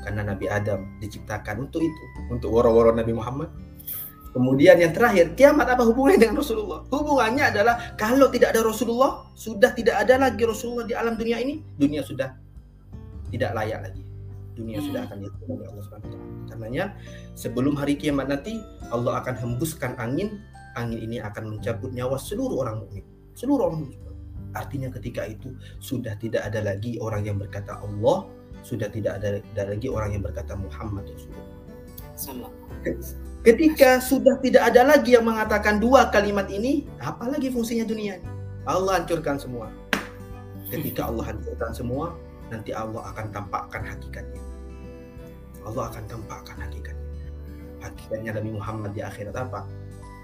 Karena 0.07 0.23
Nabi 0.23 0.47
Adam 0.47 0.87
diciptakan 1.03 1.67
untuk 1.67 1.83
itu, 1.83 2.05
untuk 2.31 2.55
woro-woro 2.55 2.95
Nabi 2.95 3.11
Muhammad. 3.11 3.51
Kemudian 4.31 4.79
yang 4.79 4.95
terakhir, 4.95 5.35
kiamat 5.35 5.67
apa 5.67 5.83
hubungannya 5.87 6.27
dengan 6.27 6.43
Rasulullah? 6.43 6.83
Hubungannya 6.91 7.55
adalah 7.55 7.75
kalau 7.99 8.31
tidak 8.31 8.55
ada 8.55 8.63
Rasulullah, 8.67 9.31
sudah 9.35 9.75
tidak 9.75 9.99
ada 9.99 10.15
lagi 10.19 10.43
Rasulullah 10.47 10.87
di 10.87 10.95
alam 10.95 11.15
dunia 11.19 11.39
ini, 11.43 11.63
dunia 11.79 12.03
sudah 12.03 12.35
tidak 13.31 13.51
layak 13.55 13.91
lagi. 13.91 14.03
Dunia 14.55 14.79
Hmm. 14.79 14.87
sudah 14.87 15.01
akan 15.11 15.17
diatur 15.23 15.47
oleh 15.51 15.67
Allah 15.67 15.83
wa 15.83 15.91
taala. 15.99 16.19
Karenanya 16.47 16.85
sebelum 17.35 17.75
hari 17.75 17.95
kiamat 17.99 18.27
nanti 18.31 18.63
Allah 18.91 19.19
akan 19.23 19.35
hembuskan 19.35 19.99
angin, 19.99 20.39
angin 20.75 21.01
ini 21.01 21.17
akan 21.23 21.57
mencabut 21.59 21.91
nyawa 21.95 22.19
seluruh 22.19 22.63
orang 22.67 22.85
mukmin, 22.85 23.05
seluruh 23.35 23.71
orang 23.71 23.87
mukmin. 23.87 24.01
Artinya 24.55 24.89
ketika 24.95 25.27
itu 25.27 25.51
sudah 25.83 26.15
tidak 26.23 26.47
ada 26.47 26.63
lagi 26.63 26.95
orang 27.03 27.27
yang 27.27 27.37
berkata 27.43 27.75
Allah, 27.83 28.31
sudah 28.63 28.87
tidak 28.87 29.19
ada, 29.19 29.43
ada 29.43 29.65
lagi 29.75 29.91
orang 29.91 30.15
yang 30.15 30.23
berkata 30.23 30.55
Muhammad 30.55 31.05
Rasulullah. 31.11 31.51
Ketika 33.45 34.01
sudah 34.01 34.41
tidak 34.41 34.73
ada 34.73 34.87
lagi 34.89 35.19
yang 35.19 35.27
mengatakan 35.29 35.77
dua 35.77 36.09
kalimat 36.09 36.49
ini, 36.49 36.89
apalagi 37.03 37.53
fungsinya 37.53 37.85
dunia 37.85 38.17
ini? 38.17 38.29
Allah 38.65 39.03
hancurkan 39.03 39.37
semua. 39.37 39.69
Ketika 40.73 41.05
Allah 41.13 41.29
hancurkan 41.29 41.77
semua, 41.77 42.17
nanti 42.49 42.73
Allah 42.73 43.05
akan 43.13 43.27
tampakkan 43.35 43.85
hakikatnya. 43.85 44.41
Allah 45.65 45.93
akan 45.93 46.05
tampakkan 46.09 46.57
hakikatnya. 46.57 47.13
Hakikatnya 47.85 48.31
Nabi 48.41 48.51
Muhammad 48.57 48.91
di 48.97 49.05
akhirat 49.05 49.37
apa? 49.37 49.69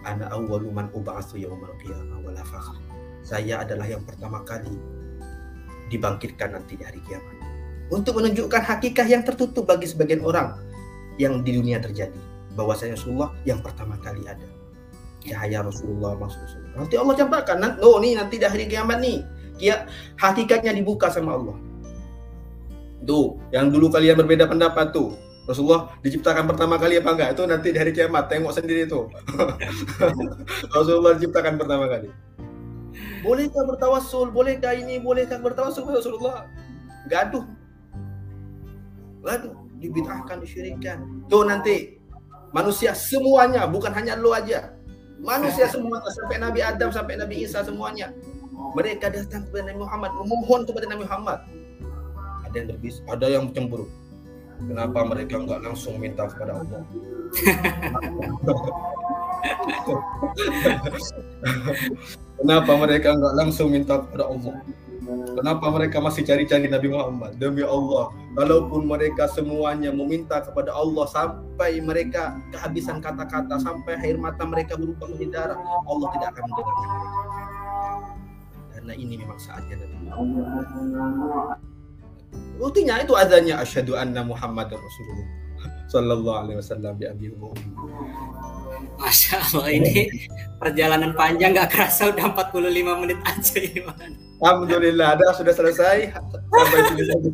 Ana 0.05 0.32
awwalu 0.32 0.72
man 0.72 0.88
ub'atsu 0.96 1.36
yaumal 1.36 1.76
qiyamah 1.80 2.24
wala 2.24 2.40
fakhr. 2.46 2.76
Saya 3.20 3.61
adalah 3.61 3.84
yang 3.84 4.01
pertama 4.05 4.40
kali 4.48 4.72
dibangkitkan 5.92 6.57
nanti 6.57 6.80
di 6.80 6.84
hari 6.86 7.05
kiamat. 7.05 7.36
Untuk 7.90 8.22
menunjukkan 8.22 8.62
hakikat 8.64 9.11
yang 9.11 9.26
tertutup 9.26 9.66
bagi 9.66 9.84
sebagian 9.90 10.22
orang 10.22 10.57
yang 11.18 11.42
di 11.44 11.59
dunia 11.59 11.82
terjadi 11.82 12.16
bahwasanya 12.55 12.96
Rasulullah 12.96 13.34
yang 13.44 13.61
pertama 13.61 13.98
kali 14.01 14.24
ada 14.24 14.46
cahaya 15.20 15.61
Rasulullah 15.61 16.16
maksud 16.16 16.40
Rasulullah. 16.40 16.74
Nanti 16.80 16.94
Allah 16.96 17.14
campakkan, 17.18 17.57
oh 17.84 18.01
nih 18.01 18.16
nanti 18.16 18.40
di 18.40 18.46
hari 18.48 18.64
kiamat 18.64 18.98
nih, 19.05 19.20
kia 19.61 19.84
hakikatnya 20.16 20.72
dibuka 20.72 21.12
sama 21.12 21.36
Allah. 21.36 21.57
Tuh, 23.05 23.36
yang 23.53 23.68
dulu 23.68 23.92
kalian 23.92 24.16
berbeda 24.16 24.48
pendapat 24.48 24.92
tuh, 24.92 25.12
Rasulullah 25.51 25.90
diciptakan 25.98 26.46
pertama 26.46 26.78
kali 26.78 27.03
apa 27.03 27.11
enggak? 27.11 27.28
Itu 27.34 27.42
nanti 27.51 27.74
di 27.74 27.78
hari 27.82 27.90
kiamat, 27.90 28.30
tengok 28.30 28.55
sendiri 28.55 28.86
tuh. 28.86 29.11
Rasulullah 30.78 31.18
diciptakan 31.18 31.59
pertama 31.59 31.90
kali. 31.90 32.07
Bolehkah 33.26 33.66
bertawassul? 33.66 34.30
Bolehkah 34.30 34.78
ini? 34.78 35.03
Bolehkah 35.03 35.42
bertawassul 35.42 35.90
kepada 35.90 35.98
Rasulullah? 35.98 36.36
Gaduh. 37.11 37.42
Gaduh, 39.26 39.55
dibid'ahkan, 39.82 40.38
disyirikkan. 40.38 41.03
Tuh 41.26 41.42
nanti 41.42 42.01
manusia 42.51 42.90
semuanya 42.94 43.66
bukan 43.66 43.94
hanya 43.94 44.18
lo 44.18 44.34
aja 44.34 44.74
manusia 45.22 45.66
semuanya 45.72 46.11
sampai 46.11 46.36
Nabi 46.42 46.61
Adam 46.62 46.90
sampai 46.90 47.14
Nabi 47.18 47.46
Isa 47.46 47.62
semuanya 47.62 48.11
mereka 48.74 49.11
datang 49.11 49.46
kepada 49.48 49.70
Nabi 49.70 49.78
Muhammad 49.86 50.11
memohon 50.18 50.61
kepada 50.66 50.86
Nabi 50.90 51.03
Muhammad 51.07 51.38
ada 52.46 52.55
yang 52.59 52.66
berbis 52.74 52.96
ada 53.07 53.26
yang 53.30 53.44
cemburu 53.55 53.86
kenapa 54.64 54.98
mereka 55.08 55.34
nggak 55.40 55.61
langsung 55.64 55.94
minta 55.96 56.24
kepada 56.28 56.52
Allah 56.61 56.80
kenapa 62.40 62.72
mereka 62.76 63.08
nggak 63.16 63.34
langsung 63.36 63.68
minta 63.72 63.94
kepada 64.04 64.24
Allah 64.28 64.56
Kenapa 65.11 65.66
mereka 65.72 65.98
masih 65.98 66.22
cari-cari 66.22 66.70
Nabi 66.70 66.92
Muhammad? 66.92 67.34
Demi 67.40 67.64
Allah, 67.64 68.14
walaupun 68.36 68.86
mereka 68.86 69.26
semuanya 69.26 69.90
meminta 69.90 70.38
kepada 70.38 70.70
Allah 70.70 71.06
sampai 71.11 71.82
mereka 71.82 72.38
kehabisan 72.54 73.02
kata-kata, 73.02 73.58
sampai 73.58 73.98
air 74.06 74.20
mata 74.20 74.46
mereka 74.46 74.78
berubah 74.78 75.11
menjadi 75.11 75.30
darah, 75.34 75.58
Allah 75.58 76.08
tidak 76.14 76.28
akan 76.36 76.42
mendengarkan 76.46 76.86
mereka. 76.86 77.18
Karena 78.70 78.92
ini 78.94 79.14
memang 79.18 79.38
saatnya 79.40 79.74
Nabi 79.82 79.96
Muhammad. 80.06 80.66
Buktinya 82.61 83.01
itu 83.01 83.16
adanya 83.16 83.64
asyhadu 83.64 83.97
anna 83.97 84.20
Muhammad 84.20 84.68
Rasulullah 84.68 85.41
sallallahu 85.91 86.39
alaihi 86.47 86.59
wasallam 86.62 86.93
bi 86.95 87.05
abi 87.11 87.26
Masya 89.01 89.37
Allah 89.43 89.66
ini 89.74 90.07
perjalanan 90.62 91.12
panjang 91.18 91.51
gak 91.57 91.74
kerasa 91.74 92.14
udah 92.14 92.31
45 92.33 93.01
menit 93.03 93.18
aja 93.26 93.57
ini 93.59 93.83
Alhamdulillah 94.41 95.20
ada 95.20 95.37
sudah 95.37 95.53
selesai. 95.53 96.16
Sampai 96.16 96.81
sini 96.89 97.05
saja. 97.05 97.28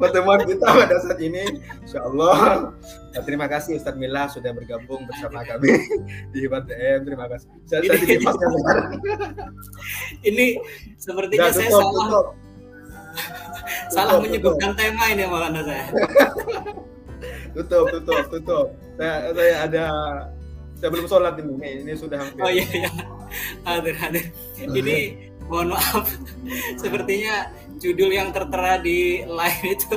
Pertemuan 0.00 0.40
kita 0.48 0.64
pada 0.64 0.96
saat 1.04 1.20
ini 1.20 1.44
Insya 1.84 2.00
Allah 2.08 2.72
nah, 3.12 3.20
terima 3.20 3.44
kasih 3.52 3.76
Ustadz 3.76 4.00
Mila 4.00 4.24
sudah 4.32 4.56
bergabung 4.56 5.04
bersama 5.04 5.44
kami 5.44 5.76
di 6.32 6.48
BTM 6.48 7.04
terima 7.04 7.28
kasih. 7.28 7.48
Saya, 7.68 7.84
ini, 7.84 8.16
saya 8.16 8.48
ini 10.24 10.46
sepertinya 11.04 11.52
Gak, 11.52 11.56
saya 11.60 11.68
tutup, 11.68 11.84
salah. 11.84 12.08
tutup. 12.08 12.26
Salah 13.88 14.20
menyebutkan 14.20 14.72
tema 14.76 15.10
ini 15.12 15.24
Maulana 15.28 15.60
saya. 15.64 15.86
Tutup 17.54 17.86
tutup 17.86 18.24
tutup. 18.34 18.66
Saya 18.98 19.30
saya 19.30 19.54
ada 19.62 19.84
saya 20.78 20.88
belum 20.90 21.06
sholat 21.06 21.38
ini. 21.38 21.86
Ini 21.86 21.92
sudah 21.94 22.18
hampir. 22.18 22.42
Oh 22.42 22.50
iya 22.50 22.66
iya. 22.74 22.90
Hadir 23.62 23.94
hadir. 23.94 24.26
Ini 24.58 25.30
mohon 25.46 25.72
maaf. 25.72 26.10
Sepertinya 26.82 27.48
judul 27.78 28.10
yang 28.10 28.34
tertera 28.34 28.82
di 28.82 29.22
live 29.22 29.62
itu 29.70 29.94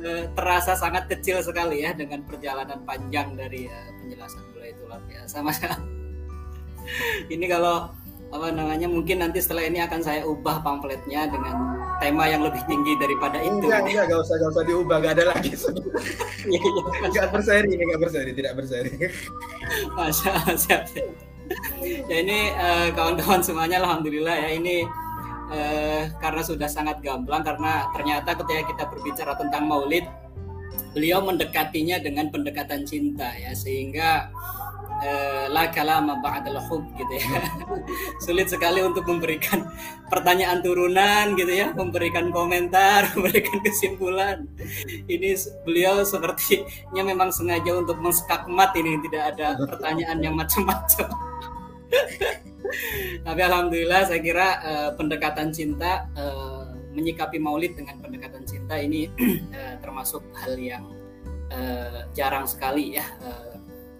eh, 0.00 0.24
terasa 0.32 0.72
sangat 0.72 1.04
kecil 1.12 1.44
sekali 1.44 1.84
ya 1.84 1.92
dengan 1.92 2.24
perjalanan 2.24 2.80
panjang 2.88 3.36
dari 3.36 3.68
uh, 3.68 3.90
penjelasan 4.00 4.42
beliau 4.56 4.72
itu 4.72 4.82
luar 4.88 5.02
biasa 5.04 5.36
mas. 5.44 5.60
Ini 7.34 7.44
kalau 7.46 7.92
apa 8.30 8.48
namanya 8.54 8.86
mungkin 8.86 9.26
nanti 9.26 9.42
setelah 9.42 9.66
ini 9.66 9.82
akan 9.82 10.00
saya 10.06 10.22
ubah 10.22 10.62
pamfletnya 10.62 11.26
dengan 11.26 11.79
tema 12.00 12.24
yang 12.26 12.42
lebih 12.42 12.64
tinggi 12.64 12.96
daripada 12.96 13.38
itu. 13.44 13.60
Enggak, 13.60 13.84
enggak, 13.86 14.04
enggak 14.08 14.20
usah, 14.24 14.34
enggak 14.40 14.50
usah 14.56 14.64
diubah, 14.64 14.96
enggak 14.98 15.14
ada 15.20 15.24
lagi. 15.36 15.52
Iya, 16.40 16.56
iya. 16.56 17.04
enggak 17.04 17.28
berseri, 17.36 17.68
ini 17.68 17.82
enggak 17.84 18.00
berseri, 18.00 18.30
tidak 18.32 18.52
berseri. 18.56 18.92
Masya 20.00 20.30
Allah, 20.32 20.56
siap. 20.56 20.82
ya 22.08 22.16
ini 22.16 22.38
eh, 22.56 22.88
kawan-kawan 22.96 23.44
semuanya, 23.44 23.84
alhamdulillah 23.84 24.32
ya 24.32 24.56
ini 24.56 24.88
uh, 25.50 26.02
karena 26.22 26.42
sudah 26.46 26.68
sangat 26.70 27.02
gamblang 27.02 27.42
karena 27.42 27.90
ternyata 27.92 28.38
ketika 28.38 28.62
kita 28.72 28.84
berbicara 28.88 29.32
tentang 29.36 29.66
Maulid, 29.66 30.06
beliau 30.94 31.22
mendekatinya 31.22 31.98
dengan 32.00 32.30
pendekatan 32.30 32.86
cinta 32.86 33.30
ya 33.36 33.52
sehingga 33.54 34.30
Eh, 35.00 35.48
la 35.48 35.72
kalama 35.72 36.20
ba'dal 36.20 36.60
hub 36.60 36.84
gitu 36.92 37.14
ya. 37.16 37.40
Sulit 38.24 38.52
sekali 38.52 38.84
untuk 38.84 39.08
memberikan 39.08 39.64
pertanyaan 40.12 40.60
turunan 40.60 41.32
gitu 41.40 41.48
ya, 41.48 41.72
memberikan 41.72 42.28
komentar, 42.28 43.08
memberikan 43.16 43.64
kesimpulan. 43.64 44.44
Ini 45.08 45.40
beliau 45.64 46.04
sepertinya 46.04 47.00
memang 47.00 47.32
sengaja 47.32 47.80
untuk 47.80 47.96
menskakmat 47.96 48.76
ini 48.76 49.00
tidak 49.08 49.32
ada 49.32 49.56
pertanyaan 49.64 50.20
yang 50.20 50.36
macam-macam. 50.36 51.08
Tapi 53.26 53.40
alhamdulillah 53.40 54.04
saya 54.04 54.20
kira 54.20 54.48
uh, 54.60 54.90
pendekatan 55.00 55.48
cinta 55.48 56.12
uh, 56.12 56.76
menyikapi 56.92 57.40
Maulid 57.40 57.72
dengan 57.72 57.96
pendekatan 58.04 58.44
cinta 58.44 58.76
ini 58.76 59.08
uh, 59.56 59.74
termasuk 59.82 60.20
hal 60.36 60.60
yang 60.60 60.84
uh, 61.50 62.06
jarang 62.14 62.46
sekali 62.46 63.00
ya 63.00 63.06
uh, 63.24 63.49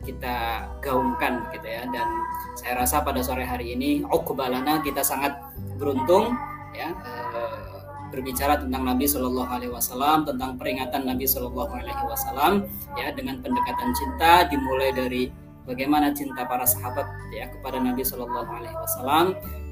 kita 0.05 0.67
gaungkan 0.81 1.49
gitu 1.53 1.69
ya. 1.69 1.85
Dan 1.89 2.09
saya 2.57 2.85
rasa 2.85 3.05
pada 3.05 3.21
sore 3.21 3.45
hari 3.45 3.77
ini 3.77 4.05
ukubalana 4.09 4.81
kita 4.81 5.05
sangat 5.05 5.37
beruntung 5.77 6.37
ya 6.77 6.93
eh, 6.93 7.81
berbicara 8.11 8.59
tentang 8.59 8.83
Nabi 8.85 9.07
Shallallahu 9.07 9.51
Alaihi 9.51 9.73
Wasallam 9.73 10.27
tentang 10.27 10.59
peringatan 10.59 11.07
Nabi 11.07 11.25
Shallallahu 11.25 11.73
Alaihi 11.73 12.05
Wasallam 12.05 12.67
ya 12.99 13.15
dengan 13.15 13.39
pendekatan 13.41 13.91
cinta 13.95 14.51
dimulai 14.51 14.91
dari 14.91 15.23
bagaimana 15.65 16.11
cinta 16.11 16.43
para 16.45 16.67
sahabat 16.67 17.07
ya 17.31 17.47
kepada 17.47 17.79
Nabi 17.79 18.03
Shallallahu 18.03 18.51
Alaihi 18.51 18.77
Wasallam 18.77 19.25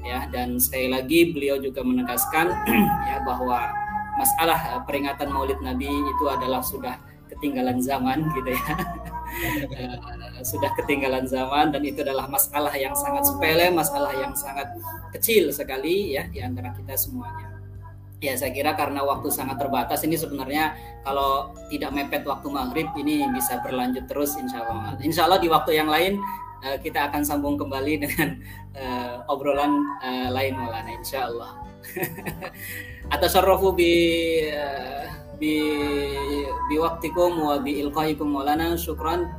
ya. 0.07 0.25
Dan 0.31 0.57
sekali 0.57 0.87
lagi 0.89 1.35
beliau 1.35 1.59
juga 1.59 1.83
menegaskan 1.83 2.53
ya 3.11 3.21
bahwa 3.27 3.69
masalah 4.15 4.59
eh, 4.77 4.81
peringatan 4.87 5.31
Maulid 5.31 5.59
Nabi 5.63 5.87
itu 5.87 6.25
adalah 6.27 6.63
sudah 6.63 6.95
ketinggalan 7.29 7.79
zaman 7.79 8.25
gitu 8.35 8.51
ya 8.51 8.73
uh, 9.75 10.41
sudah 10.43 10.71
ketinggalan 10.79 11.25
zaman 11.27 11.71
dan 11.71 11.81
itu 11.83 12.01
adalah 12.03 12.27
masalah 12.27 12.73
yang 12.75 12.95
sangat 12.95 13.27
sepele 13.27 13.71
masalah 13.71 14.11
yang 14.15 14.33
sangat 14.35 14.67
kecil 15.15 15.51
sekali 15.51 16.15
ya 16.15 16.27
di 16.27 16.39
antara 16.43 16.71
kita 16.75 16.95
semuanya. 16.95 17.49
Ya 18.19 18.35
saya 18.35 18.51
kira 18.51 18.75
karena 18.75 18.99
waktu 19.07 19.31
sangat 19.31 19.63
terbatas 19.63 20.03
ini 20.03 20.19
sebenarnya 20.19 20.75
kalau 21.07 21.55
tidak 21.71 21.95
mepet 21.95 22.27
waktu 22.27 22.51
maghrib 22.51 22.91
ini 22.99 23.23
bisa 23.31 23.63
berlanjut 23.63 24.11
terus 24.11 24.35
insya 24.35 24.67
Allah. 24.67 24.99
Insya 24.99 25.23
Allah 25.23 25.39
di 25.39 25.47
waktu 25.47 25.79
yang 25.79 25.87
lain 25.87 26.19
uh, 26.67 26.77
kita 26.83 27.07
akan 27.07 27.23
sambung 27.23 27.55
kembali 27.55 27.93
dengan 28.03 28.43
uh, 28.75 29.31
obrolan 29.31 29.71
uh, 30.03 30.29
lain 30.35 30.59
Maulana 30.59 30.91
insya 30.99 31.31
Allah. 31.31 31.63
Atas 33.15 33.33
bi 33.73 33.91
uh, 34.51 35.18
bi 35.39 35.55
biwaktikum 36.67 37.39
wa 37.39 37.55
bi 37.63 37.79
ilqaikum 37.81 38.27
maulana 38.27 38.75
syukran. 38.75 39.31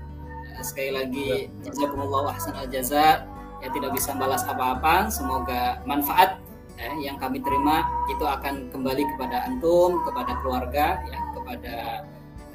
Sekali 0.60 0.92
lagi 0.92 1.28
ya. 1.48 1.72
jazakumullah 1.72 2.36
ahsan 2.36 2.52
al 2.56 2.68
jaza 2.68 3.24
ya 3.60 3.68
tidak 3.72 3.96
bisa 3.96 4.12
balas 4.16 4.44
apa-apa 4.44 5.08
semoga 5.12 5.80
manfaat 5.84 6.40
ya, 6.76 7.12
yang 7.12 7.16
kami 7.20 7.40
terima 7.44 7.84
itu 8.12 8.24
akan 8.24 8.72
kembali 8.72 9.04
kepada 9.16 9.44
antum 9.48 10.00
kepada 10.04 10.32
keluarga 10.40 11.00
ya 11.08 11.18
kepada 11.32 11.76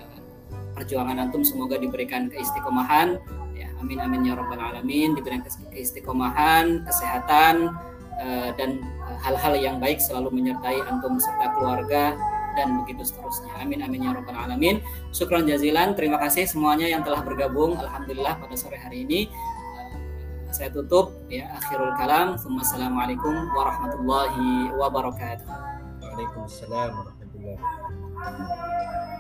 uh, 0.02 0.20
perjuangan 0.78 1.18
antum. 1.30 1.42
Semoga 1.42 1.82
diberikan 1.82 2.30
keistiqomahan 2.30 3.18
ya 3.58 3.70
amin 3.82 3.98
amin 4.02 4.22
ya 4.26 4.38
rabbal 4.38 4.62
alamin. 4.62 5.18
Diberikan 5.18 5.46
keistiqomahan 5.74 6.86
kesehatan 6.86 7.74
uh, 8.22 8.50
dan 8.54 8.86
hal-hal 9.26 9.54
yang 9.58 9.78
baik 9.82 9.98
selalu 9.98 10.30
menyertai 10.30 10.78
antum 10.86 11.18
serta 11.18 11.58
keluarga 11.58 12.14
dan 12.56 12.82
begitu 12.84 13.04
seterusnya. 13.04 13.52
Amin 13.60 13.84
amin 13.84 14.08
ya 14.08 14.12
rabbal 14.16 14.36
alamin. 14.36 14.80
Syukran 15.12 15.46
jazilan. 15.46 15.94
Terima 15.94 16.18
kasih 16.18 16.48
semuanya 16.48 16.88
yang 16.90 17.04
telah 17.04 17.22
bergabung. 17.22 17.76
Alhamdulillah 17.78 18.40
pada 18.40 18.56
sore 18.56 18.80
hari 18.80 19.04
ini 19.06 19.28
uh, 19.30 20.52
saya 20.56 20.72
tutup 20.72 21.12
ya 21.28 21.52
akhirul 21.60 21.94
kalam. 22.00 22.40
Assalamualaikum 22.40 23.52
warahmatullahi 23.54 24.72
wabarakatuh. 24.76 25.48
Waalaikumsalam 26.02 26.90
warahmatullahi 26.96 27.60
wabarakatuh. 27.60 29.15